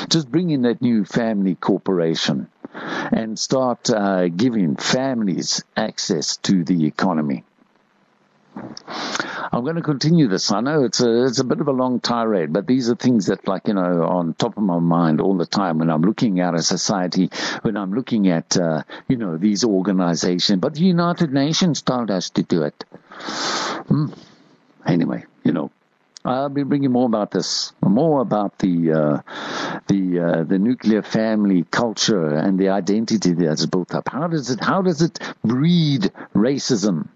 Just 0.09 0.29
bring 0.31 0.49
in 0.49 0.63
that 0.63 0.81
new 0.81 1.05
family 1.05 1.55
corporation 1.55 2.47
and 2.73 3.37
start 3.37 3.89
uh, 3.89 4.27
giving 4.27 4.75
families 4.75 5.63
access 5.75 6.37
to 6.37 6.63
the 6.63 6.85
economy. 6.85 7.43
I'm 9.51 9.63
going 9.63 9.77
to 9.77 9.81
continue 9.81 10.27
this. 10.27 10.51
I 10.51 10.61
know 10.61 10.83
it's 10.83 11.01
a 11.01 11.25
it's 11.25 11.39
a 11.39 11.43
bit 11.43 11.59
of 11.59 11.67
a 11.67 11.71
long 11.71 11.99
tirade, 11.99 12.53
but 12.53 12.67
these 12.67 12.89
are 12.89 12.95
things 12.95 13.27
that, 13.27 13.47
like 13.47 13.67
you 13.67 13.73
know, 13.73 14.03
on 14.03 14.35
top 14.35 14.57
of 14.57 14.63
my 14.63 14.77
mind 14.79 15.21
all 15.21 15.37
the 15.37 15.45
time 15.45 15.79
when 15.79 15.89
I'm 15.89 16.03
looking 16.03 16.39
at 16.39 16.53
a 16.53 16.61
society, 16.61 17.31
when 17.63 17.75
I'm 17.75 17.93
looking 17.93 18.27
at 18.27 18.57
uh, 18.57 18.83
you 19.07 19.17
know 19.17 19.37
these 19.37 19.63
organizations. 19.63 20.59
But 20.59 20.75
the 20.75 20.81
United 20.83 21.33
Nations 21.33 21.81
told 21.81 22.11
us 22.11 22.29
to 22.31 22.43
do 22.43 22.63
it. 22.63 22.83
Hmm. 23.87 24.13
Anyway, 24.85 25.25
you 25.43 25.51
know, 25.51 25.71
I'll 26.23 26.49
be 26.49 26.63
bringing 26.63 26.91
more 26.91 27.07
about 27.07 27.31
this, 27.31 27.73
more 27.81 28.21
about 28.21 28.59
the 28.59 28.91
uh, 28.91 29.21
the 29.87 30.19
uh, 30.19 30.43
the 30.43 30.59
nuclear 30.59 31.01
family 31.01 31.65
culture 31.71 32.27
and 32.27 32.59
the 32.59 32.69
identity 32.69 33.33
that's 33.33 33.65
built 33.65 33.95
up. 33.95 34.09
How 34.09 34.27
does 34.27 34.51
it 34.51 34.59
how 34.59 34.83
does 34.83 35.01
it 35.01 35.19
breed 35.43 36.11
racism? 36.35 37.07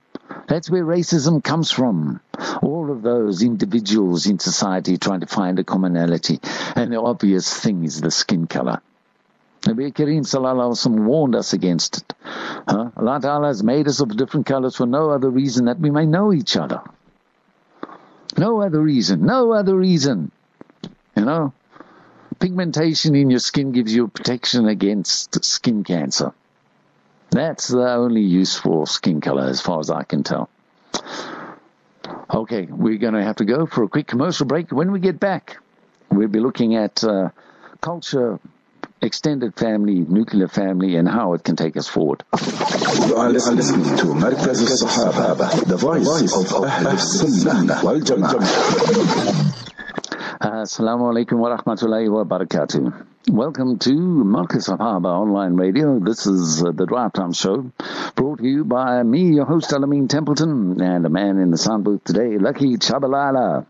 That's 0.47 0.69
where 0.69 0.84
racism 0.84 1.43
comes 1.43 1.71
from. 1.71 2.19
All 2.61 2.91
of 2.91 3.01
those 3.01 3.43
individuals 3.43 4.27
in 4.27 4.39
society 4.39 4.97
trying 4.97 5.21
to 5.21 5.27
find 5.27 5.59
a 5.59 5.63
commonality, 5.63 6.39
and 6.75 6.91
the 6.91 7.01
obvious 7.01 7.53
thing 7.53 7.84
is 7.84 8.01
the 8.01 8.11
skin 8.11 8.47
color. 8.47 8.81
Nabi 9.63 9.93
Kareem 9.93 10.23
Sallallahu 10.23 11.05
warned 11.05 11.36
us 11.36 11.53
against 11.53 11.97
it. 11.97 12.13
Huh? 12.67 12.89
Allah 12.97 13.19
Ta'ala 13.21 13.47
has 13.47 13.63
made 13.63 13.88
us 13.88 14.01
of 14.01 14.15
different 14.17 14.45
colors 14.45 14.75
for 14.75 14.86
no 14.86 15.09
other 15.09 15.29
reason 15.29 15.65
that 15.65 15.79
we 15.79 15.89
may 15.89 16.05
know 16.05 16.34
each 16.34 16.57
other. 16.57 16.81
No 18.38 18.61
other 18.61 18.81
reason. 18.81 19.25
No 19.25 19.53
other 19.53 19.75
reason. 19.75 20.31
You 21.15 21.23
know? 21.23 21.53
Pigmentation 22.39 23.15
in 23.15 23.29
your 23.29 23.39
skin 23.39 23.71
gives 23.71 23.95
you 23.95 24.09
protection 24.09 24.67
against 24.67 25.45
skin 25.45 25.86
cancer. 25.86 26.34
That's 27.34 27.67
the 27.67 27.93
only 27.93 28.21
use 28.21 28.55
for 28.55 28.86
skin 28.86 29.19
color 29.19 29.45
as 29.45 29.59
far 29.59 29.79
as 29.79 29.89
I 29.89 30.03
can 30.03 30.21
tell. 30.21 30.49
Okay, 32.31 32.67
we're 32.69 32.99
going 32.99 33.15
to 33.15 33.23
have 33.23 33.38
to 33.38 33.45
go 33.45 33.65
for 33.65 33.84
a 33.84 33.88
quick 33.88 34.05
commercial 34.05 34.45
break. 34.45 34.71
When 34.71 34.91
we 34.91 34.99
get 34.99 35.19
back, 35.19 35.57
we'll 36.11 36.27
be 36.27 36.39
looking 36.39 36.75
at 36.75 37.03
uh, 37.03 37.29
culture, 37.81 38.39
extended 39.01 39.55
family, 39.55 39.95
nuclear 39.95 40.47
family, 40.47 40.95
and 40.95 41.09
how 41.09 41.34
it 41.34 41.43
can 41.43 41.55
take 41.55 41.75
us 41.75 41.88
forward. 41.88 42.23
You 43.07 43.15
are 43.15 43.29
listening 43.29 43.84
to 43.97 44.05
Markaz 44.13 44.61
al-Sahaba, 44.69 45.65
the 45.65 45.77
voice 45.77 46.31
of 46.38 46.53
Ahl 46.53 46.97
Sunnah 46.97 47.81
wal 47.84 47.99
Jama'ah. 47.99 48.43
Assalamu 50.39 51.09
alaikum 51.11 51.39
wa 51.39 51.57
rahmatullahi 51.57 52.09
wa 52.09 52.23
barakatuh. 52.25 53.12
Welcome 53.30 53.80
to 53.80 53.89
Markaz 53.89 54.67
Sahaba 54.67 55.05
Online 55.05 55.53
Radio. 55.55 55.97
This 55.97 56.28
is 56.28 56.61
uh, 56.61 56.71
the 56.74 56.86
Drive 56.86 57.13
Time 57.13 57.32
Show, 57.32 57.71
brought 58.15 58.39
to 58.39 58.45
you 58.45 58.65
by 58.65 59.01
me, 59.01 59.34
your 59.34 59.45
host, 59.45 59.71
Alameen 59.71 60.09
Templeton, 60.09 60.82
and 60.82 61.05
a 61.05 61.09
man 61.09 61.38
in 61.39 61.49
the 61.49 61.57
sound 61.57 61.86
booth 61.86 62.03
today, 62.03 62.38
Lucky 62.38 62.76
Chabalala. 62.76 63.65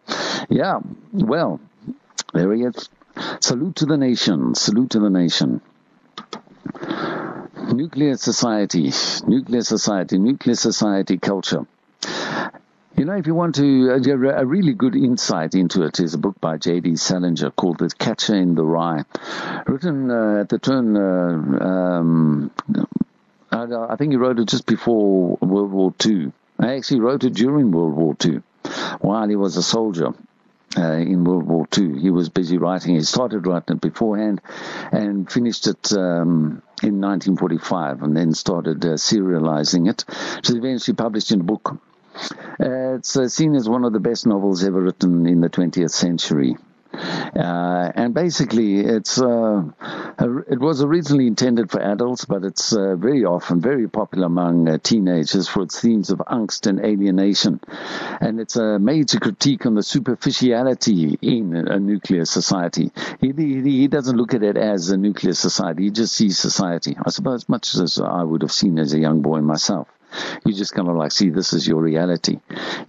Yeah, 0.49 0.80
well, 1.12 1.60
there 2.34 2.51
he 2.51 2.64
is. 2.64 2.89
Salute 3.41 3.76
to 3.76 3.86
the 3.86 3.95
nation. 3.95 4.56
Salute 4.56 4.89
to 4.91 4.99
the 4.99 5.12
nation. 5.12 5.62
Nuclear 7.72 8.18
society, 8.18 8.91
nuclear 9.28 9.62
society, 9.62 10.18
nuclear 10.18 10.56
society 10.56 11.20
culture. 11.20 11.68
You 12.96 13.06
know, 13.06 13.14
if 13.14 13.26
you 13.26 13.34
want 13.34 13.56
to, 13.56 14.00
get 14.02 14.14
a 14.14 14.46
really 14.46 14.74
good 14.74 14.96
insight 14.96 15.56
into 15.56 15.82
it 15.82 16.00
is 16.00 16.14
a 16.14 16.20
book 16.20 16.39
by 16.39 16.58
J.D. 16.58 16.96
Salinger 16.98 17.50
called 17.50 17.80
The 17.80 17.89
Catcher 17.89 18.36
in 18.36 18.54
the 18.54 18.64
Rye, 18.64 19.04
written 19.66 20.12
uh, 20.12 20.41
at 20.41 20.50
the 20.50 20.60
turn, 20.60 20.96
uh, 20.96 21.66
um, 21.66 22.52
I, 23.52 23.96
think 23.96 24.12
he 24.12 24.18
wrote 24.18 24.38
it 24.38 24.48
just 24.48 24.68
before 24.68 25.39
World 25.41 25.72
War 25.72 25.94
II. 26.06 26.32
I 26.60 26.76
actually 26.76 27.00
wrote 27.00 27.24
it 27.24 27.34
during 27.34 27.72
World 27.72 27.96
War 27.96 28.16
II 28.24 28.44
while 29.02 29.28
he 29.28 29.36
was 29.36 29.58
a 29.58 29.64
soldier. 29.64 30.14
Uh, 30.76 30.94
in 30.94 31.24
World 31.24 31.44
War 31.44 31.68
II. 31.78 32.00
He 32.00 32.10
was 32.10 32.30
busy 32.30 32.58
writing. 32.58 32.96
He 32.96 33.02
started 33.02 33.46
writing 33.46 33.76
it 33.76 33.82
beforehand 33.82 34.41
and 34.91 35.32
finished 35.32 35.68
it 35.68 35.94
um, 35.94 36.64
in 36.82 37.00
1945 37.00 38.02
and 38.02 38.18
then 38.18 38.34
started 38.34 38.84
uh, 38.84 38.94
serializing 38.94 39.88
it. 39.88 40.04
It 40.39 40.50
was 40.50 40.58
eventually 40.58 40.96
published 40.96 41.32
in 41.32 41.41
a 41.41 41.44
book 41.44 41.80
uh, 42.59 42.95
it's 42.95 43.18
uh, 43.18 43.28
seen 43.28 43.55
as 43.55 43.68
one 43.68 43.84
of 43.86 43.93
the 43.93 43.99
best 43.99 44.26
novels 44.26 44.64
ever 44.64 44.82
written 44.82 45.26
in 45.28 45.41
the 45.41 45.49
20th 45.49 45.91
century. 45.91 46.55
Uh, 46.93 47.91
and 47.95 48.14
basically, 48.14 48.80
it's 48.82 49.20
uh, 49.20 49.64
it 50.47 50.59
was 50.59 50.84
originally 50.84 51.26
intended 51.26 51.72
for 51.72 51.82
adults, 51.82 52.26
but 52.26 52.43
it's 52.43 52.76
uh, 52.76 52.95
very 52.95 53.26
often 53.26 53.59
very 53.59 53.88
popular 53.89 54.28
among 54.28 54.70
uh, 54.70 54.78
teenagers 54.78 55.47
for 55.47 55.64
its 55.64 55.80
themes 55.82 56.11
of 56.11 56.20
angst 56.20 56.68
and 56.68 56.80
alienation. 56.86 57.59
And 58.22 58.39
it's 58.39 58.57
a 58.57 58.78
major 58.78 59.20
critique 59.20 59.66
on 59.66 59.74
the 59.74 59.82
superficiality 59.82 61.18
in 61.22 61.55
a 61.55 61.80
nuclear 61.80 62.26
society. 62.26 62.91
He, 63.20 63.32
he, 63.32 63.61
he 63.61 63.88
doesn't 63.88 64.16
look 64.16 64.36
at 64.36 64.43
it 64.43 64.55
as 64.55 64.91
a 64.91 64.97
nuclear 64.97 65.34
society; 65.34 65.86
he 65.86 65.89
just 65.89 66.16
sees 66.16 66.38
society. 66.38 66.95
I 67.03 67.09
suppose 67.09 67.49
much 67.49 67.74
as 67.74 67.99
I 67.99 68.22
would 68.22 68.43
have 68.43 68.51
seen 68.51 68.78
as 68.78 68.93
a 68.93 68.99
young 68.99 69.22
boy 69.24 69.41
myself. 69.41 69.88
You 70.45 70.53
just 70.53 70.74
kind 70.74 70.88
of 70.89 70.95
like 70.95 71.11
see 71.11 71.30
this 71.30 71.53
is 71.53 71.68
your 71.68 71.82
reality. 71.82 72.39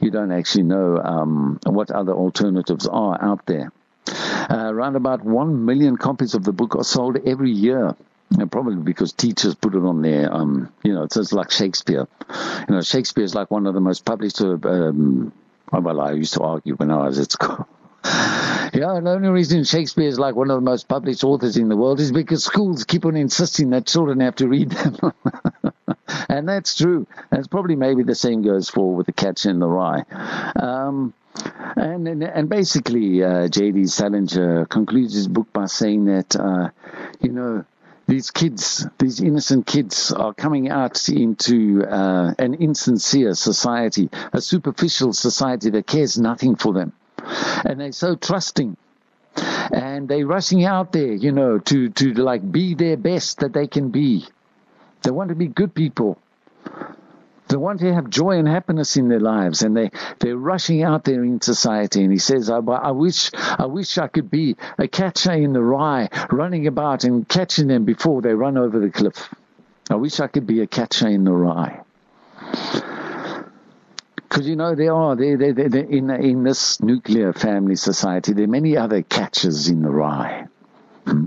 You 0.01 0.11
don't 0.11 0.33
actually 0.33 0.65
know 0.65 0.99
um, 0.99 1.61
what 1.65 1.91
other 1.91 2.13
alternatives 2.13 2.87
are 2.87 3.23
out 3.23 3.47
there. 3.47 3.73
Uh, 4.07 4.71
around 4.71 4.97
about 4.97 5.25
one 5.25 5.65
million 5.65 5.97
copies 5.97 6.35
of 6.35 6.45
the 6.45 6.53
book 6.53 6.77
are 6.77 6.85
sold 6.85 7.17
every 7.27 7.51
year. 7.51 7.97
And 8.31 8.51
probably 8.51 8.77
because 8.77 9.13
teachers 9.13 9.55
put 9.55 9.75
it 9.75 9.85
on 9.85 10.03
there, 10.03 10.33
um, 10.33 10.73
you 10.83 10.93
know, 10.93 11.05
it's, 11.05 11.33
like 11.33 11.51
Shakespeare. 11.51 12.09
You 12.69 12.75
know, 12.75 12.83
Shakespeare 12.83 13.25
is 13.25 13.35
like 13.35 13.51
one 13.51 13.67
of 13.67 13.75
the 13.75 13.81
most 13.81 14.05
published. 14.05 14.41
Uh, 14.41 14.59
um, 14.65 15.33
well, 15.71 16.01
I 16.01 16.13
used 16.13 16.35
to 16.35 16.43
argue 16.43 16.75
when 16.75 16.91
I 16.91 17.07
was 17.07 17.19
at 17.19 17.33
school. 17.33 17.69
Yeah, 18.05 18.99
the 19.01 19.11
only 19.11 19.29
reason 19.29 19.65
Shakespeare 19.65 20.09
is 20.09 20.19
like 20.19 20.35
one 20.35 20.51
of 20.51 20.57
the 20.57 20.61
most 20.61 20.89
published 20.89 21.23
authors 21.25 21.57
in 21.57 21.69
the 21.69 21.77
world 21.77 22.01
is 22.01 22.11
because 22.13 22.45
schools 22.45 22.85
keep 22.85 23.07
on 23.07 23.17
insisting 23.17 23.71
that 23.71 23.87
children 23.87 24.21
have 24.21 24.35
to 24.37 24.49
read 24.49 24.71
them. 24.71 25.13
and 26.29 26.49
that's 26.49 26.77
true. 26.77 27.07
That's 27.31 27.47
probably 27.47 27.77
maybe 27.77 28.03
the 28.03 28.17
same 28.17 28.43
goes 28.43 28.69
for 28.69 28.95
with 28.95 29.07
the 29.07 29.13
catcher 29.13 29.49
in 29.49 29.61
the 29.61 29.69
rye. 29.69 30.05
Um, 30.57 31.15
and, 31.77 32.07
and, 32.09 32.25
and 32.25 32.49
basically, 32.49 33.23
uh, 33.23 33.49
J.D. 33.49 33.87
Salinger 33.87 34.67
concludes 34.67 35.15
his 35.15 35.29
book 35.29 35.53
by 35.53 35.67
saying 35.67 36.07
that, 36.07 36.37
uh, 36.37 36.71
you 37.21 37.31
know, 37.31 37.65
these 38.07 38.33
kids, 38.33 38.87
these 38.99 39.21
innocent 39.21 39.67
kids, 39.67 40.13
are 40.13 40.35
coming 40.35 40.69
out 40.69 41.09
into 41.09 41.85
uh, 41.85 42.35
an 42.39 42.55
insincere 42.55 43.35
society, 43.35 44.11
a 44.33 44.41
superficial 44.41 45.13
society 45.13 45.71
that 45.71 45.87
cares 45.87 46.19
nothing 46.19 46.57
for 46.57 46.73
them 46.73 46.93
and 47.65 47.81
they're 47.81 47.93
so 47.93 48.17
trusting 48.17 48.77
and 49.37 50.09
they're 50.09 50.27
rushing 50.27 50.65
out 50.65 50.93
there, 50.93 51.13
you 51.13 51.33
know, 51.33 51.59
to, 51.59 51.89
to 51.91 52.15
like 52.15 52.51
be 52.51 52.75
their 52.75 52.97
best 52.97 53.41
that 53.41 53.53
they 53.53 53.67
can 53.67 53.91
be. 53.91 54.27
They 55.03 55.11
want 55.11 55.31
to 55.31 55.35
be 55.35 55.49
good 55.49 55.75
people. 55.75 56.19
They 57.49 57.57
want 57.57 57.81
to 57.81 57.93
have 57.93 58.09
joy 58.09 58.39
and 58.39 58.49
happiness 58.49 58.97
in 58.97 59.09
their 59.09 59.21
lives, 59.21 59.63
and 59.63 59.77
they 59.77 59.91
they're 60.19 60.37
rushing 60.37 60.83
out 60.83 61.05
there 61.05 61.23
in 61.23 61.43
society. 61.43 62.03
And 62.03 62.11
he 62.11 62.19
says, 62.19 62.49
I, 62.49 62.57
I 62.57 62.91
wish 62.91 63.31
I 63.35 63.67
wish 63.67 63.99
I 63.99 64.09
could 64.09 64.31
be 64.31 64.57
a 64.79 64.89
catcher 64.89 65.33
in 65.33 65.53
the 65.53 65.63
rye, 65.63 66.09
running 66.31 66.67
about 66.67 67.05
and 67.05 67.29
catching 67.29 67.69
them 67.69 67.85
before 67.85 68.23
they 68.23 68.33
run 68.33 68.57
over 68.57 68.79
the 68.79 68.91
cliff. 68.91 69.29
I 69.91 69.97
wish 69.97 70.21
I 70.21 70.27
could 70.27 70.47
be 70.47 70.63
a 70.63 70.67
catcher 70.67 71.09
in 71.09 71.25
the 71.25 71.33
rye. 71.33 71.83
Because 74.29 74.49
you 74.49 74.57
know 74.57 74.75
there 74.75 74.95
are 74.95 75.17
there, 75.17 75.37
there, 75.37 75.53
there, 75.53 75.85
in 75.85 76.11
in 76.11 76.43
this 76.43 76.81
nuclear 76.83 77.33
family 77.33 77.77
society 77.77 78.33
there 78.33 78.45
are 78.45 78.49
many 78.49 78.77
other 78.77 79.03
catches 79.03 79.69
in 79.69 79.83
the 79.83 79.91
rye. 79.91 80.47
Hmm? 81.07 81.27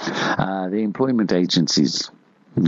Uh, 0.00 0.68
the 0.68 0.78
employment 0.78 1.32
agencies 1.32 2.10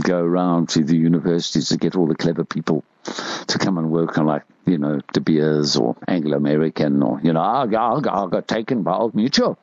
go 0.03 0.19
around 0.19 0.69
to 0.69 0.83
the 0.83 0.95
universities 0.95 1.69
to 1.69 1.77
get 1.77 1.95
all 1.95 2.07
the 2.07 2.15
clever 2.15 2.43
people 2.43 2.83
to 3.47 3.57
come 3.57 3.77
and 3.77 3.91
work 3.91 4.17
on 4.17 4.25
like 4.25 4.43
you 4.65 4.77
know 4.77 5.01
De 5.13 5.21
Beers 5.21 5.75
or 5.75 5.95
Anglo 6.07 6.37
American 6.37 7.01
or 7.01 7.19
you 7.23 7.33
know 7.33 7.41
I, 7.41 7.65
I, 7.65 7.97
I 7.97 8.27
got 8.27 8.47
taken 8.47 8.83
by 8.83 8.93
Old 8.93 9.15
Mutual. 9.15 9.57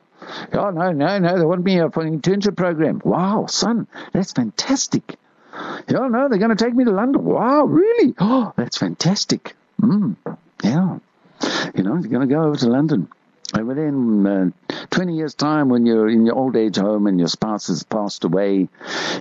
Oh 0.53 0.71
no 0.71 0.91
no 0.91 1.19
no 1.19 1.37
they 1.37 1.45
want 1.45 1.63
me 1.63 1.77
for 1.93 2.03
an 2.03 2.19
internship 2.19 2.57
program. 2.57 3.01
Wow 3.03 3.45
son 3.47 3.87
that's 4.13 4.33
fantastic. 4.33 5.15
Oh 5.53 6.07
no 6.07 6.27
they're 6.27 6.39
going 6.39 6.55
to 6.55 6.63
take 6.63 6.75
me 6.75 6.83
to 6.83 6.91
London. 6.91 7.23
Wow 7.23 7.65
really? 7.65 8.13
Oh 8.19 8.53
that's 8.57 8.77
fantastic. 8.77 9.55
Mm, 9.79 10.15
yeah. 10.63 10.99
You 11.75 11.83
know, 11.83 11.95
you're 11.95 12.09
going 12.09 12.27
to 12.27 12.33
go 12.33 12.43
over 12.43 12.57
to 12.57 12.67
London. 12.67 13.09
And 13.53 13.67
within 13.67 14.27
uh, 14.27 14.49
20 14.91 15.15
years' 15.15 15.33
time, 15.33 15.69
when 15.69 15.85
you're 15.85 16.07
in 16.07 16.25
your 16.25 16.35
old 16.35 16.55
age 16.55 16.75
home 16.75 17.07
and 17.07 17.17
your 17.17 17.27
spouse 17.27 17.67
has 17.67 17.83
passed 17.83 18.23
away, 18.23 18.67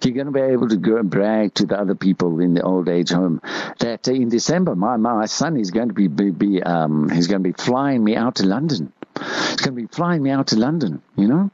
you're 0.02 0.14
going 0.14 0.26
to 0.26 0.32
be 0.32 0.40
able 0.40 0.68
to 0.68 0.76
go 0.76 0.98
and 0.98 1.08
brag 1.08 1.54
to 1.54 1.66
the 1.66 1.80
other 1.80 1.94
people 1.94 2.40
in 2.40 2.52
the 2.52 2.62
old 2.62 2.88
age 2.88 3.10
home 3.10 3.40
that 3.78 4.06
uh, 4.06 4.12
in 4.12 4.28
December, 4.28 4.74
my 4.74 4.96
my 4.96 5.26
son 5.26 5.56
is 5.56 5.70
going 5.70 5.88
to 5.88 5.94
be, 5.94 6.08
be, 6.08 6.30
be 6.30 6.62
um, 6.62 7.08
he's 7.08 7.26
going 7.26 7.42
to 7.42 7.48
be 7.48 7.54
flying 7.54 8.04
me 8.04 8.16
out 8.16 8.36
to 8.36 8.46
London. 8.46 8.92
He's 9.18 9.56
going 9.56 9.74
to 9.74 9.82
be 9.82 9.86
flying 9.86 10.22
me 10.22 10.30
out 10.30 10.48
to 10.48 10.56
London, 10.56 11.02
you 11.16 11.26
know. 11.26 11.50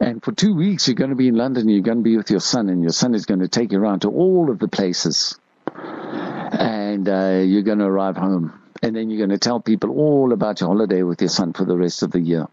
And 0.00 0.22
for 0.22 0.32
two 0.32 0.54
weeks, 0.54 0.88
you're 0.88 0.96
going 0.96 1.10
to 1.10 1.16
be 1.16 1.28
in 1.28 1.36
London. 1.36 1.68
You're 1.68 1.82
going 1.82 1.98
to 1.98 2.04
be 2.04 2.16
with 2.16 2.30
your 2.30 2.40
son, 2.40 2.68
and 2.68 2.82
your 2.82 2.92
son 2.92 3.14
is 3.14 3.26
going 3.26 3.40
to 3.40 3.48
take 3.48 3.72
you 3.72 3.78
around 3.78 4.00
to 4.00 4.10
all 4.10 4.50
of 4.50 4.58
the 4.58 4.68
places 4.68 5.38
and 6.52 7.08
uh, 7.08 7.42
you're 7.44 7.62
going 7.62 7.78
to 7.78 7.86
arrive 7.86 8.16
home. 8.16 8.60
And 8.82 8.94
then 8.94 9.10
you're 9.10 9.18
going 9.18 9.36
to 9.36 9.38
tell 9.38 9.60
people 9.60 9.90
all 9.90 10.32
about 10.32 10.60
your 10.60 10.68
holiday 10.68 11.02
with 11.02 11.20
your 11.20 11.30
son 11.30 11.52
for 11.52 11.64
the 11.64 11.76
rest 11.76 12.02
of 12.02 12.12
the 12.12 12.20
year. 12.20 12.46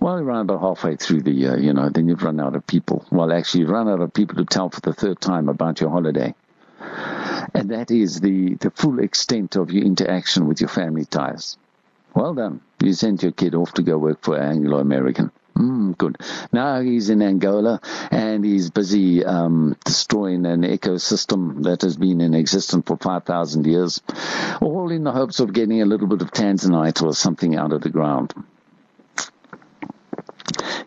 Well, 0.00 0.18
around 0.18 0.50
about 0.50 0.60
halfway 0.60 0.96
through 0.96 1.22
the 1.22 1.30
year, 1.30 1.58
you 1.58 1.72
know, 1.72 1.90
then 1.90 2.08
you've 2.08 2.24
run 2.24 2.40
out 2.40 2.56
of 2.56 2.66
people. 2.66 3.06
Well, 3.12 3.32
actually, 3.32 3.60
you've 3.60 3.70
run 3.70 3.88
out 3.88 4.00
of 4.00 4.12
people 4.12 4.36
to 4.36 4.44
tell 4.44 4.70
for 4.70 4.80
the 4.80 4.92
third 4.92 5.20
time 5.20 5.48
about 5.48 5.80
your 5.80 5.90
holiday. 5.90 6.34
And 7.54 7.70
that 7.70 7.90
is 7.90 8.20
the, 8.20 8.54
the 8.56 8.70
full 8.70 8.98
extent 8.98 9.54
of 9.56 9.70
your 9.70 9.84
interaction 9.84 10.48
with 10.48 10.60
your 10.60 10.68
family 10.68 11.04
ties. 11.04 11.56
Well 12.14 12.34
done. 12.34 12.60
You 12.82 12.92
sent 12.92 13.22
your 13.22 13.32
kid 13.32 13.54
off 13.54 13.72
to 13.74 13.82
go 13.82 13.96
work 13.96 14.22
for 14.22 14.36
Anglo 14.36 14.78
American. 14.78 15.30
Mm, 15.60 15.98
good. 15.98 16.16
Now 16.52 16.80
he's 16.80 17.10
in 17.10 17.20
Angola 17.20 17.82
and 18.10 18.42
he's 18.42 18.70
busy 18.70 19.22
um, 19.22 19.76
destroying 19.84 20.46
an 20.46 20.62
ecosystem 20.62 21.64
that 21.64 21.82
has 21.82 21.98
been 21.98 22.22
in 22.22 22.32
existence 22.32 22.84
for 22.86 22.96
5,000 22.96 23.66
years, 23.66 24.00
all 24.62 24.90
in 24.90 25.04
the 25.04 25.12
hopes 25.12 25.38
of 25.38 25.52
getting 25.52 25.82
a 25.82 25.84
little 25.84 26.06
bit 26.06 26.22
of 26.22 26.30
tanzanite 26.30 27.02
or 27.02 27.12
something 27.12 27.56
out 27.56 27.74
of 27.74 27.82
the 27.82 27.90
ground. 27.90 28.32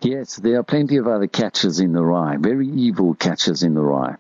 Yes, 0.01 0.37
there 0.37 0.57
are 0.57 0.63
plenty 0.63 0.97
of 0.97 1.07
other 1.07 1.27
catches 1.27 1.79
in 1.79 1.93
the 1.93 2.03
rye, 2.03 2.37
very 2.37 2.67
evil 2.67 3.13
catches 3.13 3.61
in 3.61 3.75
the 3.75 3.81
rye. 3.81 4.15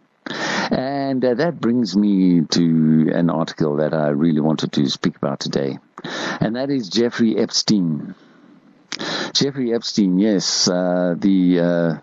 And 0.69 1.25
uh, 1.25 1.33
that 1.33 1.59
brings 1.59 1.97
me 1.97 2.41
to 2.41 3.11
an 3.11 3.31
article 3.31 3.77
that 3.77 3.95
I 3.95 4.09
really 4.09 4.39
wanted 4.39 4.71
to 4.73 4.87
speak 4.87 5.17
about 5.17 5.39
today, 5.39 5.79
and 6.39 6.55
that 6.57 6.69
is 6.69 6.89
Jeffrey 6.89 7.37
Epstein. 7.37 8.13
Jeffrey 9.33 9.73
Epstein, 9.73 10.19
yes, 10.19 10.67
uh, 10.67 11.15
the 11.17 11.59
uh, 11.59 11.97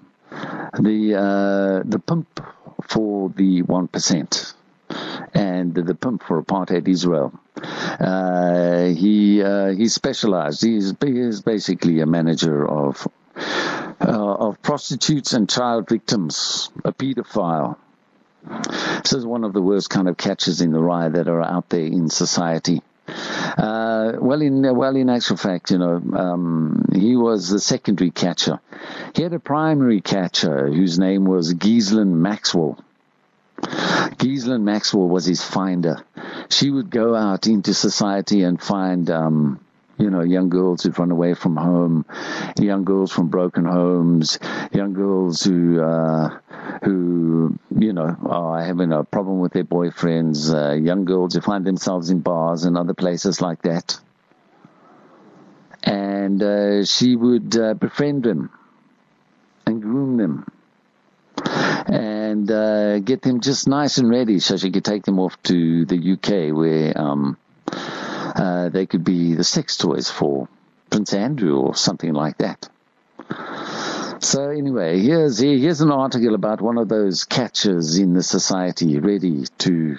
the 0.78 1.14
uh, 1.14 1.82
the 1.88 1.99
pimp 1.99 2.41
for 2.88 3.30
the 3.30 3.62
one 3.62 3.88
percent, 3.88 4.55
and 5.34 5.74
the 5.74 5.95
pimp 5.95 6.22
for 6.22 6.43
apartheid 6.43 6.88
Israel. 6.88 7.32
Uh, 7.62 8.86
he 8.86 9.43
uh, 9.43 9.68
he 9.68 9.88
specialized. 9.88 10.62
He's, 10.64 10.95
he 11.05 11.18
is 11.18 11.43
basically 11.43 12.01
a 12.01 12.07
manager 12.07 12.68
of 12.68 13.07
uh, 14.01 14.34
of 14.34 14.62
prostitutes 14.62 15.32
and 15.32 15.49
child 15.49 15.88
victims, 15.88 16.70
a 16.84 16.93
pedophile. 16.93 17.76
This 19.03 19.12
is 19.12 19.26
one 19.26 19.45
of 19.45 19.53
the 19.53 19.61
worst 19.61 19.91
kind 19.91 20.09
of 20.09 20.16
catches 20.16 20.62
in 20.62 20.72
the 20.72 20.80
rye 20.80 21.11
that 21.11 21.28
are 21.28 21.43
out 21.43 21.68
there 21.68 21.84
in 21.84 22.09
society. 22.09 22.82
Uh, 23.11 24.12
well, 24.18 24.40
in 24.40 24.62
well, 24.76 24.96
in 24.96 25.08
actual 25.08 25.36
fact, 25.36 25.70
you 25.70 25.78
know, 25.78 26.02
um, 26.14 26.86
he 26.94 27.16
was 27.16 27.48
the 27.48 27.61
secondary 27.61 28.11
catcher. 28.11 28.61
He 29.14 29.22
had 29.22 29.32
a 29.32 29.38
primary 29.40 30.00
catcher 30.00 30.68
whose 30.68 30.98
name 30.98 31.24
was 31.24 31.52
Ghislaine 31.54 32.20
Maxwell. 32.22 32.78
Ghislaine 34.18 34.64
Maxwell 34.64 35.08
was 35.08 35.26
his 35.26 35.42
finder. 35.42 36.02
She 36.48 36.70
would 36.70 36.90
go 36.90 37.14
out 37.14 37.46
into 37.46 37.74
society 37.74 38.42
and 38.42 38.61
find 38.61 39.11
um, 39.11 39.61
you 40.01 40.11
know, 40.11 40.22
young 40.22 40.48
girls 40.48 40.82
who've 40.82 40.98
run 40.98 41.11
away 41.11 41.34
from 41.34 41.57
home, 41.57 42.07
young 42.59 42.84
girls 42.84 43.12
from 43.12 43.28
broken 43.28 43.64
homes, 43.64 44.38
young 44.72 44.94
girls 44.94 45.42
who, 45.42 45.80
uh, 45.80 46.38
who, 46.82 47.59
you 47.78 47.92
know, 47.92 48.16
are 48.24 48.64
having 48.64 48.92
a 48.92 49.05
problem 49.05 49.40
with 49.40 49.53
their 49.53 49.64
boyfriends, 49.64 50.53
uh, 50.53 50.74
young 50.74 51.05
girls 51.05 51.34
who 51.34 51.40
find 51.40 51.66
themselves 51.66 52.11
in 52.11 52.20
bars 52.20 52.64
and 52.64 52.78
other 52.78 52.94
places 52.94 53.40
like 53.40 53.62
that. 53.62 54.01
And 55.82 56.42
uh, 56.42 56.84
she 56.84 57.16
would 57.16 57.57
uh, 57.57 57.74
befriend 57.74 58.22
them 58.22 58.51
and 59.66 59.82
groom 59.82 60.16
them 60.16 60.46
and 61.86 62.51
uh, 62.51 62.98
get 63.01 63.22
them 63.22 63.40
just 63.40 63.66
nice 63.66 63.98
and 63.98 64.11
ready 64.11 64.38
so 64.38 64.57
she 64.57 64.70
could 64.70 64.84
take 64.84 65.05
them 65.05 65.18
off 65.18 65.42
to 65.44 65.84
the 65.86 66.12
UK 66.12 66.55
where 66.55 66.96
um, 66.96 67.36
uh, 68.35 68.68
they 68.68 68.87
could 68.87 69.05
be 69.05 69.35
the 69.35 69.45
sex 69.45 69.76
toys 69.76 70.11
for 70.11 70.49
Prince 70.91 71.12
Andrew 71.14 71.59
or 71.59 71.74
something 71.74 72.12
like 72.12 72.39
that. 72.39 72.68
So 74.22 74.51
anyway, 74.51 75.01
here's 75.01 75.39
here's 75.39 75.81
an 75.81 75.91
article 75.91 76.35
about 76.35 76.61
one 76.61 76.76
of 76.76 76.89
those 76.89 77.24
catchers 77.24 77.97
in 77.97 78.12
the 78.12 78.22
society 78.22 78.99
ready 78.99 79.45
to 79.59 79.97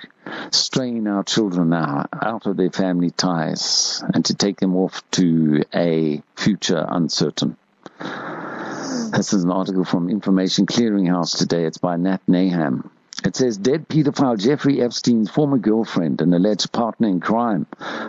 strain 0.52 1.08
our 1.08 1.24
children 1.24 1.74
out, 1.74 2.10
out 2.22 2.46
of 2.46 2.56
their 2.56 2.70
family 2.70 3.10
ties 3.10 4.04
and 4.14 4.24
to 4.26 4.36
take 4.36 4.60
them 4.60 4.76
off 4.76 5.02
to 5.12 5.64
a 5.74 6.22
future 6.36 6.86
uncertain. 6.88 7.58
This 8.00 9.34
is 9.34 9.44
an 9.44 9.52
article 9.52 9.84
from 9.84 10.10
Information 10.10 10.68
Clearinghouse 10.68 11.38
today. 11.38 11.66
It's 11.66 11.80
by 11.80 11.98
Nat 11.98 12.22
Naham. 12.30 12.90
It 13.24 13.36
says 13.36 13.58
dead 13.58 13.88
pedophile 13.88 14.38
Jeffrey 14.38 14.82
Epstein's 14.82 15.30
former 15.30 15.60
girlfriend 15.60 16.22
and 16.22 16.34
alleged 16.34 16.72
partner 16.72 17.08
in 17.08 17.20
crime 17.20 17.68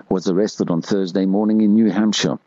was 0.08 0.26
arrested 0.26 0.70
on 0.70 0.80
Thursday 0.80 1.26
morning 1.26 1.60
in 1.60 1.74
New 1.74 1.90
Hampshire. 1.90 2.38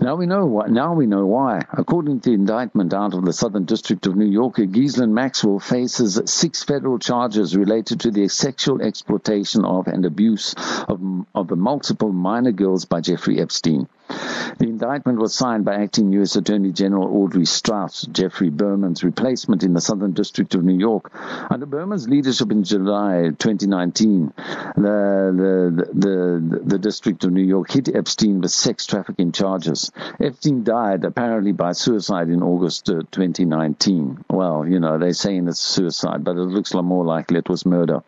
Now 0.00 0.16
we 0.16 0.26
know 0.26 0.46
why. 0.46 0.66
Now 0.66 0.94
we 0.94 1.06
know 1.06 1.26
why. 1.26 1.62
According 1.72 2.20
to 2.20 2.30
the 2.30 2.34
indictment 2.34 2.92
out 2.92 3.14
of 3.14 3.24
the 3.24 3.32
Southern 3.32 3.64
District 3.64 4.04
of 4.06 4.16
New 4.16 4.26
York, 4.26 4.56
Ghislaine 4.56 5.14
Maxwell 5.14 5.60
faces 5.60 6.20
six 6.26 6.64
federal 6.64 6.98
charges 6.98 7.56
related 7.56 8.00
to 8.00 8.10
the 8.10 8.26
sexual 8.26 8.82
exploitation 8.82 9.64
of 9.64 9.86
and 9.86 10.04
abuse 10.04 10.54
of, 10.88 11.00
of 11.34 11.56
multiple 11.56 12.12
minor 12.12 12.52
girls 12.52 12.84
by 12.84 13.00
Jeffrey 13.00 13.40
Epstein. 13.40 13.88
The 14.08 14.68
indictment 14.68 15.18
was 15.18 15.34
signed 15.34 15.64
by 15.64 15.82
acting 15.82 16.12
U.S. 16.12 16.36
Attorney 16.36 16.72
General 16.72 17.22
Audrey 17.22 17.44
Strauss, 17.44 18.02
Geoffrey 18.02 18.48
Berman's 18.48 19.04
replacement 19.04 19.62
in 19.62 19.74
the 19.74 19.80
Southern 19.80 20.12
District 20.12 20.54
of 20.54 20.64
New 20.64 20.78
York. 20.78 21.10
Under 21.50 21.66
Berman's 21.66 22.08
leadership 22.08 22.50
in 22.50 22.64
July 22.64 23.32
2019, 23.38 24.32
the, 24.36 24.72
the, 24.76 25.90
the, 25.92 26.60
the 26.64 26.78
District 26.78 27.22
of 27.24 27.32
New 27.32 27.42
York 27.42 27.70
hit 27.70 27.94
Epstein 27.94 28.40
with 28.40 28.50
sex 28.50 28.86
trafficking 28.86 29.32
charges. 29.32 29.90
Epstein 30.20 30.64
died 30.64 31.04
apparently 31.04 31.52
by 31.52 31.72
suicide 31.72 32.28
in 32.28 32.42
August 32.42 32.88
uh, 32.88 33.02
2019. 33.10 34.24
Well, 34.30 34.66
you 34.66 34.80
know, 34.80 34.98
they're 34.98 35.12
saying 35.12 35.48
it's 35.48 35.60
suicide, 35.60 36.24
but 36.24 36.36
it 36.36 36.40
looks 36.40 36.72
more 36.72 37.04
likely 37.04 37.38
it 37.38 37.48
was 37.48 37.66
murder. 37.66 38.02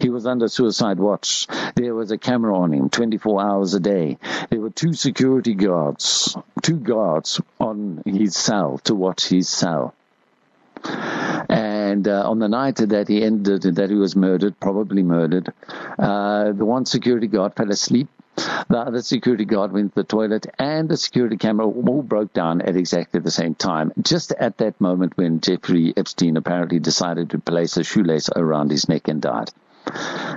He 0.00 0.08
was 0.08 0.26
under 0.26 0.48
suicide 0.48 0.98
watch. 0.98 1.46
There 1.74 1.94
was 1.94 2.10
a 2.10 2.18
camera 2.18 2.56
on 2.58 2.72
him 2.72 2.88
24 2.88 3.42
hours 3.42 3.74
a 3.74 3.80
day. 3.80 4.18
There 4.50 4.60
were 4.60 4.70
two 4.70 4.92
security 4.92 5.33
guards, 5.40 6.36
two 6.62 6.76
guards 6.76 7.40
on 7.60 8.02
his 8.06 8.36
cell 8.36 8.78
to 8.84 8.94
watch 8.94 9.26
his 9.26 9.48
cell. 9.48 9.94
And 11.48 12.06
uh, 12.08 12.28
on 12.28 12.38
the 12.38 12.48
night 12.48 12.76
that 12.76 13.08
he 13.08 13.22
ended, 13.22 13.62
that 13.62 13.90
he 13.90 13.96
was 13.96 14.14
murdered, 14.16 14.58
probably 14.60 15.02
murdered, 15.02 15.52
uh, 15.98 16.52
the 16.52 16.64
one 16.64 16.86
security 16.86 17.26
guard 17.26 17.54
fell 17.54 17.70
asleep 17.70 18.08
the 18.36 18.78
other 18.78 19.00
security 19.00 19.44
guard 19.44 19.72
went 19.72 19.94
to 19.94 20.02
the 20.02 20.04
toilet 20.04 20.46
and 20.58 20.88
the 20.88 20.96
security 20.96 21.36
camera 21.36 21.68
all 21.68 22.02
broke 22.02 22.32
down 22.32 22.62
at 22.62 22.76
exactly 22.76 23.20
the 23.20 23.30
same 23.30 23.54
time. 23.54 23.92
Just 24.02 24.32
at 24.32 24.58
that 24.58 24.80
moment 24.80 25.16
when 25.16 25.40
Jeffrey 25.40 25.94
Epstein 25.96 26.36
apparently 26.36 26.80
decided 26.80 27.30
to 27.30 27.38
place 27.38 27.76
a 27.76 27.84
shoelace 27.84 28.28
around 28.34 28.72
his 28.72 28.88
neck 28.88 29.06
and 29.06 29.22
died. 29.22 29.50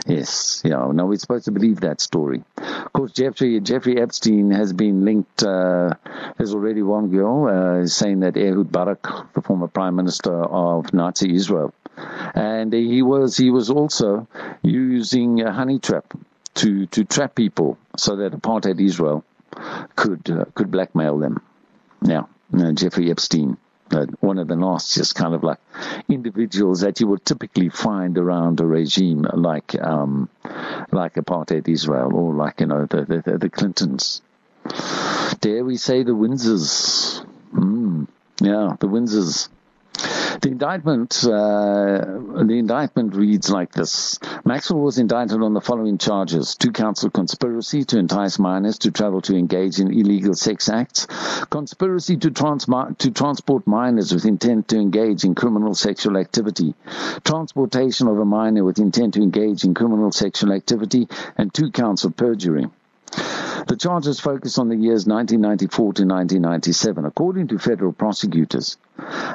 Yes, 0.05 0.61
yeah. 0.63 0.89
Now 0.91 1.05
we're 1.05 1.17
supposed 1.17 1.45
to 1.45 1.51
believe 1.51 1.81
that 1.81 2.01
story. 2.01 2.43
Of 2.57 2.93
course, 2.93 3.11
Jeffrey 3.11 3.59
Jeffrey 3.59 3.99
Epstein 3.99 4.51
has 4.51 4.73
been 4.73 5.05
linked. 5.05 5.43
Uh, 5.43 5.91
there's 6.37 6.53
already 6.53 6.81
one 6.81 7.09
girl 7.09 7.47
uh, 7.47 7.87
saying 7.87 8.21
that 8.21 8.37
Ehud 8.37 8.71
Barak, 8.71 9.03
the 9.33 9.41
former 9.41 9.67
prime 9.67 9.95
minister 9.95 10.33
of 10.33 10.93
Nazi 10.93 11.33
Israel, 11.35 11.73
and 12.35 12.71
he 12.73 13.01
was 13.01 13.37
he 13.37 13.49
was 13.49 13.69
also 13.69 14.27
using 14.61 15.41
a 15.41 15.51
honey 15.51 15.79
trap 15.79 16.13
to 16.55 16.85
to 16.87 17.03
trap 17.03 17.35
people 17.35 17.77
so 17.97 18.15
that 18.17 18.31
apartheid 18.33 18.79
Israel 18.79 19.23
could 19.95 20.29
uh, 20.29 20.45
could 20.55 20.71
blackmail 20.71 21.17
them. 21.19 21.41
Now, 22.01 22.29
uh, 22.57 22.71
Jeffrey 22.73 23.09
Epstein, 23.11 23.57
one 24.19 24.37
of 24.37 24.47
the 24.47 24.55
nastiest 24.55 25.15
kind 25.15 25.33
of 25.33 25.43
like 25.43 25.59
individuals 26.09 26.81
that 26.81 26.99
you 26.99 27.07
would 27.07 27.25
typically 27.25 27.69
find 27.69 28.17
around 28.17 28.59
a 28.59 28.65
regime 28.65 29.25
like 29.33 29.79
um, 29.81 30.29
like 30.91 31.15
apartheid 31.15 31.67
Israel 31.67 32.13
or 32.13 32.33
like 32.33 32.59
you 32.59 32.67
know 32.67 32.85
the 32.85 33.21
the, 33.25 33.37
the 33.37 33.49
Clintons. 33.49 34.21
Dare 35.39 35.63
we 35.63 35.77
say 35.77 36.03
the 36.03 36.11
Windsors? 36.15 37.25
Mm, 37.53 38.07
yeah, 38.41 38.75
the 38.79 38.87
Windsors. 38.87 39.49
The 40.41 40.49
indictment, 40.49 41.23
uh, 41.25 41.97
the 42.43 42.57
indictment 42.59 43.15
reads 43.15 43.49
like 43.49 43.71
this: 43.71 44.19
Maxwell 44.45 44.81
was 44.81 44.99
indicted 44.99 45.41
on 45.41 45.55
the 45.55 45.61
following 45.61 45.97
charges: 45.97 46.55
two 46.55 46.71
counts 46.71 47.03
of 47.03 47.13
conspiracy 47.13 47.83
to 47.85 47.97
entice 47.97 48.37
minors 48.37 48.77
to 48.79 48.91
travel 48.91 49.21
to 49.21 49.35
engage 49.35 49.79
in 49.79 49.91
illegal 49.91 50.35
sex 50.35 50.69
acts, 50.69 51.07
conspiracy 51.49 52.17
to, 52.17 52.29
trans- 52.29 52.67
to 52.99 53.11
transport 53.11 53.65
minors 53.65 54.13
with 54.13 54.25
intent 54.25 54.67
to 54.67 54.77
engage 54.77 55.23
in 55.23 55.33
criminal 55.33 55.73
sexual 55.73 56.17
activity, 56.17 56.75
transportation 57.23 58.07
of 58.07 58.19
a 58.19 58.25
minor 58.25 58.63
with 58.63 58.77
intent 58.77 59.15
to 59.15 59.23
engage 59.23 59.63
in 59.63 59.73
criminal 59.73 60.11
sexual 60.11 60.53
activity, 60.53 61.07
and 61.37 61.51
two 61.51 61.71
counts 61.71 62.03
of 62.03 62.15
perjury. 62.15 62.67
The 63.77 63.81
charges 63.89 64.19
focus 64.19 64.57
on 64.57 64.69
the 64.69 64.75
years 64.75 65.05
1994 65.05 65.77
to 65.77 66.03
1997. 66.03 67.05
According 67.05 67.49
to 67.49 67.59
federal 67.59 67.93
prosecutors, 67.93 68.75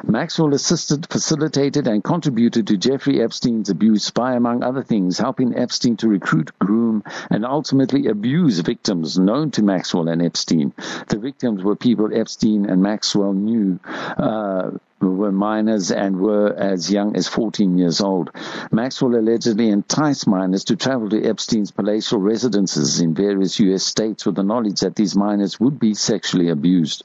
Maxwell 0.02 0.52
assisted, 0.52 1.06
facilitated, 1.08 1.86
and 1.86 2.02
contributed 2.02 2.66
to 2.66 2.76
Jeffrey 2.76 3.22
Epstein's 3.22 3.70
abuse 3.70 4.10
by, 4.10 4.34
among 4.34 4.64
other 4.64 4.82
things, 4.82 5.16
helping 5.16 5.56
Epstein 5.56 5.96
to 5.98 6.08
recruit, 6.08 6.50
groom, 6.58 7.04
and 7.30 7.46
ultimately 7.46 8.08
abuse 8.08 8.58
victims 8.58 9.16
known 9.16 9.52
to 9.52 9.62
Maxwell 9.62 10.08
and 10.08 10.20
Epstein. 10.20 10.72
The 11.06 11.20
victims 11.20 11.62
were 11.62 11.76
people 11.76 12.10
Epstein 12.12 12.66
and 12.68 12.82
Maxwell 12.82 13.34
knew 13.34 13.78
uh, 14.18 14.72
were 15.10 15.32
minors 15.32 15.90
and 15.90 16.20
were 16.20 16.52
as 16.52 16.90
young 16.90 17.16
as 17.16 17.28
14 17.28 17.76
years 17.76 18.00
old. 18.00 18.30
Maxwell 18.70 19.16
allegedly 19.16 19.68
enticed 19.68 20.26
minors 20.26 20.64
to 20.64 20.76
travel 20.76 21.08
to 21.08 21.24
Epstein's 21.24 21.70
palatial 21.70 22.18
residences 22.20 23.00
in 23.00 23.14
various 23.14 23.58
U.S. 23.60 23.82
states 23.82 24.24
with 24.24 24.36
the 24.36 24.42
knowledge 24.42 24.80
that 24.80 24.96
these 24.96 25.16
minors 25.16 25.58
would 25.58 25.78
be 25.78 25.94
sexually 25.94 26.48
abused. 26.48 27.04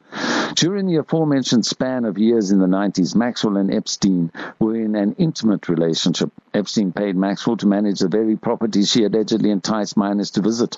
During 0.56 0.88
the 0.88 0.98
aforementioned 0.98 1.66
span 1.66 2.06
of 2.06 2.18
years 2.18 2.52
in 2.52 2.60
the 2.60 2.68
90s, 2.68 3.16
Maxwell 3.16 3.58
and 3.58 3.74
Epstein 3.74 4.32
were 4.60 4.76
in 4.76 4.96
an 4.96 5.16
intimate 5.18 5.70
relationship. 5.70 6.32
Epstein 6.54 6.92
paid 6.92 7.16
Maxwell 7.16 7.58
to 7.58 7.68
manage 7.68 8.00
the 8.00 8.08
very 8.08 8.36
properties 8.36 8.92
she 8.92 9.04
allegedly 9.04 9.52
enticed 9.52 9.98
minors 9.98 10.32
to 10.32 10.42
visit. 10.42 10.78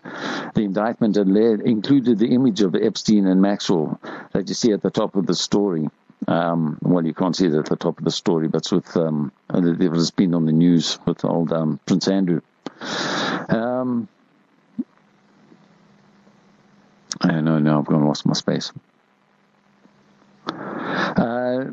The 0.56 0.64
indictment 0.64 1.18
included 1.18 2.20
the 2.20 2.34
image 2.34 2.62
of 2.62 2.76
Epstein 2.76 3.28
and 3.28 3.42
Maxwell 3.42 4.00
that 4.34 4.48
you 4.48 4.54
see 4.56 4.72
at 4.72 4.82
the 4.82 4.90
top 4.90 5.16
of 5.16 5.26
the 5.26 5.36
story. 5.36 5.90
Um, 6.28 6.78
well, 6.82 7.06
you 7.06 7.14
can't 7.14 7.36
see 7.36 7.48
it 7.48 7.54
at 7.54 7.66
the 7.66 7.76
top 7.76 7.98
of 7.98 8.04
the 8.04 8.12
story, 8.12 8.48
but 8.48 8.60
it's 8.60 8.72
with 8.72 8.96
um, 8.98 9.32
it 9.54 9.82
has 9.94 10.12
been 10.12 10.34
on 10.34 10.46
the 10.46 10.52
news 10.52 11.00
with 11.06 11.24
old 11.26 11.52
um, 11.54 11.80
Prince 11.86 12.08
Andrew. 12.08 12.42
Um, 13.50 14.08
I 17.22 17.42
know 17.42 17.60
now 17.60 17.80
I've 17.80 17.86
gone 17.86 18.06
lost 18.06 18.26
my 18.26 18.34
space. 18.34 18.72
Uh, 20.48 21.66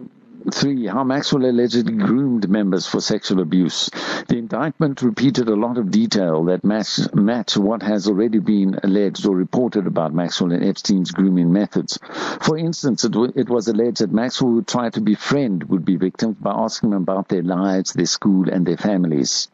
Three, 0.52 0.86
how 0.86 1.02
Maxwell 1.02 1.44
allegedly 1.44 1.94
groomed 1.94 2.48
members 2.48 2.86
for 2.86 3.00
sexual 3.00 3.40
abuse. 3.40 3.90
The 4.28 4.38
indictment 4.38 5.02
repeated 5.02 5.48
a 5.48 5.56
lot 5.56 5.76
of 5.76 5.90
detail 5.90 6.44
that 6.44 6.62
match, 6.62 7.00
match 7.12 7.56
what 7.56 7.82
has 7.82 8.06
already 8.06 8.38
been 8.38 8.78
alleged 8.84 9.26
or 9.26 9.34
reported 9.34 9.88
about 9.88 10.14
Maxwell 10.14 10.52
and 10.52 10.64
Epstein's 10.64 11.10
grooming 11.10 11.52
methods. 11.52 11.98
For 12.42 12.56
instance, 12.56 13.02
it, 13.02 13.10
w- 13.12 13.32
it 13.34 13.48
was 13.48 13.66
alleged 13.66 13.98
that 13.98 14.12
Maxwell 14.12 14.52
would 14.52 14.68
try 14.68 14.88
to 14.90 15.00
befriend 15.00 15.64
would-be 15.64 15.96
victims 15.96 16.36
by 16.40 16.52
asking 16.52 16.90
them 16.90 17.02
about 17.02 17.28
their 17.28 17.42
lives, 17.42 17.92
their 17.92 18.06
school, 18.06 18.48
and 18.48 18.64
their 18.64 18.76
families. 18.76 19.48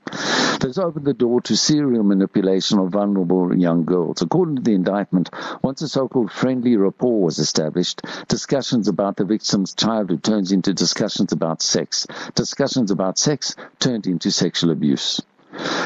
This 0.61 0.77
opened 0.77 1.07
the 1.07 1.15
door 1.15 1.41
to 1.43 1.57
serial 1.57 2.05
manipulation 2.05 2.79
of 2.79 2.91
vulnerable 2.91 3.57
young 3.57 3.85
girls. 3.85 4.21
According 4.21 4.57
to 4.57 4.63
the 4.63 4.75
indictment, 4.75 5.31
once 5.63 5.81
a 5.81 5.89
so-called 5.89 6.31
friendly 6.31 6.77
rapport 6.77 7.23
was 7.23 7.39
established, 7.39 8.03
discussions 8.29 8.89
about 8.89 9.17
the 9.17 9.25
victim's 9.25 9.75
childhood 9.75 10.23
turns 10.23 10.53
into 10.53 10.75
discussions 10.83 11.31
about 11.31 11.63
sex. 11.63 12.09
Discussions 12.35 12.91
about 12.91 13.17
sex 13.17 13.55
turned 13.79 14.09
into 14.09 14.33
sexual 14.33 14.73
abuse. 14.73 15.23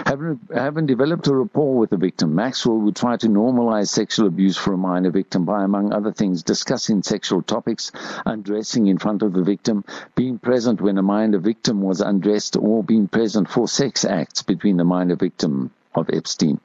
Having, 0.07 0.41
having 0.55 0.87
developed 0.87 1.27
a 1.27 1.35
rapport 1.35 1.77
with 1.77 1.91
the 1.91 1.99
victim, 1.99 2.35
Maxwell 2.35 2.79
would 2.79 2.97
try 2.97 3.19
to 3.19 3.29
normalize 3.29 3.89
sexual 3.89 4.27
abuse 4.27 4.57
for 4.57 4.73
a 4.73 4.79
minor 4.79 5.11
victim 5.11 5.45
by, 5.45 5.65
among 5.65 5.93
other 5.93 6.13
things, 6.13 6.43
discussing 6.43 7.03
sexual 7.03 7.43
topics, 7.43 7.93
undressing 8.25 8.87
in 8.87 8.97
front 8.97 9.21
of 9.21 9.35
the 9.35 9.43
victim, 9.43 9.85
being 10.15 10.39
present 10.39 10.81
when 10.81 10.97
a 10.97 11.03
minor 11.03 11.41
victim 11.41 11.83
was 11.83 12.01
undressed, 12.01 12.57
or 12.57 12.83
being 12.83 13.07
present 13.07 13.51
for 13.51 13.69
sex 13.69 14.03
acts 14.07 14.41
between 14.41 14.79
the 14.79 14.85
minor 14.85 15.17
victim 15.17 15.73
of 15.95 16.09
Epstein. 16.11 16.59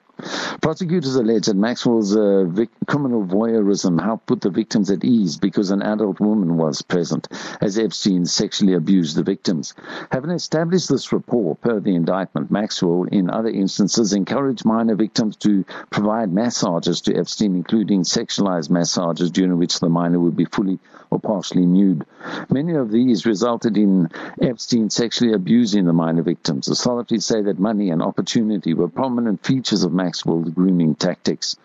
Prosecutors 0.61 1.15
allege 1.15 1.47
that 1.47 1.55
Maxwell's 1.55 2.15
uh, 2.15 2.45
vic- 2.47 2.69
criminal 2.87 3.25
voyeurism 3.25 4.01
helped 4.01 4.27
put 4.27 4.41
the 4.41 4.49
victims 4.49 4.91
at 4.91 5.03
ease 5.03 5.37
because 5.37 5.71
an 5.71 5.81
adult 5.81 6.19
woman 6.19 6.57
was 6.57 6.81
present 6.81 7.27
as 7.61 7.77
Epstein 7.77 8.25
sexually 8.25 8.73
abused 8.73 9.15
the 9.15 9.23
victims. 9.23 9.73
Having 10.11 10.31
established 10.31 10.89
this 10.89 11.11
rapport 11.11 11.55
per 11.55 11.79
the 11.79 11.95
indictment, 11.95 12.51
Maxwell, 12.51 13.03
in 13.03 13.29
other 13.29 13.49
instances, 13.49 14.13
encouraged 14.13 14.65
minor 14.65 14.95
victims 14.95 15.35
to 15.37 15.65
provide 15.89 16.31
massages 16.31 17.01
to 17.01 17.15
Epstein, 17.15 17.55
including 17.55 18.03
sexualized 18.03 18.69
massages 18.69 19.31
during 19.31 19.57
which 19.57 19.79
the 19.79 19.89
minor 19.89 20.19
would 20.19 20.35
be 20.35 20.45
fully 20.45 20.79
or 21.11 21.19
partially 21.19 21.65
nude. 21.65 22.05
Many 22.49 22.73
of 22.73 22.89
these 22.89 23.25
resulted 23.25 23.77
in 23.77 24.09
Epstein 24.41 24.89
sexually 24.89 25.33
abusing 25.33 25.85
the 25.85 25.93
minor 25.93 26.23
victims. 26.23 26.69
Authorities 26.69 27.25
say 27.25 27.41
that 27.41 27.59
money 27.59 27.89
and 27.89 28.01
opportunity 28.01 28.73
were 28.73 28.87
prominent 28.87 29.45
features 29.45 29.83
of 29.83 29.91
Maxwell's 29.93 30.49
grooming 30.49 30.95
tactics. 30.95 31.57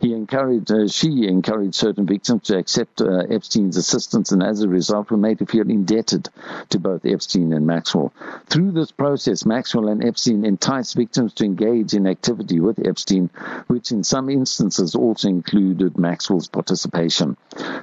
He 0.00 0.14
encouraged, 0.14 0.70
uh, 0.70 0.88
she 0.88 1.26
encouraged 1.26 1.74
certain 1.74 2.06
victims 2.06 2.44
to 2.44 2.56
accept 2.56 3.00
uh, 3.00 3.24
Epstein's 3.30 3.76
assistance, 3.76 4.32
and 4.32 4.42
as 4.42 4.62
a 4.62 4.68
result, 4.68 5.10
were 5.10 5.16
made 5.16 5.38
to 5.38 5.46
feel 5.46 5.68
indebted 5.68 6.28
to 6.70 6.78
both 6.78 7.04
Epstein 7.04 7.52
and 7.52 7.66
Maxwell. 7.66 8.12
Through 8.46 8.72
this 8.72 8.90
process, 8.90 9.44
Maxwell 9.44 9.88
and 9.88 10.04
Epstein 10.04 10.44
enticed 10.44 10.94
victims 10.94 11.34
to 11.34 11.44
engage 11.44 11.94
in 11.94 12.06
activity 12.06 12.60
with 12.60 12.86
Epstein, 12.86 13.30
which 13.66 13.92
in 13.92 14.02
some 14.04 14.28
instances 14.30 14.94
also 14.94 15.28
included 15.28 15.98
Maxwell's 15.98 16.48
participation. 16.48 17.36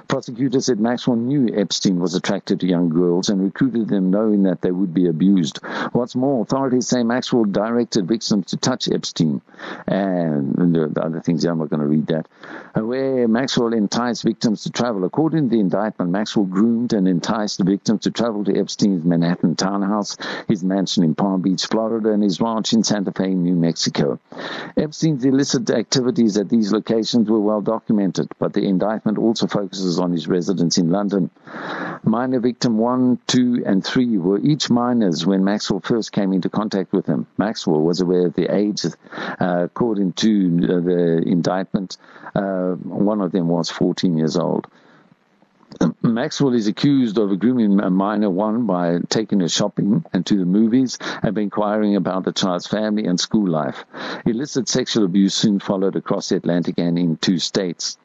Prosecutors 0.08 0.66
said 0.66 0.80
Maxwell 1.08 1.24
knew 1.24 1.58
Epstein 1.58 2.00
was 2.00 2.14
attracted 2.14 2.60
to 2.60 2.66
young 2.66 2.90
girls 2.90 3.30
and 3.30 3.42
recruited 3.42 3.88
them 3.88 4.10
knowing 4.10 4.42
that 4.42 4.60
they 4.60 4.70
would 4.70 4.92
be 4.92 5.06
abused. 5.06 5.58
What's 5.92 6.14
more, 6.14 6.42
authorities 6.42 6.86
say 6.86 7.02
Maxwell 7.02 7.46
directed 7.46 8.06
victims 8.06 8.48
to 8.48 8.58
touch 8.58 8.90
Epstein. 8.90 9.40
And 9.86 10.74
the, 10.74 10.88
the 10.92 11.02
other 11.02 11.20
things, 11.20 11.46
I'm 11.46 11.60
not 11.60 11.70
going 11.70 11.80
to 11.80 11.86
read 11.86 12.08
that. 12.08 12.28
Uh, 12.76 12.84
where 12.84 13.26
Maxwell 13.26 13.72
enticed 13.72 14.22
victims 14.22 14.64
to 14.64 14.70
travel. 14.70 15.04
According 15.04 15.48
to 15.48 15.56
the 15.56 15.60
indictment, 15.60 16.10
Maxwell 16.10 16.44
groomed 16.44 16.92
and 16.92 17.08
enticed 17.08 17.56
the 17.56 17.64
victims 17.64 18.02
to 18.02 18.10
travel 18.10 18.44
to 18.44 18.54
Epstein's 18.54 19.02
Manhattan 19.02 19.56
townhouse, 19.56 20.18
his 20.46 20.62
mansion 20.62 21.04
in 21.04 21.14
Palm 21.14 21.40
Beach, 21.40 21.64
Florida, 21.64 22.12
and 22.12 22.22
his 22.22 22.38
ranch 22.38 22.74
in 22.74 22.84
Santa 22.84 23.12
Fe, 23.12 23.28
New 23.28 23.54
Mexico. 23.54 24.20
Epstein's 24.76 25.24
illicit 25.24 25.70
activities 25.70 26.36
at 26.36 26.50
these 26.50 26.70
locations 26.70 27.30
were 27.30 27.40
well 27.40 27.62
documented, 27.62 28.28
but 28.38 28.52
the 28.52 28.68
indictment 28.68 29.16
also 29.16 29.46
focuses 29.46 29.98
on 29.98 30.12
his 30.12 30.28
residence 30.28 30.76
in 30.76 30.90
London. 30.90 30.97
Minor 32.04 32.40
victim 32.40 32.78
1, 32.78 33.18
2, 33.26 33.62
and 33.66 33.84
3 33.84 34.18
were 34.18 34.38
each 34.38 34.70
minors 34.70 35.26
when 35.26 35.44
Maxwell 35.44 35.80
first 35.80 36.12
came 36.12 36.32
into 36.32 36.48
contact 36.48 36.92
with 36.92 37.06
them. 37.06 37.26
Maxwell 37.36 37.80
was 37.80 38.00
aware 38.00 38.26
of 38.26 38.34
the 38.34 38.54
age, 38.54 38.84
uh, 38.84 39.64
according 39.64 40.12
to 40.14 40.50
the 40.60 41.22
indictment. 41.26 41.96
Uh, 42.34 42.72
one 42.74 43.20
of 43.20 43.32
them 43.32 43.48
was 43.48 43.70
14 43.70 44.16
years 44.16 44.36
old. 44.36 44.66
Maxwell 46.02 46.54
is 46.54 46.66
accused 46.66 47.18
of 47.18 47.38
grooming 47.38 47.78
a 47.80 47.90
minor 47.90 48.30
one 48.30 48.66
by 48.66 48.98
taking 49.08 49.40
her 49.40 49.48
shopping 49.48 50.04
and 50.12 50.24
to 50.24 50.38
the 50.38 50.46
movies 50.46 50.98
and 51.22 51.36
inquiring 51.36 51.94
about 51.94 52.24
the 52.24 52.32
child's 52.32 52.66
family 52.66 53.04
and 53.06 53.20
school 53.20 53.46
life. 53.46 53.84
Illicit 54.24 54.68
sexual 54.68 55.04
abuse 55.04 55.34
soon 55.34 55.60
followed 55.60 55.94
across 55.94 56.30
the 56.30 56.36
Atlantic 56.36 56.78
and 56.78 56.98
in 56.98 57.16
two 57.18 57.38
states. 57.38 57.98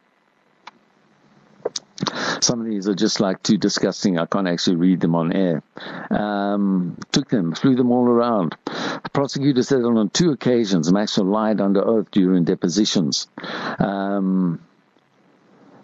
Some 2.42 2.62
of 2.62 2.66
these 2.66 2.88
are 2.88 2.96
just 2.96 3.20
like 3.20 3.42
too 3.44 3.58
disgusting. 3.58 4.18
I 4.18 4.26
can't 4.26 4.48
actually 4.48 4.78
read 4.78 5.00
them 5.00 5.16
on 5.16 5.34
air. 5.34 5.64
Um, 6.10 6.98
took 7.12 7.30
them, 7.30 7.54
flew 7.54 7.76
them 7.76 7.92
all 7.92 8.06
around. 8.06 8.56
The 8.66 9.10
prosecutor 9.14 9.64
said 9.64 9.84
on 9.84 10.10
two 10.10 10.32
occasions 10.32 10.92
Maxwell 10.92 11.28
lied 11.28 11.62
under 11.62 11.86
oath 11.86 12.12
during 12.12 12.44
depositions. 12.44 13.28
Um, 13.80 14.60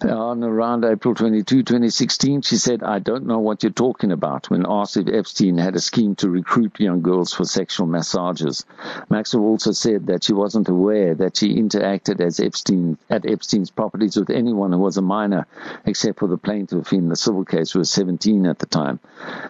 on 0.04 0.44
around 0.44 0.86
April 0.86 1.14
22, 1.14 1.64
2016, 1.64 2.42
she 2.42 2.58
said, 2.58 2.84
I 2.84 3.00
don't 3.00 3.26
know 3.26 3.40
what 3.40 3.64
you're 3.64 3.72
talking 3.72 4.12
about 4.12 4.50
when 4.50 4.66
asked 4.68 4.98
if 4.98 5.08
Epstein 5.08 5.58
had 5.58 5.76
a 5.76 5.80
scheme 5.80 6.16
to 6.16 6.30
recruit 6.30 6.80
young 6.80 7.02
girls 7.02 7.34
for 7.34 7.46
sexual 7.46 7.88
massages. 7.88 8.66
Maxwell 9.10 9.44
also 9.44 9.72
said 9.72 10.08
that 10.08 10.24
she 10.24 10.34
wasn't 10.34 10.70
aware 10.70 11.16
that 11.16 11.38
she 11.38 11.56
interacted 11.56 12.22
as 12.22 12.40
Epstein, 12.40 12.98
at 13.10 13.26
Epstein's 13.26 13.72
properties 13.72 14.16
with 14.16 14.30
anyone 14.30 14.72
who 14.72 14.80
was 14.80 14.98
a 14.98 15.02
minor, 15.02 15.48
except 15.86 16.20
for 16.20 16.28
the 16.28 16.38
plaintiff 16.38 16.94
in 16.94 17.10
the 17.10 17.16
civil 17.16 17.46
case 17.46 17.72
who 17.72 17.80
was 17.80 17.92
17 17.92 18.46
at 18.46 18.60
the 18.60 18.66
time. 18.66 19.00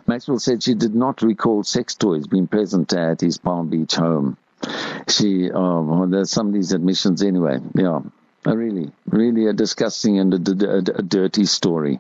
Maxwell 0.08 0.40
said 0.40 0.64
she 0.64 0.74
did 0.74 0.96
not 0.96 1.22
recall 1.22 1.64
sex 1.64 1.96
toys 1.96 2.28
being 2.28 2.48
present 2.48 2.94
at 2.94 3.22
his 3.22 3.38
Palm 3.38 3.70
Beach 3.70 3.96
home. 3.96 4.38
She, 5.08 5.50
uh, 5.50 5.82
well, 5.82 6.08
there's 6.08 6.32
some 6.32 6.48
of 6.48 6.54
these 6.54 6.74
admissions 6.74 7.24
anyway. 7.24 7.60
Yeah. 7.76 8.02
A 8.46 8.56
really, 8.56 8.92
really 9.06 9.48
a 9.48 9.54
disgusting 9.54 10.18
and 10.18 10.34
a, 10.34 10.66
a, 10.66 10.78
a, 10.78 11.02
dirty 11.02 11.46
story. 11.46 12.00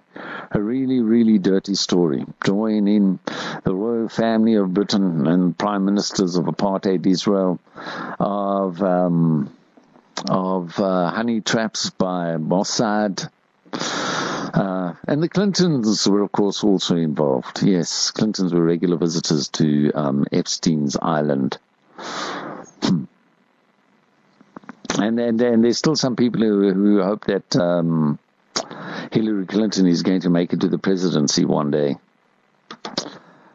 A 0.51 0.61
really, 0.61 1.01
really 1.01 1.37
dirty 1.37 1.75
story. 1.75 2.25
Drawing 2.39 2.87
in 2.87 3.19
the 3.63 3.75
royal 3.75 4.07
family 4.07 4.55
of 4.55 4.73
Britain 4.73 5.27
and 5.27 5.57
prime 5.57 5.83
ministers 5.83 6.37
of 6.37 6.45
apartheid 6.45 7.05
Israel, 7.05 7.59
of 8.19 8.81
um, 8.81 9.53
of 10.29 10.79
uh, 10.79 11.09
honey 11.11 11.41
traps 11.41 11.89
by 11.89 12.37
Mossad. 12.37 13.29
Uh, 13.71 14.93
and 15.07 15.21
the 15.21 15.29
Clintons 15.29 16.07
were, 16.07 16.21
of 16.21 16.31
course, 16.31 16.63
also 16.63 16.95
involved. 16.95 17.61
Yes, 17.63 18.11
Clintons 18.11 18.53
were 18.53 18.63
regular 18.63 18.97
visitors 18.97 19.49
to 19.49 19.91
um, 19.93 20.25
Epstein's 20.31 20.95
Island. 20.99 21.57
And 24.97 25.17
then, 25.17 25.37
then 25.37 25.61
there's 25.61 25.77
still 25.77 25.95
some 25.95 26.15
people 26.15 26.41
who, 26.41 26.73
who 26.73 27.03
hope 27.03 27.25
that 27.25 27.55
um, 27.55 28.17
Hillary 29.11 29.45
Clinton 29.45 29.87
is 29.87 30.03
going 30.03 30.21
to 30.21 30.29
make 30.29 30.53
it 30.53 30.61
to 30.61 30.67
the 30.67 30.77
presidency 30.77 31.45
one 31.45 31.71
day. 31.71 31.97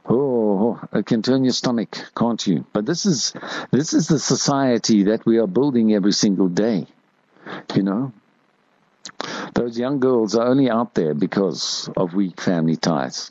Oh, 0.07 0.81
it 0.93 1.07
can 1.07 1.23
turn 1.23 1.45
your 1.45 1.53
stomach, 1.53 1.97
can't 2.17 2.47
you? 2.47 2.67
But 2.73 2.85
this 2.85 3.07
is 3.07 3.33
this 3.71 3.95
is 3.95 4.07
the 4.07 4.19
society 4.19 5.05
that 5.05 5.25
we 5.25 5.39
are 5.39 5.47
building 5.47 5.95
every 5.95 6.13
single 6.13 6.49
day. 6.49 6.87
You 7.75 7.83
know, 7.83 8.13
those 9.55 9.79
young 9.79 10.01
girls 10.01 10.35
are 10.35 10.47
only 10.47 10.69
out 10.71 10.95
there 10.95 11.15
because 11.15 11.89
of 11.97 12.15
weak 12.15 12.41
family 12.41 12.77
ties. 12.77 13.31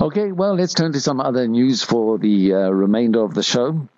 Okay, 0.00 0.32
well, 0.32 0.54
let's 0.54 0.74
turn 0.74 0.92
to 0.92 1.00
some 1.00 1.20
other 1.20 1.46
news 1.46 1.82
for 1.82 2.18
the 2.18 2.54
uh, 2.54 2.70
remainder 2.70 3.22
of 3.22 3.34
the 3.34 3.42
show. 3.42 3.88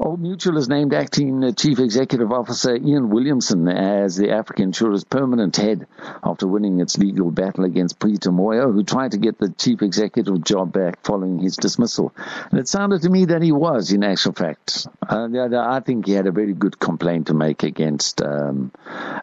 Old 0.00 0.20
Mutual 0.20 0.54
has 0.56 0.68
named 0.68 0.94
acting 0.94 1.54
Chief 1.54 1.78
Executive 1.78 2.32
Officer 2.32 2.74
Iain 2.74 3.10
Williamson 3.10 3.68
as 3.68 4.16
the 4.16 4.30
African 4.30 4.66
Insurer's 4.66 5.04
permanent 5.04 5.56
head 5.56 5.86
after 6.22 6.46
winning 6.46 6.80
its 6.80 6.96
legal 6.98 7.30
battle 7.30 7.64
against 7.64 7.98
Peter 7.98 8.30
Moyo, 8.30 8.72
who 8.72 8.84
tried 8.84 9.12
to 9.12 9.18
get 9.18 9.38
the 9.38 9.50
Chief 9.50 9.82
Executive 9.82 10.42
job 10.44 10.72
back 10.72 11.04
following 11.04 11.38
his 11.38 11.56
dismissal. 11.56 12.12
And 12.50 12.60
it 12.60 12.68
sounded 12.68 13.02
to 13.02 13.10
me 13.10 13.26
that 13.26 13.42
he 13.42 13.52
was, 13.52 13.92
in 13.92 14.02
actual 14.02 14.32
fact. 14.32 14.86
Uh, 15.06 15.28
I 15.32 15.80
think 15.80 16.06
he 16.06 16.12
had 16.12 16.26
a 16.26 16.32
very 16.32 16.54
good 16.54 16.78
complaint 16.78 17.26
to 17.26 17.34
make 17.34 17.62
against 17.62 18.22
um, 18.22 18.72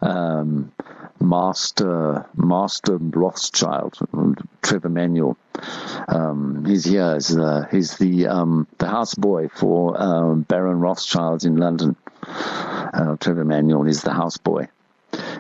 um, 0.02 0.72
Master 1.20 2.26
Master 2.36 2.98
Rothschild, 2.98 3.98
Trevor 4.62 4.90
Manuel. 4.90 5.38
Um, 6.08 6.66
he's 6.66 6.86
here. 6.86 7.16
He's, 7.16 7.36
uh, 7.38 7.66
he's 7.72 7.98
the 7.98 8.28
um, 8.28 8.68
the 8.78 8.86
houseboy 8.86 9.52
for 9.52 10.02
um, 10.02 10.42
Baron 10.42 10.80
Rothschild 10.80 11.44
in 11.44 11.58
London. 11.58 11.96
Uh, 12.24 13.18
Trevor 13.18 13.46
Manuel 13.46 13.88
is 13.88 14.02
the 14.02 14.12
houseboy. 14.12 14.70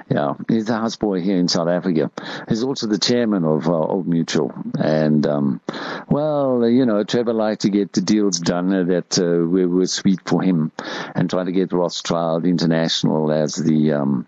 Yeah, 0.09 0.33
he's 0.47 0.65
the 0.65 0.73
houseboy 0.73 1.21
here 1.21 1.37
in 1.37 1.47
South 1.47 1.67
Africa. 1.67 2.09
He's 2.47 2.63
also 2.63 2.87
the 2.87 2.97
chairman 2.97 3.45
of 3.45 3.67
uh, 3.67 3.73
Old 3.73 4.07
Mutual. 4.07 4.51
And, 4.79 5.25
um, 5.27 5.61
well, 6.09 6.67
you 6.67 6.87
know, 6.87 7.03
Trevor 7.03 7.33
liked 7.33 7.61
to 7.61 7.69
get 7.69 7.93
the 7.93 8.01
deals 8.01 8.39
done 8.39 8.69
that 8.87 9.19
uh, 9.19 9.45
were, 9.45 9.67
were 9.67 9.85
sweet 9.85 10.21
for 10.25 10.41
him 10.41 10.71
and 11.13 11.29
try 11.29 11.43
to 11.43 11.51
get 11.51 11.71
Rothschild 11.71 12.45
International 12.45 13.31
as 13.31 13.53
the, 13.53 13.93
um, 13.93 14.25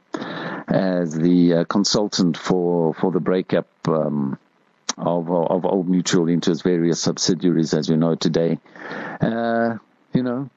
as 0.71 1.13
the 1.13 1.53
uh, 1.53 1.63
consultant 1.65 2.37
for, 2.37 2.93
for 2.93 3.11
the 3.11 3.19
breakup, 3.19 3.67
um, 3.87 4.39
of, 4.97 5.31
of 5.31 5.65
Old 5.65 5.89
Mutual 5.89 6.27
into 6.27 6.51
its 6.51 6.61
various 6.61 7.01
subsidiaries, 7.01 7.73
as 7.73 7.89
you 7.89 7.97
know 7.97 8.15
today. 8.15 8.59
Uh, 9.19 9.77
you 10.13 10.23
know, 10.23 10.49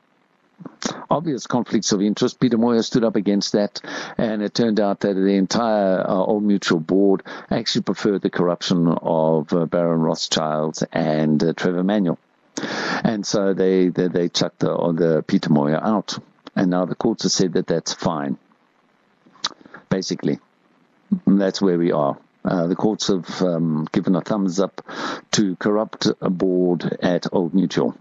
obvious 1.10 1.46
conflicts 1.46 1.92
of 1.92 2.02
interest. 2.02 2.40
Peter 2.40 2.58
Moyo 2.58 2.82
stood 2.84 3.04
up 3.04 3.16
against 3.16 3.52
that, 3.52 3.80
and 4.18 4.42
it 4.42 4.54
turned 4.54 4.80
out 4.80 5.00
that 5.00 5.14
the 5.14 5.34
entire 5.34 6.00
uh, 6.00 6.14
Old 6.14 6.42
Mutual 6.42 6.80
board 6.80 7.22
actually 7.50 7.82
preferred 7.82 8.22
the 8.22 8.30
corruption 8.30 8.88
of 8.88 9.52
uh, 9.52 9.66
Baron 9.66 10.00
Rothschild 10.00 10.78
and 10.92 11.42
uh, 11.42 11.52
Trevor 11.54 11.84
Manuel. 11.84 12.18
And 13.02 13.26
so 13.26 13.52
they, 13.52 13.88
they, 13.88 14.08
they 14.08 14.28
chucked 14.28 14.60
the, 14.60 14.92
the 14.92 15.24
Peter 15.26 15.50
Moyo 15.50 15.82
out. 15.82 16.18
And 16.56 16.70
now 16.70 16.84
the 16.84 16.94
courts 16.94 17.24
have 17.24 17.32
said 17.32 17.54
that 17.54 17.66
that's 17.66 17.92
fine. 17.92 18.38
Basically, 19.94 20.40
that's 21.24 21.62
where 21.62 21.78
we 21.78 21.92
are. 21.92 22.18
Uh, 22.44 22.66
the 22.66 22.74
courts 22.74 23.06
have 23.06 23.42
um, 23.42 23.86
given 23.92 24.16
a 24.16 24.20
thumbs 24.20 24.58
up 24.58 24.82
to 25.30 25.54
corrupt 25.54 26.08
a 26.20 26.30
board 26.30 26.98
at 27.00 27.32
Old 27.32 27.54
Mutual. 27.54 27.96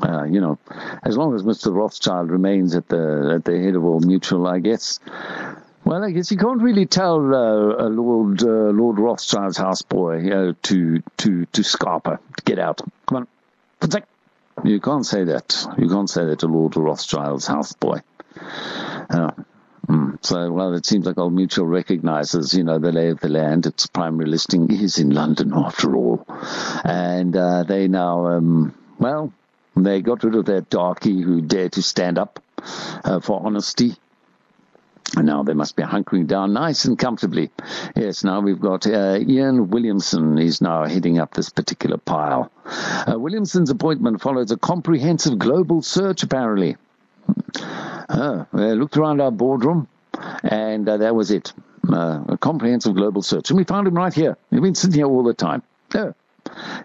Uh, 0.00 0.22
you 0.22 0.40
know, 0.40 0.60
as 1.02 1.16
long 1.16 1.34
as 1.34 1.42
Mr. 1.42 1.74
Rothschild 1.74 2.30
remains 2.30 2.76
at 2.76 2.86
the 2.86 3.32
at 3.34 3.44
the 3.44 3.58
head 3.58 3.74
of 3.74 3.84
Old 3.84 4.06
Mutual, 4.06 4.46
I 4.46 4.60
guess. 4.60 5.00
Well, 5.84 6.04
I 6.04 6.12
guess 6.12 6.30
you 6.30 6.36
can't 6.36 6.62
really 6.62 6.86
tell 6.86 7.16
uh, 7.16 7.88
Lord 7.88 8.40
uh, 8.44 8.70
Lord 8.70 9.00
Rothschild's 9.00 9.58
houseboy 9.58 10.14
uh, 10.30 10.54
to 10.62 11.02
to 11.16 11.44
to 11.46 11.62
Scarpa 11.64 12.20
to 12.36 12.44
get 12.44 12.60
out. 12.60 12.80
Come 13.06 13.16
on. 13.18 13.26
You 14.62 14.80
can't 14.80 15.04
say 15.04 15.24
that. 15.24 15.66
You 15.76 15.88
can't 15.88 16.08
say 16.08 16.24
that 16.26 16.38
to 16.38 16.46
Lord 16.46 16.76
Rothschild's 16.76 17.48
houseboy. 17.48 18.02
Mm, 19.88 20.24
so, 20.24 20.52
well, 20.52 20.74
it 20.74 20.86
seems 20.86 21.06
like 21.06 21.18
Old 21.18 21.32
Mutual 21.32 21.66
recognizes, 21.66 22.54
you 22.54 22.62
know, 22.62 22.78
the 22.78 22.92
lay 22.92 23.08
of 23.08 23.20
the 23.20 23.28
land. 23.28 23.66
Its 23.66 23.86
primary 23.86 24.26
listing 24.30 24.70
is 24.70 24.98
in 24.98 25.10
London, 25.10 25.52
after 25.54 25.96
all, 25.96 26.24
and 26.84 27.36
uh, 27.36 27.64
they 27.64 27.88
now, 27.88 28.26
um, 28.28 28.74
well, 28.98 29.32
they 29.76 30.00
got 30.00 30.22
rid 30.22 30.36
of 30.36 30.44
that 30.46 30.70
darky 30.70 31.20
who 31.20 31.40
dared 31.40 31.72
to 31.72 31.82
stand 31.82 32.18
up 32.18 32.40
uh, 33.04 33.20
for 33.20 33.44
honesty. 33.44 33.94
And 35.14 35.26
now 35.26 35.42
they 35.42 35.52
must 35.52 35.76
be 35.76 35.82
hunkering 35.82 36.26
down 36.26 36.54
nice 36.54 36.86
and 36.86 36.98
comfortably. 36.98 37.50
Yes, 37.94 38.24
now 38.24 38.40
we've 38.40 38.60
got 38.60 38.86
uh, 38.86 39.18
Iain 39.18 39.68
Williamson. 39.68 40.38
He's 40.38 40.62
now 40.62 40.86
heading 40.86 41.18
up 41.18 41.34
this 41.34 41.50
particular 41.50 41.98
pile. 41.98 42.50
Uh, 42.64 43.18
Williamson's 43.18 43.68
appointment 43.68 44.22
follows 44.22 44.50
a 44.52 44.56
comprehensive 44.56 45.38
global 45.38 45.82
search, 45.82 46.22
apparently. 46.22 46.76
Uh, 48.12 48.44
we 48.52 48.72
looked 48.72 48.98
around 48.98 49.22
our 49.22 49.30
boardroom, 49.30 49.88
and 50.42 50.86
uh, 50.86 50.98
that 50.98 51.14
was 51.14 51.30
it. 51.30 51.52
Uh, 51.90 52.22
a 52.28 52.38
comprehensive 52.38 52.94
global 52.94 53.22
search. 53.22 53.50
And 53.50 53.56
we 53.56 53.64
found 53.64 53.88
him 53.88 53.94
right 53.94 54.12
here. 54.12 54.36
He's 54.50 54.60
been 54.60 54.74
sitting 54.74 54.96
here 54.96 55.06
all 55.06 55.24
the 55.24 55.34
time. 55.34 55.62
Oh, 55.94 56.14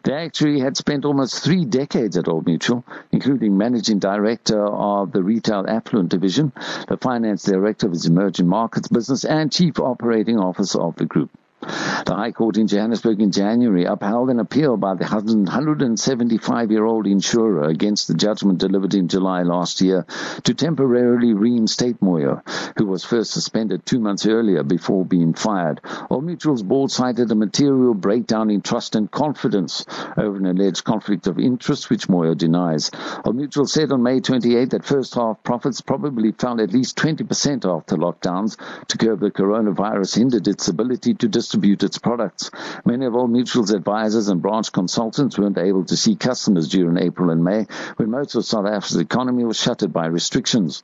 they 0.04 0.14
actually 0.14 0.60
had 0.60 0.78
spent 0.78 1.04
almost 1.04 1.44
three 1.44 1.66
decades 1.66 2.16
at 2.16 2.30
Old 2.30 2.46
Mutual, 2.46 2.86
including 3.12 3.58
managing 3.58 4.00
director 4.00 4.66
of 4.66 5.12
the 5.12 5.22
retail 5.22 5.66
affluent 5.68 6.10
division, 6.10 6.54
the 6.88 6.98
finance 6.98 7.44
director 7.44 7.88
of 7.88 7.94
its 7.94 8.06
emerging 8.06 8.48
markets 8.48 8.88
business, 8.88 9.26
and 9.26 9.52
chief 9.52 9.80
operating 9.80 10.40
officer 10.40 10.80
of 10.80 10.96
the 10.96 11.06
group. 11.06 11.30
The 11.68 12.16
High 12.16 12.32
Court 12.32 12.56
in 12.56 12.68
Johannesburg 12.68 13.22
in 13.22 13.32
January 13.32 13.84
upheld 13.84 14.30
an 14.30 14.40
appeal 14.40 14.78
by 14.78 14.96
the 14.96 15.04
175-year-old 15.04 17.06
insurer 17.06 17.64
against 17.64 18.08
the 18.08 18.14
judgment 18.14 18.60
delivered 18.60 18.94
in 18.94 19.10
July 19.10 19.44
last 19.44 19.82
year 19.82 20.06
to 20.44 20.54
temporarily 20.54 21.34
reinstate 21.34 22.00
Moyo, 22.00 22.42
who 22.78 22.86
was 22.86 23.04
first 23.04 23.32
suspended 23.32 23.86
two 23.86 24.00
months 24.00 24.26
earlier 24.26 24.64
before 24.64 25.04
being 25.04 25.34
fired. 25.34 25.82
Old 26.10 26.24
Mutual's 26.24 26.64
board 26.64 26.92
cited 26.92 27.30
a 27.32 27.36
material 27.36 27.94
breakdown 27.94 28.50
in 28.50 28.62
trust 28.62 28.96
and 28.96 29.12
confidence 29.12 29.86
over 30.16 30.38
an 30.38 30.46
alleged 30.46 30.86
conflict 30.86 31.28
of 31.28 31.38
interest, 31.38 31.90
which 31.90 32.08
Moyo 32.08 32.38
denies. 32.38 32.90
Old 33.26 33.36
Mutual 33.36 33.68
said 33.68 33.92
on 33.92 34.04
May 34.04 34.22
28 34.22 34.70
that 34.70 34.86
first 34.86 35.16
half 35.16 35.44
profits 35.44 35.82
probably 35.82 36.32
fell 36.32 36.62
at 36.62 36.72
least 36.72 36.98
20% 36.98 37.66
after 37.66 37.98
lockdowns 37.98 38.56
to 38.88 38.98
curb 38.98 39.20
the 39.20 39.32
coronavirus 39.32 40.16
hindered 40.16 40.48
its 40.48 40.70
ability 40.70 41.14
to 41.16 41.28
distribute 41.28 41.57
its 41.64 41.98
products. 41.98 42.52
Many 42.86 43.06
of 43.06 43.16
Old 43.16 43.32
Mutual's 43.32 43.72
advisors 43.72 44.28
and 44.28 44.42
branch 44.42 44.72
consultants 44.72 45.38
weren't 45.38 45.58
able 45.58 45.86
to 45.86 45.98
see 45.98 46.16
customers 46.16 46.68
during 46.68 46.98
April 46.98 47.30
and 47.30 47.44
May 47.44 47.68
when 47.98 48.12
most 48.12 48.36
of 48.36 48.46
South 48.46 48.66
Africa's 48.66 48.98
economy 48.98 49.44
was 49.44 49.60
shuttered 49.60 49.94
by 49.94 50.08
restrictions. 50.08 50.84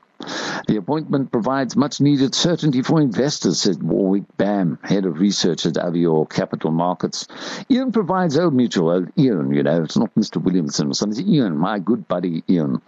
The 0.67 0.77
appointment 0.77 1.31
provides 1.31 1.75
much 1.75 1.99
needed 1.99 2.33
certainty 2.33 2.81
for 2.81 3.01
investors, 3.01 3.59
said 3.61 3.83
Warwick 3.83 4.23
Bam, 4.37 4.79
head 4.81 5.05
of 5.05 5.19
research 5.19 5.65
at 5.65 5.73
Avior 5.73 6.29
Capital 6.29 6.71
Markets. 6.71 7.27
Iain 7.69 7.91
provides 7.91 8.37
Old 8.37 8.53
Mutual, 8.53 8.89
uh, 8.89 9.01
Iain, 9.17 9.51
you 9.51 9.63
know, 9.63 9.83
it's 9.83 9.97
not 9.97 10.15
Mr. 10.15 10.41
Williamson 10.41 10.89
or 10.89 10.93
something, 10.93 11.19
it's 11.19 11.29
Iain, 11.29 11.57
my 11.57 11.79
good 11.79 12.07
buddy 12.07 12.43
Iain. 12.49 12.81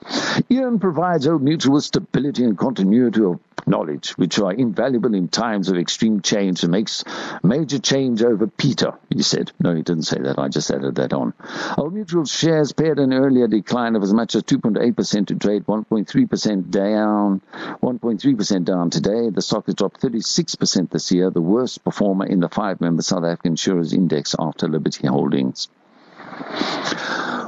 Iain 0.49 0.79
provides 0.79 1.27
Old 1.27 1.41
Mutual 1.41 1.75
with 1.75 1.83
stability 1.83 2.43
and 2.43 2.57
continuity 2.57 3.23
of 3.23 3.39
knowledge, 3.67 4.11
which 4.11 4.39
are 4.39 4.53
invaluable 4.53 5.13
in 5.13 5.27
times 5.27 5.69
of 5.69 5.77
extreme 5.77 6.21
change 6.21 6.63
and 6.63 6.71
makes 6.71 7.03
major 7.43 7.79
change 7.79 8.21
over 8.21 8.47
Peter, 8.47 8.93
he 9.09 9.21
said. 9.21 9.51
No, 9.59 9.73
he 9.73 9.81
didn't 9.81 10.03
say 10.03 10.19
that. 10.19 10.37
I 10.39 10.47
just 10.49 10.69
added 10.71 10.95
that 10.95 11.13
on. 11.13 11.33
Old 11.77 11.93
Mutual 11.93 12.25
shares 12.25 12.71
pared 12.73 12.99
an 12.99 13.13
earlier 13.13 13.47
decline 13.47 13.95
of 13.95 14.03
as 14.03 14.13
much 14.13 14.35
as 14.35 14.43
2.8% 14.43 15.27
to 15.27 15.35
trade 15.35 15.65
1.3% 15.65 16.69
down, 16.69 17.14
1.3% 17.15 18.65
down 18.65 18.89
today. 18.89 19.29
The 19.29 19.41
stock 19.41 19.65
has 19.65 19.75
dropped 19.75 20.01
36% 20.01 20.89
this 20.89 21.11
year, 21.11 21.29
the 21.29 21.41
worst 21.41 21.83
performer 21.83 22.25
in 22.25 22.39
the 22.39 22.49
five-member 22.49 23.01
South 23.01 23.23
African 23.23 23.53
Insurers 23.53 23.93
Index 23.93 24.35
after 24.37 24.67
Liberty 24.67 25.07
Holdings. 25.07 25.67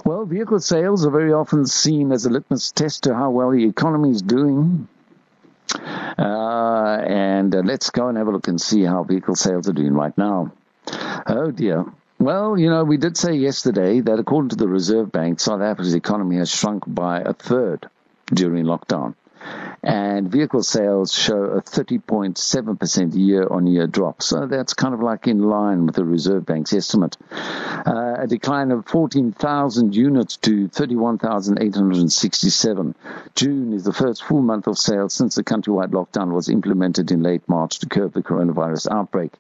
Well, 0.06 0.26
vehicle 0.26 0.60
sales 0.60 1.06
are 1.06 1.12
very 1.12 1.34
often 1.34 1.66
seen 1.66 2.12
as 2.12 2.26
a 2.26 2.30
litmus 2.30 2.72
test 2.72 3.04
to 3.04 3.14
how 3.14 3.32
well 3.32 3.52
the 3.52 3.66
economy 3.66 4.12
is 4.12 4.22
doing. 4.22 4.88
Uh, 6.18 6.98
and 7.06 7.54
uh, 7.54 7.60
let's 7.60 7.90
go 7.90 8.08
and 8.08 8.18
have 8.18 8.28
a 8.28 8.32
look 8.32 8.48
and 8.48 8.60
see 8.60 8.84
how 8.84 9.04
vehicle 9.04 9.36
sales 9.36 9.68
are 9.68 9.74
doing 9.74 9.94
right 9.94 10.18
now. 10.18 10.54
Oh 11.28 11.52
dear. 11.52 11.86
Well, 12.20 12.58
you 12.58 12.70
know, 12.70 12.84
we 12.84 12.98
did 12.98 13.18
say 13.18 13.34
yesterday 13.34 14.00
that 14.00 14.18
according 14.18 14.50
to 14.50 14.56
the 14.56 14.68
Reserve 14.68 15.12
Bank, 15.12 15.40
South 15.40 15.62
Africa's 15.62 15.94
economy 15.94 16.38
has 16.38 16.50
shrunk 16.50 16.84
by 16.88 17.20
a 17.20 17.34
third 17.34 17.90
during 18.34 18.66
lockdown 18.66 19.14
and 19.84 20.30
vehicle 20.30 20.64
sales 20.64 21.14
show 21.14 21.44
a 21.44 21.62
30.7% 21.62 23.16
year-on-year 23.16 23.88
drop. 23.88 24.24
So 24.24 24.48
that's 24.48 24.74
kind 24.74 24.94
of 24.94 25.02
like 25.02 25.28
in 25.28 25.42
line 25.42 25.86
with 25.86 25.96
the 25.96 26.06
Reserve 26.06 26.46
Bank's 26.46 26.74
estimate. 26.74 27.18
Uh, 27.32 28.16
a 28.20 28.28
decline 28.28 28.72
of 28.72 28.86
14,000 28.88 29.96
units 29.96 30.36
to 30.38 30.68
31,867. 30.68 32.96
June 33.36 33.74
is 33.74 33.84
the 33.84 33.94
first 33.94 34.24
full 34.24 34.42
month 34.42 34.66
of 34.68 34.78
sales 34.78 35.14
since 35.14 35.36
the 35.36 35.44
countrywide 35.44 35.92
lockdown 35.92 36.34
was 36.34 36.50
implemented 36.50 37.12
in 37.12 37.22
late 37.22 37.48
March 37.48 37.80
to 37.80 37.88
curb 37.88 38.14
the 38.14 38.24
coronavirus 38.24 38.90
outbreak. 38.92 39.34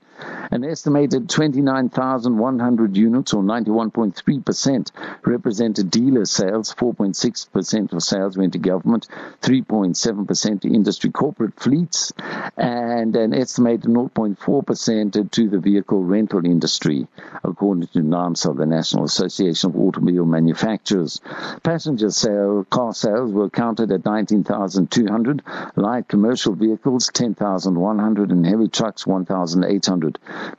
An 0.52 0.64
estimated 0.64 1.30
29,100 1.30 2.98
units, 2.98 3.34
or 3.34 3.44
91.3%, 3.44 4.92
represented 5.26 5.92
dealer 5.92 6.26
sales. 6.26 6.74
4.6% 6.74 7.94
of 7.94 8.04
sales 8.04 8.38
went 8.38 8.54
to 8.54 8.60
government. 8.60 9.08
3.7 9.42 10.08
0.7% 10.18 10.62
to 10.62 10.74
industry 10.74 11.12
corporate 11.12 11.60
fleets 11.60 12.14
and 12.58 13.16
an 13.16 13.34
estimated 13.34 13.86
0.4% 13.86 15.32
to 15.32 15.50
the 15.50 15.60
vehicle 15.60 16.04
rental 16.04 16.46
industry, 16.46 17.08
according 17.44 17.88
to 17.88 18.00
NAAMSA, 18.00 18.58
the 18.58 18.66
National 18.66 19.06
Association 19.06 19.70
of 19.70 19.76
Automobile 19.76 20.26
Manufacturers. 20.26 21.22
Passenger 21.64 22.10
sale, 22.10 22.66
car 22.70 22.94
sales 22.94 23.32
were 23.32 23.50
counted 23.50 23.92
at 23.92 24.06
19,200, 24.06 25.42
light 25.76 26.08
commercial 26.08 26.54
vehicles 26.54 27.10
10,100, 27.14 28.32
and 28.32 28.46
heavy 28.46 28.68
trucks 28.68 29.06
1,800. 29.06 30.07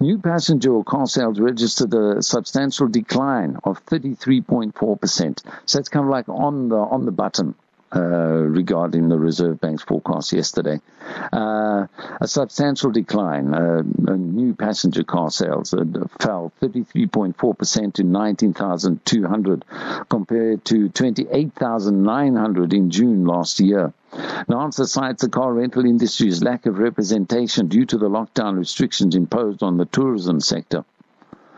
New 0.01 0.19
passenger 0.19 0.73
or 0.73 0.85
car 0.85 1.07
sales 1.07 1.41
registered 1.41 1.95
a 1.95 2.23
substantial 2.23 2.89
decline 2.89 3.59
of 3.65 3.85
33.4%. 3.87 5.43
So 5.67 5.79
it's 5.79 5.89
kind 5.89 6.05
of 6.05 6.11
like 6.11 6.29
on 6.29 6.69
the 6.69 6.77
on 6.77 7.05
the 7.05 7.13
button. 7.13 7.55
Uh, 7.91 8.45
regarding 8.45 9.09
the 9.09 9.19
Reserve 9.19 9.59
Bank's 9.63 9.83
forecast 9.83 10.35
yesterday. 10.35 10.79
Uh, 11.33 11.87
a 12.21 12.29
substantial 12.29 12.91
decline. 12.91 13.55
Uh, 13.55 13.83
new 14.15 14.55
passenger 14.55 15.05
car 15.05 15.31
sales 15.31 15.71
fell 16.21 16.53
33.4% 16.61 17.95
to 17.95 18.03
19,200 18.05 19.65
compared 20.11 20.65
to 20.67 20.91
28,900 20.91 22.75
in 22.75 22.91
June 22.91 23.25
last 23.25 23.59
year. 23.59 23.95
NAAMSA 24.13 24.87
cites 24.87 25.23
the 25.23 25.31
car 25.31 25.55
rental 25.55 25.87
industry's 25.87 26.43
lack 26.43 26.67
of 26.67 26.79
representation 26.79 27.69
due 27.69 27.87
to 27.87 27.97
the 27.97 28.11
lockdown 28.11 28.59
restrictions 28.59 29.15
imposed 29.15 29.63
on 29.63 29.79
the 29.79 29.87
tourism 29.87 30.41
sector. 30.41 30.85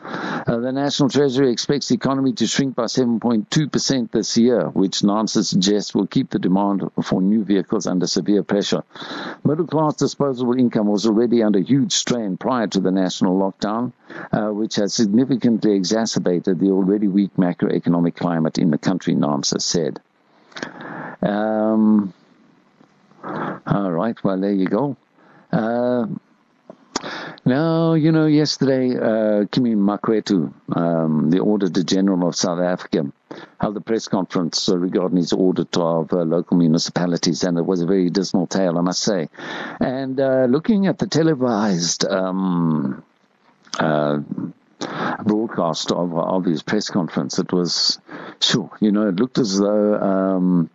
Uh, 0.02 0.58
the 0.58 0.72
National 0.72 1.08
Treasury 1.08 1.52
expects 1.52 1.88
the 1.88 1.94
economy 1.94 2.32
to 2.32 2.46
shrink 2.46 2.74
by 2.74 2.84
7.2% 2.84 4.10
this 4.10 4.36
year, 4.36 4.68
which 4.68 5.00
NAAMSA 5.00 5.44
suggests 5.44 5.94
will 5.94 6.06
keep 6.06 6.30
the 6.30 6.38
demand 6.38 6.90
for 7.02 7.20
new 7.20 7.44
vehicles 7.44 7.86
under 7.86 8.06
severe 8.06 8.42
pressure. 8.42 8.82
Middle 9.44 9.66
class 9.66 9.96
disposable 9.96 10.58
income 10.58 10.86
was 10.86 11.06
already 11.06 11.42
under 11.42 11.58
huge 11.58 11.92
strain 11.92 12.36
prior 12.36 12.66
to 12.68 12.80
the 12.80 12.90
national 12.90 13.38
lockdown, 13.38 13.92
uh, 14.32 14.48
which 14.48 14.76
has 14.76 14.94
significantly 14.94 15.74
exacerbated 15.74 16.58
the 16.58 16.70
already 16.70 17.08
weak 17.08 17.32
macroeconomic 17.36 18.16
climate 18.16 18.58
in 18.58 18.70
the 18.70 18.78
country, 18.78 19.14
NAAMSA 19.14 19.60
said. 19.60 20.00
Um, 21.22 22.14
all 23.22 23.90
right, 23.90 24.16
well, 24.24 24.40
there 24.40 24.52
you 24.52 24.66
go. 24.66 24.96
Uh, 25.52 26.06
now, 27.44 27.94
you 27.94 28.12
know, 28.12 28.26
yesterday, 28.26 28.96
uh, 28.96 29.46
Kimi 29.50 29.74
Makwetu, 29.74 30.52
um, 30.76 31.30
the 31.30 31.40
Auditor 31.40 31.82
General 31.82 32.28
of 32.28 32.36
South 32.36 32.60
Africa, 32.60 33.10
held 33.60 33.76
a 33.76 33.80
press 33.80 34.08
conference 34.08 34.68
uh, 34.68 34.76
regarding 34.76 35.16
his 35.16 35.32
audit 35.32 35.76
of 35.76 36.12
uh, 36.12 36.18
local 36.18 36.56
municipalities, 36.56 37.42
and 37.44 37.56
it 37.58 37.64
was 37.64 37.80
a 37.80 37.86
very 37.86 38.10
dismal 38.10 38.46
tale, 38.46 38.76
I 38.76 38.82
must 38.82 39.02
say. 39.02 39.28
And 39.80 40.20
uh, 40.20 40.46
looking 40.48 40.86
at 40.86 40.98
the 40.98 41.06
televised 41.06 42.04
um, 42.04 43.02
uh, 43.78 44.18
broadcast 45.24 45.92
of, 45.92 46.16
of 46.16 46.44
his 46.44 46.62
press 46.62 46.88
conference, 46.88 47.38
it 47.38 47.52
was, 47.52 47.98
sure, 48.40 48.70
you 48.80 48.92
know, 48.92 49.08
it 49.08 49.16
looked 49.16 49.38
as 49.38 49.58
though 49.58 49.94
um, 49.94 50.70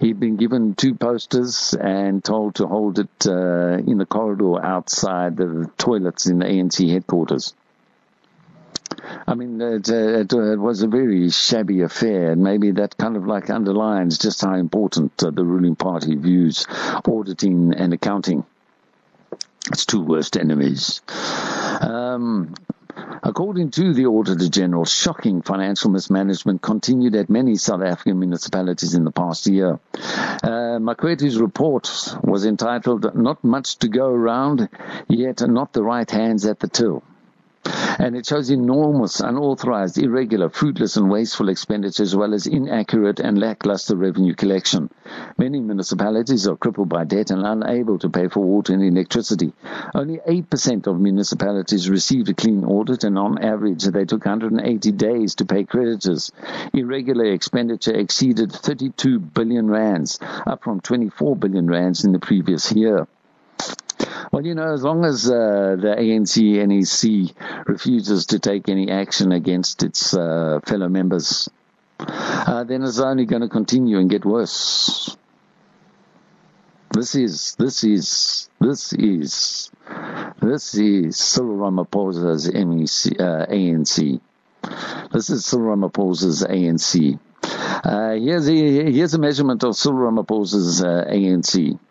he'd 0.00 0.20
been 0.20 0.36
given 0.36 0.74
two 0.74 0.94
posters 0.94 1.74
and 1.74 2.22
told 2.22 2.56
to 2.56 2.66
hold 2.66 2.98
it 2.98 3.26
uh, 3.26 3.78
in 3.78 3.98
the 3.98 4.06
corridor 4.06 4.64
outside 4.64 5.36
the 5.36 5.70
toilets 5.78 6.26
in 6.26 6.38
the 6.38 6.46
ANC 6.46 6.90
headquarters. 6.90 7.54
I 9.26 9.34
mean, 9.34 9.60
it, 9.60 9.88
it, 9.88 10.32
it, 10.32 10.58
was 10.58 10.82
a 10.82 10.88
very 10.88 11.30
shabby 11.30 11.82
affair, 11.82 12.32
and 12.32 12.42
maybe 12.42 12.70
that 12.72 12.96
kind 12.96 13.16
of 13.16 13.26
like 13.26 13.50
underlines 13.50 14.18
just 14.18 14.40
how 14.42 14.54
important 14.54 15.22
uh, 15.22 15.30
the 15.30 15.44
ruling 15.44 15.76
party 15.76 16.14
views 16.14 16.66
auditing 17.04 17.74
and 17.74 17.92
accounting. 17.92 18.44
It's 19.72 19.84
two 19.84 20.02
worst 20.02 20.36
enemies. 20.36 21.02
Um, 21.80 22.54
According 23.22 23.72
to 23.72 23.92
the 23.92 24.06
Auditor 24.06 24.48
General, 24.48 24.84
shocking 24.84 25.42
financial 25.42 25.90
mismanagement 25.90 26.62
continued 26.62 27.14
at 27.14 27.28
many 27.28 27.56
South 27.56 27.82
African 27.82 28.18
municipalities 28.18 28.94
in 28.94 29.04
the 29.04 29.10
past 29.10 29.46
year. 29.46 29.78
Uh, 30.42 30.78
report 31.38 31.90
was 32.22 32.46
entitled 32.46 33.14
Not 33.14 33.44
Much 33.44 33.78
to 33.78 33.88
Go 33.88 34.08
Around, 34.08 34.68
Yet 35.08 35.42
Not 35.46 35.72
the 35.72 35.82
Right 35.82 36.10
Hands 36.10 36.44
at 36.46 36.60
the 36.60 36.68
Till 36.68 37.02
and 37.98 38.16
it 38.16 38.26
shows 38.26 38.50
enormous, 38.50 39.20
unauthorized, 39.20 39.98
irregular, 39.98 40.48
fruitless 40.48 40.96
and 40.96 41.10
wasteful 41.10 41.48
expenditure 41.48 42.02
as 42.02 42.14
well 42.14 42.34
as 42.34 42.46
inaccurate 42.46 43.20
and 43.20 43.38
lackluster 43.38 43.96
revenue 43.96 44.34
collection. 44.34 44.90
Many 45.38 45.60
municipalities 45.60 46.46
are 46.46 46.56
crippled 46.56 46.88
by 46.88 47.04
debt 47.04 47.30
and 47.30 47.46
unable 47.46 47.98
to 48.00 48.10
pay 48.10 48.28
for 48.28 48.40
water 48.40 48.72
and 48.72 48.82
electricity. 48.82 49.52
Only 49.94 50.18
8% 50.18 50.86
of 50.86 51.00
municipalities 51.00 51.88
received 51.90 52.28
a 52.28 52.34
clean 52.34 52.64
audit 52.64 53.04
and 53.04 53.18
on 53.18 53.42
average 53.42 53.84
they 53.84 54.04
took 54.04 54.24
180 54.24 54.92
days 54.92 55.34
to 55.36 55.44
pay 55.44 55.64
creditors. 55.64 56.30
Irregular 56.72 57.26
expenditure 57.26 57.94
exceeded 57.94 58.52
32 58.52 59.18
billion 59.18 59.68
rands, 59.68 60.18
up 60.46 60.62
from 60.62 60.80
24 60.80 61.36
billion 61.36 61.66
rands 61.66 62.04
in 62.04 62.12
the 62.12 62.18
previous 62.18 62.72
year. 62.72 63.06
Well, 64.36 64.44
you 64.44 64.54
know, 64.54 64.70
as 64.70 64.82
long 64.82 65.02
as 65.06 65.30
uh, 65.30 65.76
the 65.80 65.96
ANC 65.98 66.36
NEC 66.68 67.66
refuses 67.66 68.26
to 68.26 68.38
take 68.38 68.68
any 68.68 68.90
action 68.90 69.32
against 69.32 69.82
its 69.82 70.12
uh, 70.12 70.60
fellow 70.62 70.90
members, 70.90 71.48
uh, 71.98 72.62
then 72.64 72.82
it's 72.82 72.98
only 72.98 73.24
going 73.24 73.40
to 73.40 73.48
continue 73.48 73.98
and 73.98 74.10
get 74.10 74.26
worse. 74.26 75.16
This 76.90 77.14
is, 77.14 77.54
this 77.54 77.82
is, 77.82 78.50
this 78.60 78.92
is, 78.92 79.70
this 80.42 80.74
is 80.74 81.16
Cyril 81.16 81.56
Ramaphosa's 81.56 82.46
MEC, 82.50 83.18
uh, 83.18 83.46
ANC. 83.46 84.20
This 85.14 85.30
is 85.30 85.46
Cyril 85.46 85.78
Ramaphosa's 85.78 86.44
ANC. 86.44 87.18
Uh, 87.42 88.10
here's, 88.10 88.50
a, 88.50 88.52
here's 88.92 89.14
a 89.14 89.18
measurement 89.18 89.64
of 89.64 89.76
Cyril 89.76 90.12
Ramaphosa's 90.12 90.84
uh, 90.84 91.06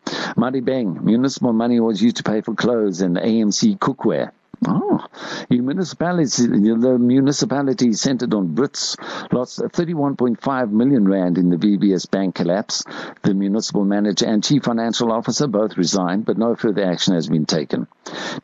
ANC. 0.06 0.66
Bang, 0.66 1.04
municipal 1.04 1.54
money 1.54 1.80
was 1.80 2.02
used 2.02 2.18
to 2.18 2.24
pay 2.24 2.42
for 2.42 2.54
clothes 2.56 3.02
and 3.02 3.18
AMC 3.18 3.78
cookware. 3.80 4.32
Oh, 4.68 5.06
the 5.50 5.60
municipality, 5.60 6.48
the 6.48 6.98
municipality 7.00 7.92
centered 7.94 8.34
on 8.34 8.56
Brits 8.56 8.96
lost 9.34 9.60
31.5 9.60 10.72
million 10.72 11.08
rand 11.08 11.38
in 11.38 11.50
the 11.50 11.58
VBS 11.58 12.10
bank 12.10 12.36
collapse. 12.36 12.84
The 13.22 13.34
municipal 13.34 13.84
manager 13.84 14.26
and 14.26 14.44
chief 14.44 14.64
financial 14.64 15.12
officer 15.12 15.48
both 15.48 15.78
resigned, 15.78 16.26
but 16.26 16.38
no 16.38 16.56
further 16.56 16.84
action 16.84 17.16
has 17.16 17.28
been 17.28 17.46
taken. 17.46 17.88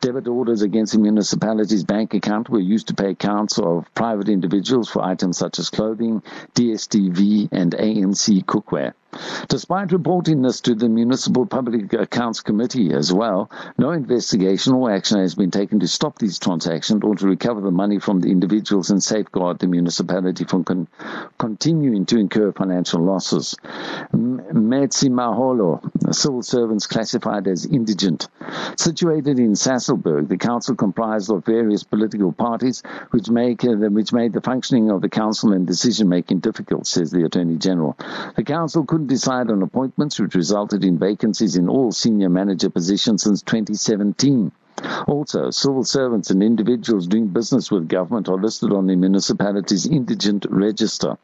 Debit 0.00 0.28
orders 0.28 0.62
against 0.62 0.92
the 0.92 0.98
municipality's 0.98 1.84
bank 1.84 2.14
account 2.14 2.50
were 2.50 2.60
used 2.60 2.88
to 2.88 2.94
pay 2.94 3.10
accounts 3.10 3.58
of 3.58 3.92
private 3.94 4.28
individuals 4.28 4.90
for 4.90 5.02
items 5.02 5.38
such 5.38 5.58
as 5.58 5.70
clothing, 5.70 6.22
DSTV, 6.54 7.48
and 7.52 7.72
AMC 7.72 8.44
cookware. 8.44 8.92
Despite 9.48 9.92
reporting 9.92 10.40
this 10.40 10.62
to 10.62 10.74
the 10.74 10.88
Municipal 10.88 11.44
Public 11.44 11.92
Accounts 11.92 12.40
Committee 12.40 12.92
as 12.94 13.12
well, 13.12 13.50
no 13.76 13.90
investigation 13.90 14.72
or 14.72 14.90
action 14.90 15.18
has 15.18 15.34
been 15.34 15.50
taken 15.50 15.80
to 15.80 15.88
stop 15.88 16.18
these 16.18 16.38
transactions 16.38 17.02
or 17.04 17.14
to 17.16 17.26
recover 17.26 17.60
the 17.60 17.70
money 17.70 17.98
from 17.98 18.20
the 18.20 18.30
individuals 18.30 18.90
and 18.90 19.02
safeguard 19.02 19.58
the 19.58 19.66
municipality 19.66 20.44
from 20.44 20.64
con- 20.64 20.88
continuing 21.38 22.06
to 22.06 22.18
incur 22.18 22.52
financial 22.52 23.02
losses. 23.02 23.54
Metsi 24.14 25.10
Maholo, 25.10 25.82
civil 26.10 26.42
servants 26.42 26.86
classified 26.86 27.46
as 27.46 27.66
indigent. 27.66 28.28
Situated 28.78 29.38
in 29.38 29.52
Sasolburg, 29.52 30.28
the 30.28 30.38
council 30.38 30.74
comprised 30.74 31.30
of 31.30 31.44
various 31.44 31.82
political 31.82 32.32
parties 32.32 32.82
which 33.10 33.28
make 33.28 33.64
uh, 33.64 33.72
which 33.72 34.12
made 34.12 34.32
the 34.32 34.40
functioning 34.40 34.90
of 34.90 35.02
the 35.02 35.08
council 35.08 35.52
and 35.52 35.66
decision 35.66 36.08
making 36.08 36.40
difficult, 36.40 36.86
says 36.86 37.10
the 37.10 37.24
Attorney 37.24 37.56
General. 37.56 37.96
The 38.36 38.44
council 38.44 38.84
could 38.86 39.01
couldn't 39.02 39.16
decide 39.16 39.50
on 39.50 39.62
appointments, 39.62 40.20
which 40.20 40.36
resulted 40.36 40.84
in 40.84 40.96
vacancies 40.96 41.56
in 41.56 41.68
all 41.68 41.90
senior 41.90 42.28
manager 42.28 42.70
positions 42.70 43.24
since 43.24 43.42
2017. 43.42 44.52
Also, 45.08 45.50
civil 45.50 45.82
servants 45.82 46.30
and 46.30 46.40
individuals 46.40 47.08
doing 47.08 47.26
business 47.26 47.68
with 47.68 47.88
government 47.88 48.28
are 48.28 48.40
listed 48.40 48.72
on 48.72 48.86
the 48.86 48.94
municipality's 48.94 49.86
indigent 49.86 50.46
register 50.48 51.18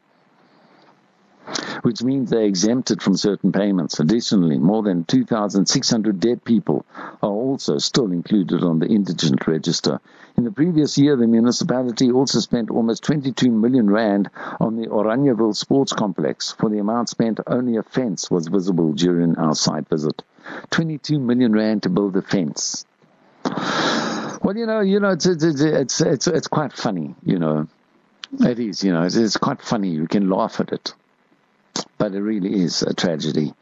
which 1.81 2.03
means 2.03 2.29
they're 2.29 2.43
exempted 2.43 3.01
from 3.01 3.15
certain 3.15 3.51
payments. 3.51 3.99
Additionally, 3.99 4.57
more 4.57 4.83
than 4.83 5.05
2,600 5.05 6.19
dead 6.19 6.43
people 6.43 6.85
are 7.21 7.29
also 7.29 7.77
still 7.77 8.11
included 8.11 8.63
on 8.63 8.79
the 8.79 8.87
indigent 8.87 9.47
register. 9.47 9.99
In 10.37 10.43
the 10.43 10.51
previous 10.51 10.97
year, 10.97 11.15
the 11.15 11.27
municipality 11.27 12.11
also 12.11 12.39
spent 12.39 12.69
almost 12.69 13.03
22 13.03 13.51
million 13.51 13.89
rand 13.89 14.29
on 14.59 14.77
the 14.77 14.87
Oranjeville 14.87 15.55
Sports 15.55 15.93
Complex. 15.93 16.51
For 16.51 16.69
the 16.69 16.79
amount 16.79 17.09
spent, 17.09 17.39
only 17.47 17.77
a 17.77 17.83
fence 17.83 18.31
was 18.31 18.47
visible 18.47 18.93
during 18.93 19.37
our 19.37 19.55
site 19.55 19.89
visit. 19.89 20.23
22 20.71 21.19
million 21.19 21.53
rand 21.53 21.83
to 21.83 21.89
build 21.89 22.15
a 22.15 22.21
fence. 22.21 22.85
Well, 24.41 24.55
you 24.55 24.65
know, 24.65 24.79
you 24.79 24.99
know, 24.99 25.09
it's 25.09 25.25
it's 25.25 25.43
it's 25.43 26.01
it's, 26.01 26.27
it's 26.27 26.47
quite 26.47 26.73
funny, 26.73 27.15
you 27.25 27.37
know. 27.39 27.67
It 28.39 28.59
is, 28.59 28.83
you 28.83 28.93
know, 28.93 29.03
it's, 29.03 29.15
it's 29.15 29.37
quite 29.37 29.61
funny. 29.61 29.89
You 29.89 30.07
can 30.07 30.29
laugh 30.29 30.59
at 30.59 30.71
it 30.71 30.93
but 31.97 32.13
it 32.13 32.21
really 32.21 32.61
is 32.61 32.81
a 32.81 32.93
tragedy. 32.93 33.53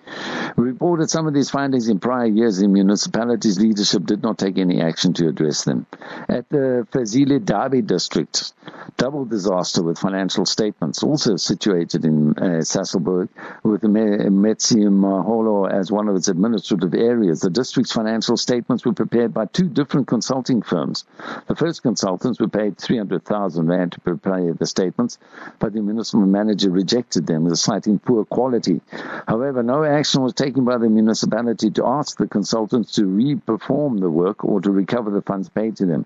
We 0.57 0.63
reported 0.63 1.07
some 1.11 1.27
of 1.27 1.35
these 1.35 1.51
findings 1.51 1.87
in 1.87 1.99
prior 1.99 2.25
years. 2.25 2.57
The 2.57 2.67
municipality's 2.67 3.59
leadership 3.59 4.05
did 4.05 4.23
not 4.23 4.39
take 4.39 4.57
any 4.57 4.81
action 4.81 5.13
to 5.13 5.27
address 5.27 5.63
them. 5.65 5.85
At 6.27 6.49
the 6.49 6.87
Fezile 6.91 7.39
Dabi 7.39 7.85
district, 7.85 8.53
double 8.97 9.23
disaster 9.23 9.83
with 9.83 9.99
financial 9.99 10.47
statements, 10.47 11.03
also 11.03 11.35
situated 11.35 12.05
in 12.05 12.31
uh, 12.31 12.61
Sasolburg, 12.63 13.29
with 13.61 13.81
the 13.81 13.87
Metsi 13.87 14.91
Maholo 14.91 15.65
as 15.65 15.91
one 15.91 16.07
of 16.07 16.15
its 16.15 16.27
administrative 16.27 16.95
areas. 16.95 17.41
The 17.41 17.51
district's 17.51 17.91
financial 17.91 18.35
statements 18.35 18.83
were 18.83 18.93
prepared 18.93 19.35
by 19.35 19.45
two 19.45 19.69
different 19.69 20.07
consulting 20.07 20.63
firms. 20.63 21.05
The 21.45 21.55
first 21.55 21.83
consultants 21.83 22.39
were 22.39 22.47
paid 22.47 22.79
300,000 22.79 23.67
rand 23.67 23.91
to 23.91 23.99
prepare 23.99 24.53
the 24.53 24.65
statements, 24.65 25.19
but 25.59 25.73
the 25.73 25.81
municipal 25.81 26.25
manager 26.25 26.71
rejected 26.71 27.27
them, 27.27 27.53
citing 27.55 27.99
poor 27.99 28.25
quality. 28.25 28.81
However, 29.27 29.61
no 29.61 29.83
action 29.83 30.23
was 30.23 30.33
taken 30.33 30.46
by 30.55 30.77
the 30.77 30.89
municipality 30.89 31.69
to 31.71 31.85
ask 31.85 32.17
the 32.17 32.27
consultants 32.27 32.93
to 32.93 33.05
re-perform 33.05 33.97
the 33.97 34.09
work 34.09 34.45
or 34.45 34.61
to 34.61 34.71
recover 34.71 35.11
the 35.11 35.21
funds 35.21 35.49
paid 35.49 35.75
to 35.77 35.85
them. 35.85 36.05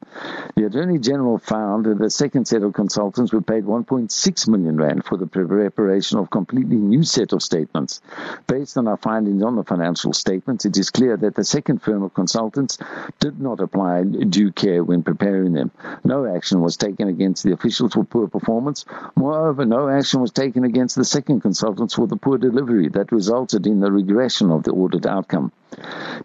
The 0.55 0.65
Attorney 0.65 0.97
General 0.97 1.38
found 1.38 1.85
that 1.85 1.99
the 1.99 2.09
second 2.09 2.47
set 2.47 2.63
of 2.63 2.73
consultants 2.73 3.31
were 3.31 3.41
paid 3.41 3.65
1.6 3.65 4.47
million 4.47 4.77
rand 4.77 5.05
for 5.05 5.18
the 5.18 5.27
preparation 5.27 6.18
of 6.18 6.30
completely 6.30 6.77
new 6.77 7.03
set 7.03 7.34
of 7.34 7.43
statements. 7.43 8.01
Based 8.47 8.77
on 8.77 8.88
our 8.88 8.97
findings 8.97 9.43
on 9.43 9.55
the 9.55 9.63
financial 9.63 10.13
statements, 10.13 10.65
it 10.65 10.76
is 10.77 10.89
clear 10.89 11.18
that 11.18 11.35
the 11.35 11.43
second 11.43 11.81
firm 11.81 12.01
of 12.01 12.13
consultants 12.13 12.77
did 13.19 13.39
not 13.39 13.59
apply 13.59 14.03
due 14.03 14.51
care 14.51 14.84
when 14.84 15.03
preparing 15.03 15.53
them. 15.53 15.72
No 16.03 16.26
action 16.26 16.61
was 16.61 16.77
taken 16.77 17.07
against 17.07 17.43
the 17.43 17.53
officials 17.53 17.93
for 17.93 18.03
poor 18.03 18.27
performance. 18.27 18.85
Moreover, 19.15 19.65
no 19.65 19.88
action 19.88 20.22
was 20.22 20.31
taken 20.31 20.63
against 20.63 20.95
the 20.95 21.05
second 21.05 21.41
consultants 21.41 21.93
for 21.93 22.07
the 22.07 22.15
poor 22.15 22.38
delivery 22.38 22.89
that 22.89 23.11
resulted 23.11 23.68
in 23.68 23.80
the 23.80 23.91
regression 23.91 24.31
of 24.52 24.64
the 24.64 24.72
ordered 24.72 25.06
outcome. 25.06 25.52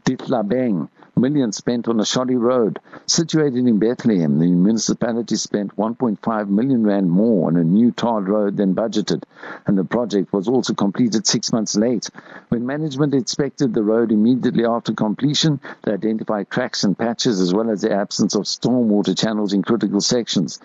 Dihlabeng 0.04 0.88
millions 1.18 1.56
spent 1.56 1.88
on 1.88 1.98
a 1.98 2.04
shoddy 2.04 2.36
road. 2.36 2.78
Situated 3.06 3.66
in 3.66 3.78
Bethlehem, 3.78 4.38
the 4.38 4.46
municipality 4.46 5.36
spent 5.36 5.74
1.5 5.74 6.48
million 6.48 6.86
rand 6.86 7.10
more 7.10 7.46
on 7.48 7.56
a 7.56 7.64
new 7.64 7.90
tarred 7.90 8.28
road 8.28 8.58
than 8.58 8.74
budgeted, 8.74 9.22
and 9.66 9.78
the 9.78 9.84
project 9.84 10.30
was 10.32 10.46
also 10.46 10.74
completed 10.74 11.26
six 11.26 11.52
months 11.54 11.74
late. 11.74 12.10
When 12.50 12.66
management 12.66 13.14
inspected 13.14 13.72
the 13.72 13.82
road 13.82 14.12
immediately 14.12 14.66
after 14.66 14.92
completion, 14.92 15.58
they 15.84 15.92
identified 15.92 16.50
cracks 16.50 16.84
and 16.84 16.98
patches 16.98 17.40
as 17.40 17.54
well 17.54 17.70
as 17.70 17.80
the 17.80 17.92
absence 17.92 18.34
of 18.34 18.42
stormwater 18.42 19.18
channels 19.18 19.54
in 19.54 19.62
critical 19.62 20.02
sections. 20.02 20.60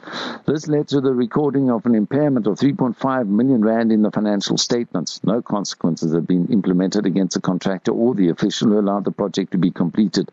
This 0.46 0.68
led 0.68 0.90
to 0.90 1.00
the 1.00 1.14
recording 1.14 1.72
of 1.72 1.86
an 1.86 1.96
impairment 1.96 2.46
of 2.48 2.60
3.5 2.60 3.28
million 3.28 3.64
rand 3.64 3.94
in 3.94 4.02
the 4.02 4.12
financial 4.12 4.58
statements. 4.58 5.24
No 5.24 5.42
consequences 5.42 6.14
have 6.14 6.28
been 6.28 6.48
implemented 6.48 7.06
against 7.06 7.36
the 7.36 7.42
contractor 7.42 7.94
or 7.94 8.14
the 8.16 8.30
official 8.30 8.68
who 8.68 8.80
allowed 8.80 9.06
the 9.06 9.12
project 9.12 9.54
to 9.54 9.58
be 9.58 9.72
completed. 9.72 10.30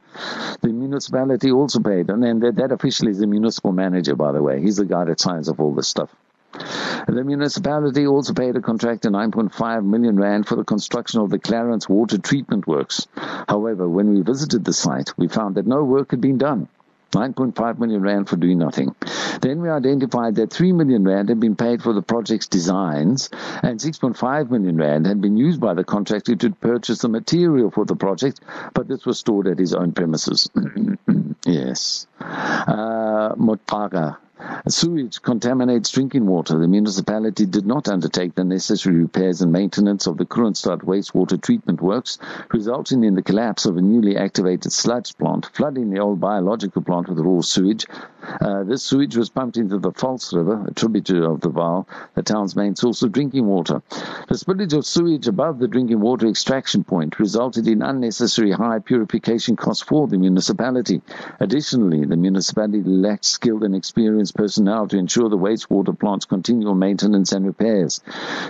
The 0.60 0.68
municipality 0.68 1.50
also 1.52 1.80
paid, 1.80 2.10
and 2.10 2.22
then 2.22 2.40
that, 2.40 2.56
that 2.56 2.72
official 2.72 3.08
is 3.08 3.18
the 3.18 3.26
municipal 3.26 3.72
manager, 3.72 4.16
by 4.16 4.32
the 4.32 4.42
way. 4.42 4.60
He's 4.60 4.76
the 4.76 4.84
guy 4.84 5.04
that 5.04 5.20
signs 5.20 5.48
off 5.48 5.60
all 5.60 5.74
this 5.74 5.88
stuff. 5.88 6.14
The 7.06 7.24
municipality 7.24 8.06
also 8.06 8.32
paid 8.32 8.56
a 8.56 8.60
contractor 8.60 9.10
9.5 9.10 9.84
million 9.84 10.16
rand 10.16 10.46
for 10.46 10.56
the 10.56 10.64
construction 10.64 11.20
of 11.20 11.30
the 11.30 11.38
Clarence 11.38 11.88
water 11.88 12.18
treatment 12.18 12.66
works. 12.66 13.06
However, 13.48 13.88
when 13.88 14.14
we 14.14 14.22
visited 14.22 14.64
the 14.64 14.72
site, 14.72 15.12
we 15.16 15.28
found 15.28 15.54
that 15.54 15.66
no 15.66 15.84
work 15.84 16.10
had 16.10 16.20
been 16.20 16.38
done. 16.38 16.68
9.5 17.12 17.78
million 17.78 18.02
rand 18.02 18.28
for 18.28 18.36
doing 18.36 18.58
nothing. 18.58 18.94
Then 19.40 19.62
we 19.62 19.70
identified 19.70 20.34
that 20.36 20.52
3 20.52 20.72
million 20.72 21.04
rand 21.04 21.28
had 21.28 21.40
been 21.40 21.56
paid 21.56 21.82
for 21.82 21.92
the 21.92 22.02
project's 22.02 22.48
designs 22.48 23.30
and 23.62 23.80
6.5 23.80 24.50
million 24.50 24.76
rand 24.76 25.06
had 25.06 25.20
been 25.20 25.36
used 25.36 25.60
by 25.60 25.74
the 25.74 25.84
contractor 25.84 26.36
to 26.36 26.50
purchase 26.50 26.98
the 26.98 27.08
material 27.08 27.70
for 27.70 27.84
the 27.84 27.96
project, 27.96 28.40
but 28.74 28.88
this 28.88 29.06
was 29.06 29.18
stored 29.18 29.46
at 29.46 29.58
his 29.58 29.74
own 29.74 29.92
premises. 29.92 30.50
yes. 31.46 32.06
Uh, 32.20 33.34
Sewage 34.68 35.20
contaminates 35.22 35.90
drinking 35.90 36.26
water. 36.26 36.58
The 36.58 36.68
municipality 36.68 37.46
did 37.46 37.66
not 37.66 37.88
undertake 37.88 38.34
the 38.34 38.44
necessary 38.44 38.96
repairs 38.96 39.42
and 39.42 39.50
maintenance 39.50 40.06
of 40.06 40.16
the 40.16 40.26
Kroonstad 40.26 40.82
wastewater 40.82 41.40
treatment 41.40 41.80
works, 41.80 42.18
resulting 42.52 43.02
in 43.02 43.14
the 43.14 43.22
collapse 43.22 43.66
of 43.66 43.76
a 43.76 43.82
newly 43.82 44.16
activated 44.16 44.72
sludge 44.72 45.16
plant, 45.18 45.46
flooding 45.46 45.90
the 45.90 45.98
old 45.98 46.20
biological 46.20 46.82
plant 46.82 47.08
with 47.08 47.18
raw 47.18 47.40
sewage. 47.40 47.86
Uh, 48.40 48.62
this 48.64 48.82
sewage 48.82 49.16
was 49.16 49.28
pumped 49.28 49.56
into 49.56 49.78
the 49.78 49.90
Vals 49.90 50.32
River, 50.32 50.66
a 50.68 50.74
tributary 50.74 51.24
of 51.24 51.40
the 51.40 51.50
Vaal, 51.50 51.86
the 52.14 52.22
town's 52.22 52.54
main 52.54 52.76
source 52.76 53.02
of 53.02 53.12
drinking 53.12 53.46
water. 53.46 53.82
The 54.28 54.34
spillage 54.34 54.72
of 54.72 54.86
sewage 54.86 55.26
above 55.26 55.58
the 55.58 55.68
drinking 55.68 56.00
water 56.00 56.28
extraction 56.28 56.84
point 56.84 57.18
resulted 57.18 57.66
in 57.66 57.82
unnecessary 57.82 58.52
high 58.52 58.78
purification 58.78 59.56
costs 59.56 59.82
for 59.82 60.06
the 60.06 60.18
municipality. 60.18 61.00
Additionally, 61.40 62.04
the 62.04 62.16
municipality 62.16 62.82
lacked 62.82 63.24
skilled 63.24 63.64
and 63.64 63.74
experienced 63.74 64.27
personnel 64.32 64.86
to 64.88 64.98
ensure 64.98 65.28
the 65.28 65.38
wastewater 65.38 65.98
plant's 65.98 66.24
continual 66.24 66.74
maintenance 66.74 67.32
and 67.32 67.46
repairs. 67.46 68.00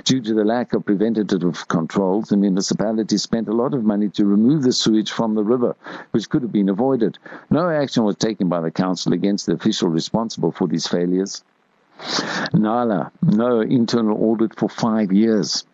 Due 0.05 0.21
to 0.21 0.35
the 0.35 0.45
lack 0.45 0.73
of 0.73 0.85
preventative 0.85 1.69
controls, 1.69 2.29
the 2.29 2.37
municipality 2.37 3.19
spent 3.19 3.49
a 3.49 3.53
lot 3.53 3.75
of 3.75 3.85
money 3.85 4.09
to 4.09 4.25
remove 4.25 4.63
the 4.63 4.73
sewage 4.73 5.11
from 5.11 5.35
the 5.35 5.45
river, 5.45 5.77
which 6.11 6.29
could 6.29 6.43
have 6.43 6.53
been 6.53 6.69
avoided. 6.69 7.19
No 7.51 7.71
action 7.71 8.05
was 8.05 8.17
taken 8.17 8.49
by 8.49 8.61
the 8.61 8.71
council 8.71 9.13
against 9.13 9.47
the 9.47 9.55
official 9.55 9.89
responsible 9.89 10.53
for 10.53 10.67
these 10.67 10.87
failures. 10.87 11.43
Nala, 12.53 13.11
no 13.23 13.61
internal 13.61 14.17
audit 14.23 14.57
for 14.59 14.69
five 14.69 15.13
years. 15.13 15.65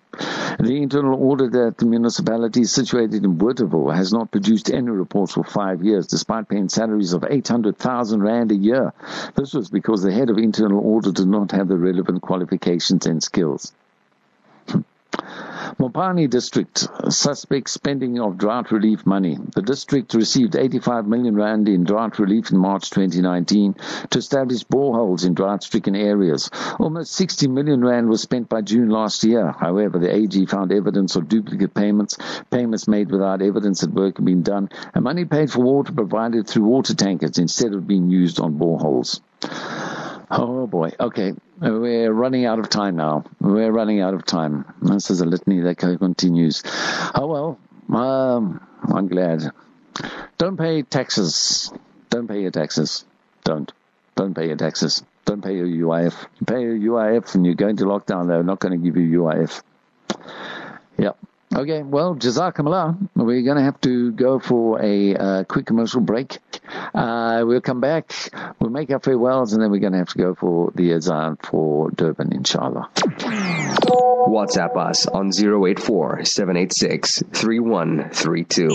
The 0.58 0.80
internal 0.82 1.30
audit 1.30 1.54
at 1.54 1.78
the 1.78 1.86
municipality 1.86 2.64
situated 2.64 3.24
in 3.24 3.36
Bothaville 3.36 3.94
has 3.94 4.12
not 4.12 4.30
produced 4.30 4.70
any 4.70 4.90
reports 4.90 5.32
for 5.32 5.44
five 5.44 5.82
years, 5.82 6.06
despite 6.06 6.48
paying 6.48 6.68
salaries 6.68 7.12
of 7.12 7.24
800,000 7.28 8.22
Rand 8.22 8.52
a 8.52 8.56
year. 8.56 8.92
This 9.34 9.54
was 9.54 9.68
because 9.68 10.02
the 10.02 10.12
head 10.12 10.30
of 10.30 10.38
internal 10.38 10.80
audit 10.84 11.14
did 11.14 11.28
not 11.28 11.52
have 11.52 11.68
the 11.68 11.78
relevant 11.78 12.22
qualifications 12.22 13.06
and 13.06 13.22
skills. 13.22 13.72
Mopani 15.78 16.30
district, 16.30 16.86
suspect 17.08 17.68
spending 17.68 18.20
of 18.20 18.38
drought 18.38 18.70
relief 18.70 19.04
money. 19.04 19.36
The 19.54 19.62
district 19.62 20.14
received 20.14 20.54
85 20.54 21.06
million 21.06 21.34
rand 21.34 21.68
in 21.68 21.82
drought 21.82 22.20
relief 22.20 22.52
in 22.52 22.58
March 22.58 22.90
2019 22.90 23.74
to 24.10 24.18
establish 24.18 24.62
boreholes 24.62 25.26
in 25.26 25.34
drought-stricken 25.34 25.96
areas. 25.96 26.48
Almost 26.78 27.12
60 27.14 27.48
million 27.48 27.84
rand 27.84 28.08
was 28.08 28.22
spent 28.22 28.48
by 28.48 28.60
June 28.60 28.88
last 28.88 29.24
year. 29.24 29.50
However, 29.50 29.98
the 29.98 30.14
AG 30.14 30.46
found 30.46 30.70
evidence 30.70 31.16
of 31.16 31.28
duplicate 31.28 31.74
payments, 31.74 32.18
payments 32.50 32.86
made 32.86 33.10
without 33.10 33.42
evidence 33.42 33.80
that 33.80 33.92
work 33.92 34.16
had 34.16 34.24
been 34.24 34.42
done, 34.42 34.68
and 34.94 35.02
money 35.02 35.24
paid 35.24 35.50
for 35.50 35.62
water 35.62 35.92
provided 35.92 36.46
through 36.46 36.64
water 36.64 36.94
tankers 36.94 37.38
instead 37.38 37.74
of 37.74 37.88
being 37.88 38.10
used 38.10 38.38
on 38.38 38.58
boreholes. 38.58 39.20
Oh 40.36 40.66
boy. 40.66 40.90
Okay. 40.98 41.32
We're 41.60 42.12
running 42.12 42.44
out 42.44 42.58
of 42.58 42.68
time 42.68 42.96
now. 42.96 43.24
We're 43.40 43.70
running 43.70 44.00
out 44.00 44.14
of 44.14 44.26
time. 44.26 44.64
This 44.82 45.10
is 45.10 45.20
a 45.20 45.24
litany 45.24 45.60
that 45.60 45.78
continues. 45.78 46.62
Oh 47.14 47.26
well. 47.26 47.58
Um, 47.96 48.66
I'm 48.92 49.06
glad. 49.06 49.52
Don't 50.38 50.56
pay 50.56 50.82
taxes. 50.82 51.72
Don't 52.10 52.26
pay 52.26 52.42
your 52.42 52.50
taxes. 52.50 53.04
Don't. 53.44 53.72
Don't 54.16 54.34
pay 54.34 54.48
your 54.48 54.56
taxes. 54.56 55.04
Don't 55.24 55.42
pay 55.42 55.56
your 55.56 55.66
UIF. 55.66 56.26
You 56.40 56.46
pay 56.46 56.62
your 56.62 56.76
UIF 56.76 57.34
and 57.34 57.46
you're 57.46 57.54
going 57.54 57.76
to 57.76 57.84
lockdown, 57.84 58.28
they're 58.28 58.42
not 58.42 58.58
going 58.58 58.72
to 58.72 58.84
give 58.84 58.96
you 58.96 59.20
UIF. 59.20 59.62
Yep. 60.98 61.16
Okay, 61.54 61.82
well, 61.84 62.16
Jazakumullah. 62.16 62.98
We're 63.14 63.42
going 63.42 63.58
to 63.58 63.62
have 63.62 63.80
to 63.82 64.10
go 64.10 64.40
for 64.40 64.82
a 64.82 65.14
uh, 65.14 65.44
quick 65.44 65.66
commercial 65.66 66.00
break. 66.00 66.38
Uh, 66.92 67.44
we'll 67.46 67.60
come 67.60 67.80
back, 67.80 68.12
we'll 68.58 68.70
make 68.70 68.90
our 68.90 68.98
farewells, 68.98 69.52
and 69.52 69.62
then 69.62 69.70
we're 69.70 69.78
going 69.78 69.92
to 69.92 69.98
have 69.98 70.08
to 70.08 70.18
go 70.18 70.34
for 70.34 70.72
the 70.74 70.92
Azan 70.94 71.36
for 71.36 71.92
Durban, 71.92 72.32
inshallah. 72.32 72.90
WhatsApp 74.26 74.76
us 74.76 75.06
on 75.06 75.28
084 75.32 76.24
786 76.24 77.22
3132. 77.32 78.68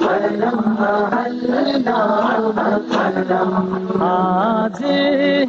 حرم 0.01 0.61
آج 4.01 4.83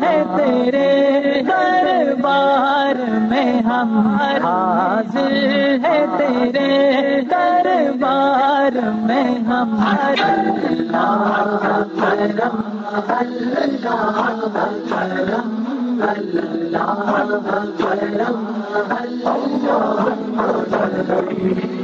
ہے 0.02 0.16
تیرے 0.36 0.90
دربار 1.48 3.02
میں 3.30 3.52
ہم 3.62 3.90
آج 4.46 5.16
ہے 5.84 5.98
تیرے 6.18 6.70
دربار 7.30 8.80
میں 9.06 9.24
ہم 9.48 9.78
اللہ 10.94 12.61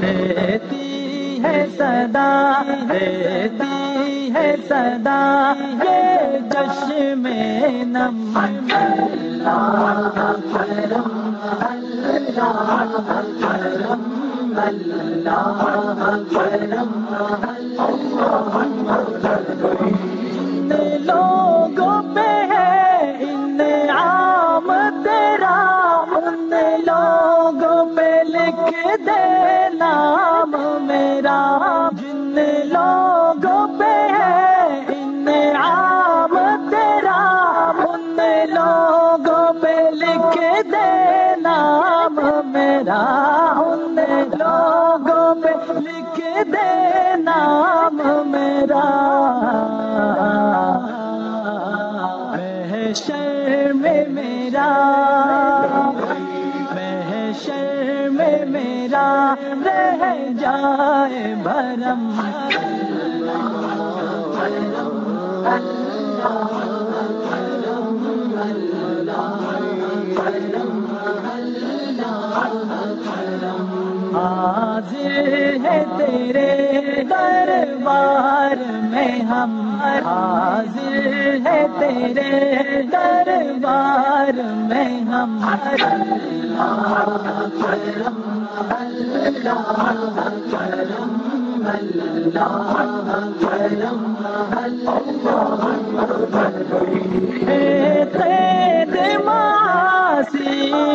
دیتی 0.01 1.43
ہے 1.45 1.67
صدا 1.77 2.63
دیتی 2.89 4.33
ہے 4.35 4.55
صدا 4.69 5.21
یہ 5.85 6.39
جش 6.51 6.93
میں 7.17 7.85
نم۔ 7.85 8.17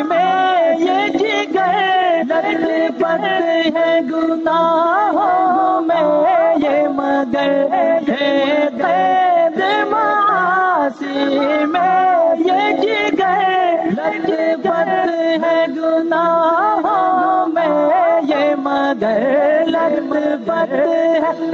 में 0.10 0.80
ये 0.80 1.10
जिगर 1.10 2.24
दर्द 2.24 2.66
पर 3.02 3.26
है 3.78 3.92
गुना 4.08 4.83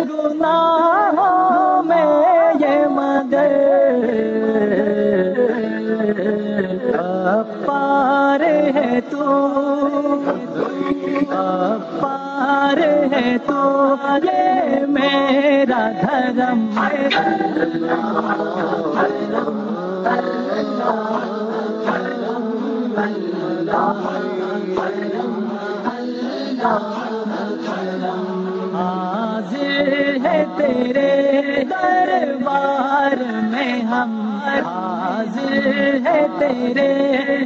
गुनाहों 0.10 1.84
में 1.84 2.54
ये 2.62 2.76
मगर 2.90 3.54
अपार 7.30 8.44
है 8.78 9.02
तू 9.02 9.28
अपार 11.38 12.80
है 13.14 13.38
तू 13.48 13.60
ये 14.26 14.86
मेरा 14.88 15.82
धर्म 16.02 16.68
हाजिर 27.90 28.29
تیرے 30.70 31.64
دربار 31.70 33.22
میں 33.44 33.74
ہم 33.84 34.12
حاضر 34.66 35.68
ہے 36.06 36.20
تیرے 36.40 36.88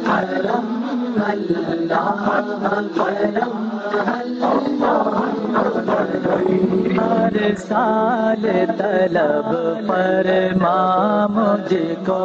حرم 0.07 0.61
اللہ 1.25 2.25
حرم 2.65 3.64
साल 7.60 8.44
तलब 8.80 9.50
पर 9.90 10.28
माँ 10.62 11.28
मुझको 11.38 12.20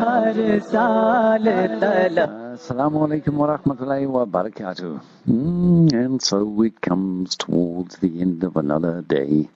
हर 0.00 0.58
साल 0.72 1.46
तलब 1.82 2.36
Assalamu 2.58 3.06
alaikum 3.06 3.34
wa 3.34 3.56
rahmatullahi 3.56 4.08
wa 4.08 4.24
barakatuh. 4.26 5.00
Mm, 5.30 5.92
and 5.92 6.20
so 6.20 6.60
it 6.62 6.80
comes 6.80 7.36
towards 7.36 7.98
the 7.98 8.20
end 8.20 8.42
of 8.42 8.56
another 8.56 9.00
day, 9.00 9.48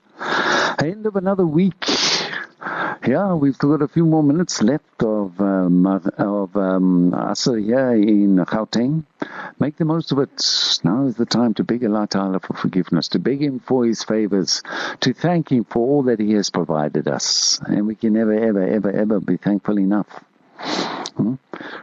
end 0.79 1.07
of 1.07 1.17
another 1.17 1.45
week. 1.45 1.85
yeah, 3.08 3.36
we've 3.36 3.56
still 3.56 3.78
got 3.78 3.84
a 3.84 3.88
few 3.88 4.06
more 4.06 4.24
minutes 4.24 4.62
left 4.62 5.02
of 5.02 5.40
um, 5.40 5.86
of 5.86 6.58
um, 6.58 7.12
Asr 7.12 7.64
here 7.64 7.92
in 7.92 8.36
Gauteng. 8.38 9.04
Make 9.60 9.78
the 9.78 9.86
most 9.86 10.12
of 10.12 10.20
it. 10.20 10.30
Now 10.84 11.06
is 11.06 11.16
the 11.16 11.26
time 11.26 11.54
to 11.56 11.64
beg 11.64 11.86
Allah 11.86 12.08
Ta'ala 12.08 12.40
for 12.40 12.56
forgiveness, 12.56 13.08
to 13.10 13.20
beg 13.20 13.42
Him 13.42 13.60
for 13.60 13.86
His 13.86 14.04
favors, 14.04 14.64
to 15.02 15.14
thank 15.14 15.52
Him 15.52 15.64
for 15.64 15.80
all 15.80 16.04
that 16.04 16.20
He 16.20 16.34
has 16.34 16.50
provided 16.50 17.08
us. 17.08 17.60
And 17.66 17.88
we 17.88 17.96
can 17.96 18.14
never, 18.14 18.34
ever, 18.34 18.68
ever, 18.68 18.92
ever 18.92 19.20
be 19.22 19.38
thankful 19.38 19.80
enough. 19.80 20.08
Hmm? 20.58 21.36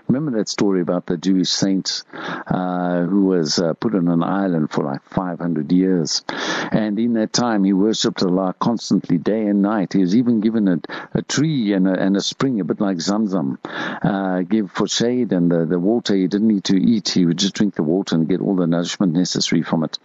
Remember 0.07 0.39
that 0.39 0.49
story 0.49 0.81
about 0.81 1.07
the 1.07 1.17
Jewish 1.17 1.49
saint 1.49 2.05
uh, 2.13 3.03
who 3.03 3.27
was 3.27 3.59
uh, 3.59 3.75
put 3.75 3.95
on 3.95 4.07
an 4.07 4.23
island 4.23 4.71
for 4.71 4.85
like 4.85 5.03
500 5.05 5.73
years. 5.73 6.23
And 6.29 6.99
in 6.99 7.15
that 7.15 7.33
time, 7.33 7.65
he 7.65 7.73
worshipped 7.73 8.23
Allah 8.23 8.55
constantly, 8.59 9.19
day 9.19 9.47
and 9.47 9.63
night. 9.63 9.93
He 9.93 10.01
was 10.01 10.15
even 10.15 10.41
given 10.41 10.69
a, 10.69 10.81
a 11.15 11.23
tree 11.23 11.73
and 11.73 11.89
a, 11.89 11.93
and 11.99 12.17
a 12.17 12.21
spring, 12.21 12.61
a 12.61 12.65
bit 12.65 12.81
like 12.81 12.99
Zamzam, 12.99 13.59
uh, 13.65 14.43
give 14.43 14.71
for 14.71 14.87
shade 14.87 15.33
and 15.33 15.51
the, 15.51 15.65
the 15.67 15.79
water. 15.81 16.15
He 16.15 16.29
didn't 16.29 16.49
need 16.49 16.65
to 16.65 16.77
eat. 16.77 17.09
He 17.09 17.27
would 17.27 17.39
just 17.39 17.55
drink 17.55 17.75
the 17.75 17.83
water 17.83 18.15
and 18.15 18.29
get 18.29 18.41
all 18.41 18.55
the 18.55 18.67
nourishment 18.67 19.15
necessary 19.15 19.63
from 19.63 19.83
it. 19.83 19.99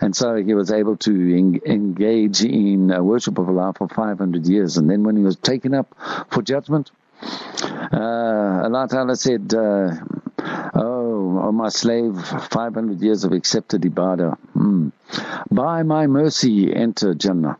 And 0.00 0.16
so 0.16 0.36
he 0.36 0.54
was 0.54 0.72
able 0.72 0.96
to 0.98 1.12
en- 1.12 1.60
engage 1.66 2.42
in 2.42 2.90
uh, 2.90 3.02
worship 3.02 3.38
of 3.38 3.48
Allah 3.48 3.74
for 3.76 3.88
500 3.88 4.46
years. 4.46 4.76
And 4.76 4.88
then 4.88 5.04
when 5.04 5.16
he 5.16 5.22
was 5.22 5.36
taken 5.36 5.74
up 5.74 5.94
for 6.30 6.42
judgment, 6.42 6.90
uh, 7.92 8.64
Allah 8.64 8.86
Ta'ala 8.88 9.16
said, 9.16 9.52
uh, 9.54 9.94
oh, 10.74 11.40
oh, 11.42 11.52
my 11.52 11.68
slave, 11.68 12.16
500 12.16 13.00
years 13.00 13.24
of 13.24 13.32
accepted 13.32 13.82
ibadah. 13.82 14.36
Hmm. 14.54 14.88
By 15.50 15.82
my 15.82 16.06
mercy, 16.06 16.74
enter 16.74 17.14
Jannah. 17.14 17.58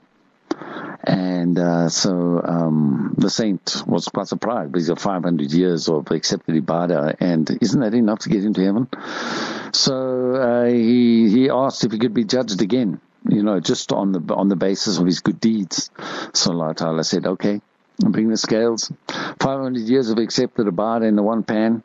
And 1.04 1.58
uh, 1.58 1.88
so 1.88 2.40
um, 2.44 3.14
the 3.18 3.28
saint 3.28 3.82
was 3.86 4.06
quite 4.06 4.28
surprised 4.28 4.70
because 4.70 4.88
of 4.88 5.00
500 5.00 5.50
years 5.52 5.88
of 5.88 6.08
accepted 6.10 6.54
ibadah, 6.54 7.16
and 7.18 7.58
isn't 7.60 7.80
that 7.80 7.94
enough 7.94 8.20
to 8.20 8.28
get 8.28 8.44
into 8.44 8.62
heaven? 8.62 8.86
So 9.72 10.36
uh, 10.36 10.64
he 10.66 11.28
he 11.28 11.50
asked 11.50 11.82
if 11.82 11.90
he 11.90 11.98
could 11.98 12.14
be 12.14 12.24
judged 12.24 12.62
again. 12.62 13.00
you 13.28 13.42
know, 13.42 13.60
just 13.60 13.92
on 13.92 14.12
the 14.12 14.34
on 14.34 14.48
the 14.48 14.56
basis 14.56 14.98
of 14.98 15.06
his 15.06 15.20
good 15.20 15.40
deeds. 15.40 15.90
So 16.34 16.52
Allah 16.52 16.74
Ta'ala 16.74 17.04
said, 17.04 17.26
okay, 17.26 17.60
bring 18.10 18.28
the 18.28 18.36
scales. 18.36 18.92
500 19.08 19.78
years 19.80 20.10
of 20.10 20.18
accepted 20.18 20.66
abad 20.66 21.02
in 21.02 21.16
the 21.16 21.22
one 21.22 21.42
pan. 21.42 21.82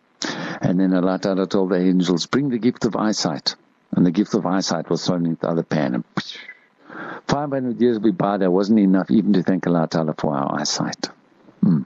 And 0.61 0.79
then 0.79 0.93
Allah 0.93 1.19
Ta'ala 1.19 1.47
told 1.47 1.69
the 1.69 1.79
angels, 1.79 2.25
bring 2.25 2.49
the 2.49 2.57
gift 2.57 2.85
of 2.85 2.95
eyesight. 2.95 3.55
And 3.91 4.05
the 4.05 4.11
gift 4.11 4.33
of 4.33 4.45
eyesight 4.45 4.89
was 4.89 5.05
thrown 5.05 5.25
into 5.25 5.41
the 5.41 5.49
other 5.49 5.63
pan. 5.63 5.95
And 5.95 6.03
500 7.27 7.79
years 7.79 7.97
of 7.97 8.03
ibadah 8.03 8.49
wasn't 8.49 8.79
enough 8.79 9.11
even 9.11 9.33
to 9.33 9.43
thank 9.43 9.67
Allah 9.67 9.87
Ta'ala 9.87 10.15
for 10.17 10.35
our 10.35 10.59
eyesight. 10.59 11.09
Hmm. 11.61 11.83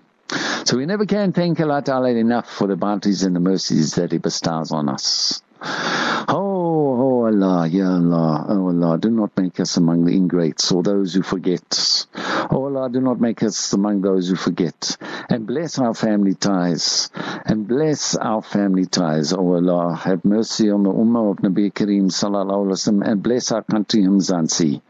So 0.63 0.77
we 0.77 0.85
never 0.85 1.05
can 1.05 1.33
thank 1.33 1.59
Allah 1.59 1.81
Ta'ala 1.81 2.09
enough 2.09 2.49
for 2.49 2.67
the 2.67 2.75
bounties 2.75 3.23
and 3.23 3.35
the 3.35 3.39
mercies 3.39 3.95
that 3.95 4.11
He 4.11 4.17
bestows 4.17 4.71
on 4.71 4.87
us. 4.87 5.41
Oh, 5.61 6.50
oh 6.71 7.25
Allah, 7.25 7.67
Ya 7.67 7.87
Allah, 7.89 8.45
oh 8.49 8.67
Allah, 8.67 8.97
do 8.97 9.09
not 9.09 9.31
make 9.37 9.59
us 9.59 9.77
among 9.77 10.05
the 10.05 10.13
ingrates 10.13 10.71
or 10.71 10.83
those 10.83 11.13
who 11.13 11.21
forget. 11.21 12.07
Oh 12.49 12.65
Allah, 12.65 12.89
do 12.89 13.01
not 13.01 13.19
make 13.19 13.43
us 13.43 13.73
among 13.73 14.01
those 14.01 14.29
who 14.29 14.35
forget. 14.35 14.97
And 15.29 15.47
bless 15.47 15.79
our 15.79 15.93
family 15.93 16.35
ties. 16.35 17.09
And 17.45 17.67
bless 17.67 18.15
our 18.15 18.41
family 18.41 18.85
ties. 18.85 19.33
Oh 19.33 19.55
Allah, 19.55 19.95
have 19.95 20.25
mercy 20.25 20.69
on 20.69 20.83
the 20.83 20.91
Ummah 20.91 21.31
of 21.31 21.37
Nabi 21.37 21.71
Kareem 21.71 22.05
Sallallahu 22.05 22.67
Alaihi 22.67 22.77
Wasallam 22.77 23.07
and 23.07 23.23
bless 23.23 23.51
our 23.51 23.63
country 23.63 24.01
Mzansi. 24.01 24.81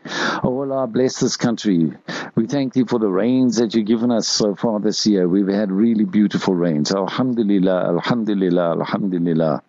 Oh 0.44 0.62
Allah, 0.62 0.88
bless 0.88 1.20
this 1.20 1.38
country. 1.38 1.92
We 2.36 2.48
thank 2.48 2.76
you 2.76 2.86
for 2.86 3.00
the 3.00 3.10
rains 3.10 3.58
that 3.58 3.74
you've 3.76 3.88
given 3.88 4.12
us 4.12 4.28
so 4.28 4.56
far 4.56 4.80
this 4.80 5.06
year. 5.06 5.28
We've 5.28 5.48
had 5.48 5.72
really 5.72 6.06
beautiful 6.06 6.54
rains. 6.54 6.92
Alhamdulillah, 6.92 7.90
Alhamdulillah, 7.90 8.72
Alhamdulillah. 8.72 9.64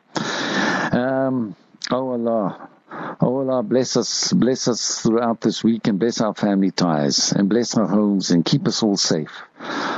Um, 0.93 1.57
oh 1.91 2.11
Allah, 2.13 2.69
oh 3.21 3.39
Allah, 3.39 3.63
bless 3.63 3.97
us, 3.97 4.33
bless 4.33 4.69
us 4.69 5.01
throughout 5.03 5.41
this 5.41 5.65
week 5.65 5.87
and 5.89 5.99
bless 5.99 6.21
our 6.21 6.35
family 6.35 6.71
ties 6.71 7.33
and 7.33 7.49
bless 7.49 7.77
our 7.77 7.87
homes 7.87 8.31
and 8.31 8.45
keep 8.45 8.67
us 8.67 8.83
all 8.83 8.97
safe. 8.97 9.43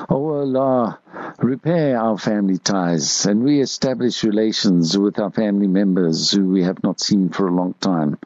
Oh 0.08 0.40
Allah, 0.40 0.98
repair 1.38 1.98
our 1.98 2.18
family 2.18 2.58
ties 2.58 3.26
and 3.26 3.44
re-establish 3.44 4.24
relations 4.24 4.96
with 4.96 5.18
our 5.18 5.30
family 5.30 5.66
members 5.66 6.30
who 6.30 6.48
we 6.48 6.62
have 6.64 6.82
not 6.82 7.00
seen 7.00 7.28
for 7.28 7.48
a 7.48 7.54
long 7.54 7.74
time. 7.80 8.18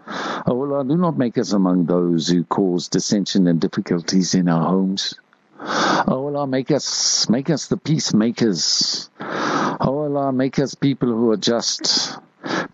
Oh 0.46 0.60
Allah, 0.60 0.84
do 0.84 0.96
not 0.96 1.18
make 1.18 1.38
us 1.38 1.52
among 1.52 1.86
those 1.86 2.28
who 2.28 2.44
cause 2.44 2.88
dissension 2.88 3.46
and 3.46 3.60
difficulties 3.60 4.34
in 4.34 4.48
our 4.48 4.68
homes. 4.68 5.14
Oh 5.60 6.26
Allah, 6.26 6.46
make 6.46 6.70
us, 6.70 7.28
make 7.28 7.50
us 7.50 7.66
the 7.66 7.76
peacemakers. 7.76 9.10
Oh 9.20 10.04
Allah, 10.04 10.32
make 10.32 10.58
us 10.58 10.74
people 10.74 11.08
who 11.08 11.30
are 11.32 11.36
just 11.36 12.18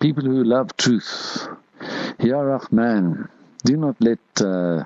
people 0.05 0.25
who 0.25 0.45
love 0.45 0.77
truth. 0.77 1.49
Ya 2.19 2.39
Rahman, 2.39 3.27
do 3.65 3.75
not 3.79 3.97
let 4.01 4.19
uh, 4.37 4.85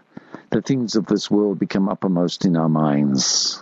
the 0.51 0.62
things 0.62 0.95
of 0.95 1.07
this 1.07 1.28
world 1.28 1.59
become 1.59 1.89
uppermost 1.89 2.45
in 2.45 2.57
our 2.57 2.69
minds. 2.69 3.61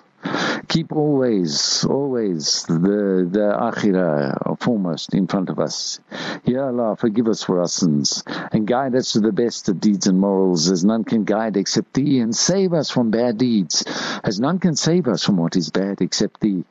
Keep 0.69 0.93
always, 0.93 1.83
always 1.87 2.65
the, 2.65 3.27
the 3.33 3.57
akhirah 3.57 4.61
foremost 4.61 5.15
in 5.15 5.27
front 5.27 5.49
of 5.49 5.59
us. 5.59 5.99
Ya 6.45 6.67
Allah, 6.67 6.95
forgive 6.95 7.27
us 7.27 7.43
for 7.43 7.61
our 7.61 7.69
sins 7.69 8.23
and 8.53 8.67
guide 8.67 8.95
us 8.95 9.13
to 9.13 9.21
the 9.21 9.33
best 9.33 9.71
of 9.71 9.81
deeds 9.81 10.07
and 10.07 10.21
morals 10.21 10.71
as 10.71 10.85
none 10.85 11.05
can 11.05 11.25
guide 11.25 11.57
except 11.57 11.95
Thee 11.95 12.21
and 12.21 12.37
save 12.37 12.75
us 12.75 12.91
from 12.91 13.11
bad 13.11 13.39
deeds 13.39 13.83
as 14.23 14.39
none 14.39 14.59
can 14.59 14.77
save 14.77 15.09
us 15.09 15.25
from 15.25 15.39
what 15.39 15.57
is 15.57 15.71
bad 15.71 16.03
except 16.03 16.43
Thee. 16.43 16.65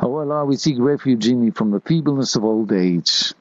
O 0.00 0.16
Allah, 0.16 0.46
we 0.46 0.56
seek 0.56 0.76
refuge 0.78 1.28
in 1.28 1.42
Thee 1.42 1.50
from 1.50 1.70
the 1.70 1.80
feebleness 1.80 2.34
of 2.34 2.44
old 2.44 2.72
age 2.72 3.34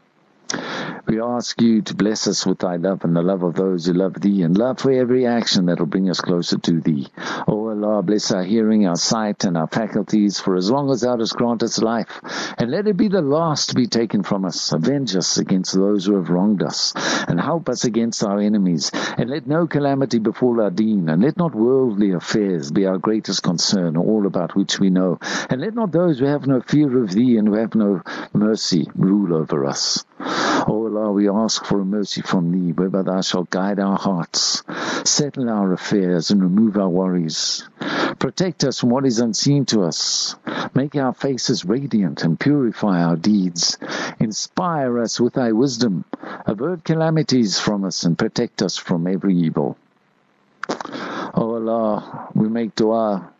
we 1.08 1.22
ask 1.22 1.62
you 1.62 1.82
to 1.82 1.96
bless 1.96 2.28
us 2.28 2.46
with 2.46 2.60
thy 2.60 2.76
love 2.76 3.04
and 3.04 3.16
the 3.16 3.22
love 3.22 3.44
of 3.44 3.56
those 3.56 3.86
who 3.86 3.94
love 3.94 4.14
thee 4.20 4.44
and 4.44 4.58
love 4.58 4.80
for 4.80 4.92
every 4.92 5.26
action 5.26 5.66
that 5.66 5.80
will 5.80 5.86
bring 5.86 6.10
us 6.10 6.22
closer 6.22 6.58
to 6.58 6.82
thee. 6.82 7.08
O 7.48 7.70
Allah, 7.70 8.02
bless 8.04 8.32
our 8.32 8.44
hearing, 8.44 8.88
our 8.88 8.96
sight 8.96 9.44
and 9.44 9.58
our 9.58 9.68
faculties 9.68 10.40
for 10.40 10.56
as 10.56 10.70
long 10.70 10.92
as 10.92 11.02
thou 11.02 11.16
dost 11.16 11.36
grant 11.36 11.64
us 11.64 11.82
life. 11.82 12.22
And 12.58 12.72
let 12.72 12.88
it 12.88 12.98
be 12.98 13.08
the 13.08 13.22
last 13.22 13.70
to 13.70 13.76
be 13.76 13.88
taken 13.88 14.24
from 14.24 14.46
us. 14.46 14.72
Avenge 14.72 15.16
us 15.16 15.38
against 15.38 15.74
those 15.74 16.06
who 16.06 16.16
have 16.16 16.30
wronged 16.30 16.64
us 16.64 16.94
and 17.28 17.40
help 17.40 17.70
us 17.70 17.84
against 17.84 18.24
our 18.24 18.40
enemies. 18.40 18.92
And 18.94 19.30
let 19.30 19.48
no 19.48 19.68
calamity 19.68 20.20
befall 20.20 20.62
our 20.62 20.72
deen 20.72 21.10
and 21.10 21.22
let 21.22 21.38
not 21.38 21.56
worldly 21.56 22.12
affairs 22.12 22.72
be 22.72 22.86
our 22.86 22.98
greatest 22.98 23.44
concern, 23.44 23.98
all 23.98 24.26
about 24.28 24.56
which 24.56 24.80
we 24.80 24.90
know. 24.90 25.20
And 25.50 25.62
let 25.62 25.74
not 25.74 25.92
those 25.92 26.20
who 26.20 26.26
have 26.26 26.48
no 26.48 26.62
fear 26.62 27.04
of 27.04 27.12
thee 27.12 27.38
and 27.38 27.48
who 27.48 27.56
have 27.56 27.76
no 27.76 28.02
mercy 28.34 28.88
rule 28.96 29.34
over 29.36 29.66
us. 29.66 30.06
O 30.68 30.91
Allah, 30.92 31.14
we 31.14 31.30
ask 31.30 31.64
for 31.64 31.80
a 31.80 31.86
mercy 31.86 32.22
from 32.22 32.52
Thee, 32.52 32.74
whereby 32.74 33.04
Thou 33.04 33.22
shalt 33.22 33.50
guide 33.50 33.80
our 33.80 33.98
hearts, 33.98 34.62
settle 35.06 35.50
our 35.50 35.72
affairs, 35.72 36.32
and 36.32 36.44
remove 36.44 36.76
our 36.76 36.90
worries. 36.90 37.64
Protect 38.20 38.66
us 38.66 38.82
from 38.82 38.90
what 38.90 39.06
is 39.06 39.20
unseen 39.20 39.66
to 39.68 39.84
us. 39.84 40.36
Make 40.74 40.98
our 40.98 41.14
faces 41.14 41.64
radiant 41.64 42.24
and 42.24 42.38
purify 42.38 43.04
our 43.04 43.16
deeds. 43.16 43.78
Inspire 44.20 45.00
us 45.00 45.18
with 45.18 45.36
Thy 45.36 45.54
wisdom. 45.54 46.04
Avert 46.46 46.84
calamities 46.84 47.58
from 47.58 47.86
us 47.86 48.04
and 48.04 48.18
protect 48.18 48.62
us 48.62 48.76
from 48.76 49.08
every 49.08 49.38
evil. 49.38 49.78
O 51.34 51.56
Allah, 51.56 52.28
we 52.34 52.50
make 52.50 52.76
dua 52.76 53.32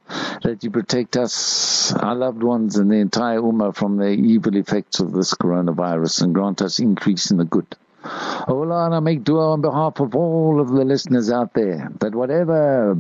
that 0.44 0.64
you 0.64 0.72
protect 0.72 1.18
us, 1.18 1.94
our 1.94 2.16
loved 2.16 2.44
ones, 2.44 2.78
and 2.78 2.92
the 2.92 2.96
entire 2.98 3.40
Ummah 3.40 3.76
from 3.76 3.98
the 3.98 4.10
evil 4.10 4.56
effects 4.56 5.00
of 5.00 5.14
this 5.14 5.34
coronavirus 5.34 6.22
and 6.24 6.34
grant 6.34 6.62
us 6.62 6.80
increase 6.80 7.32
in 7.32 7.38
the 7.38 7.46
good. 7.46 7.68
Oh 8.04 8.62
Allah, 8.62 8.88
and 8.88 8.96
I 8.96 9.00
make 9.00 9.24
dua 9.24 9.52
on 9.52 9.62
behalf 9.62 10.00
of 10.00 10.16
all 10.16 10.60
of 10.60 10.70
the 10.70 10.84
listeners 10.84 11.30
out 11.30 11.54
there 11.54 11.92
that 12.00 12.16
whatever 12.16 12.96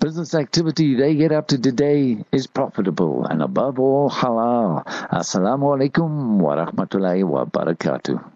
business 0.00 0.34
activity 0.34 0.94
they 0.94 1.14
get 1.14 1.32
up 1.32 1.48
to 1.48 1.58
today 1.58 2.24
is 2.32 2.46
profitable 2.46 3.26
and 3.26 3.42
above 3.42 3.78
all 3.78 4.08
halal. 4.08 4.84
Assalamu 4.86 5.76
alaikum 5.76 6.38
wa 6.38 6.56
rahmatullahi 6.56 7.24
wa 7.24 7.44
barakatuh. 7.44 8.35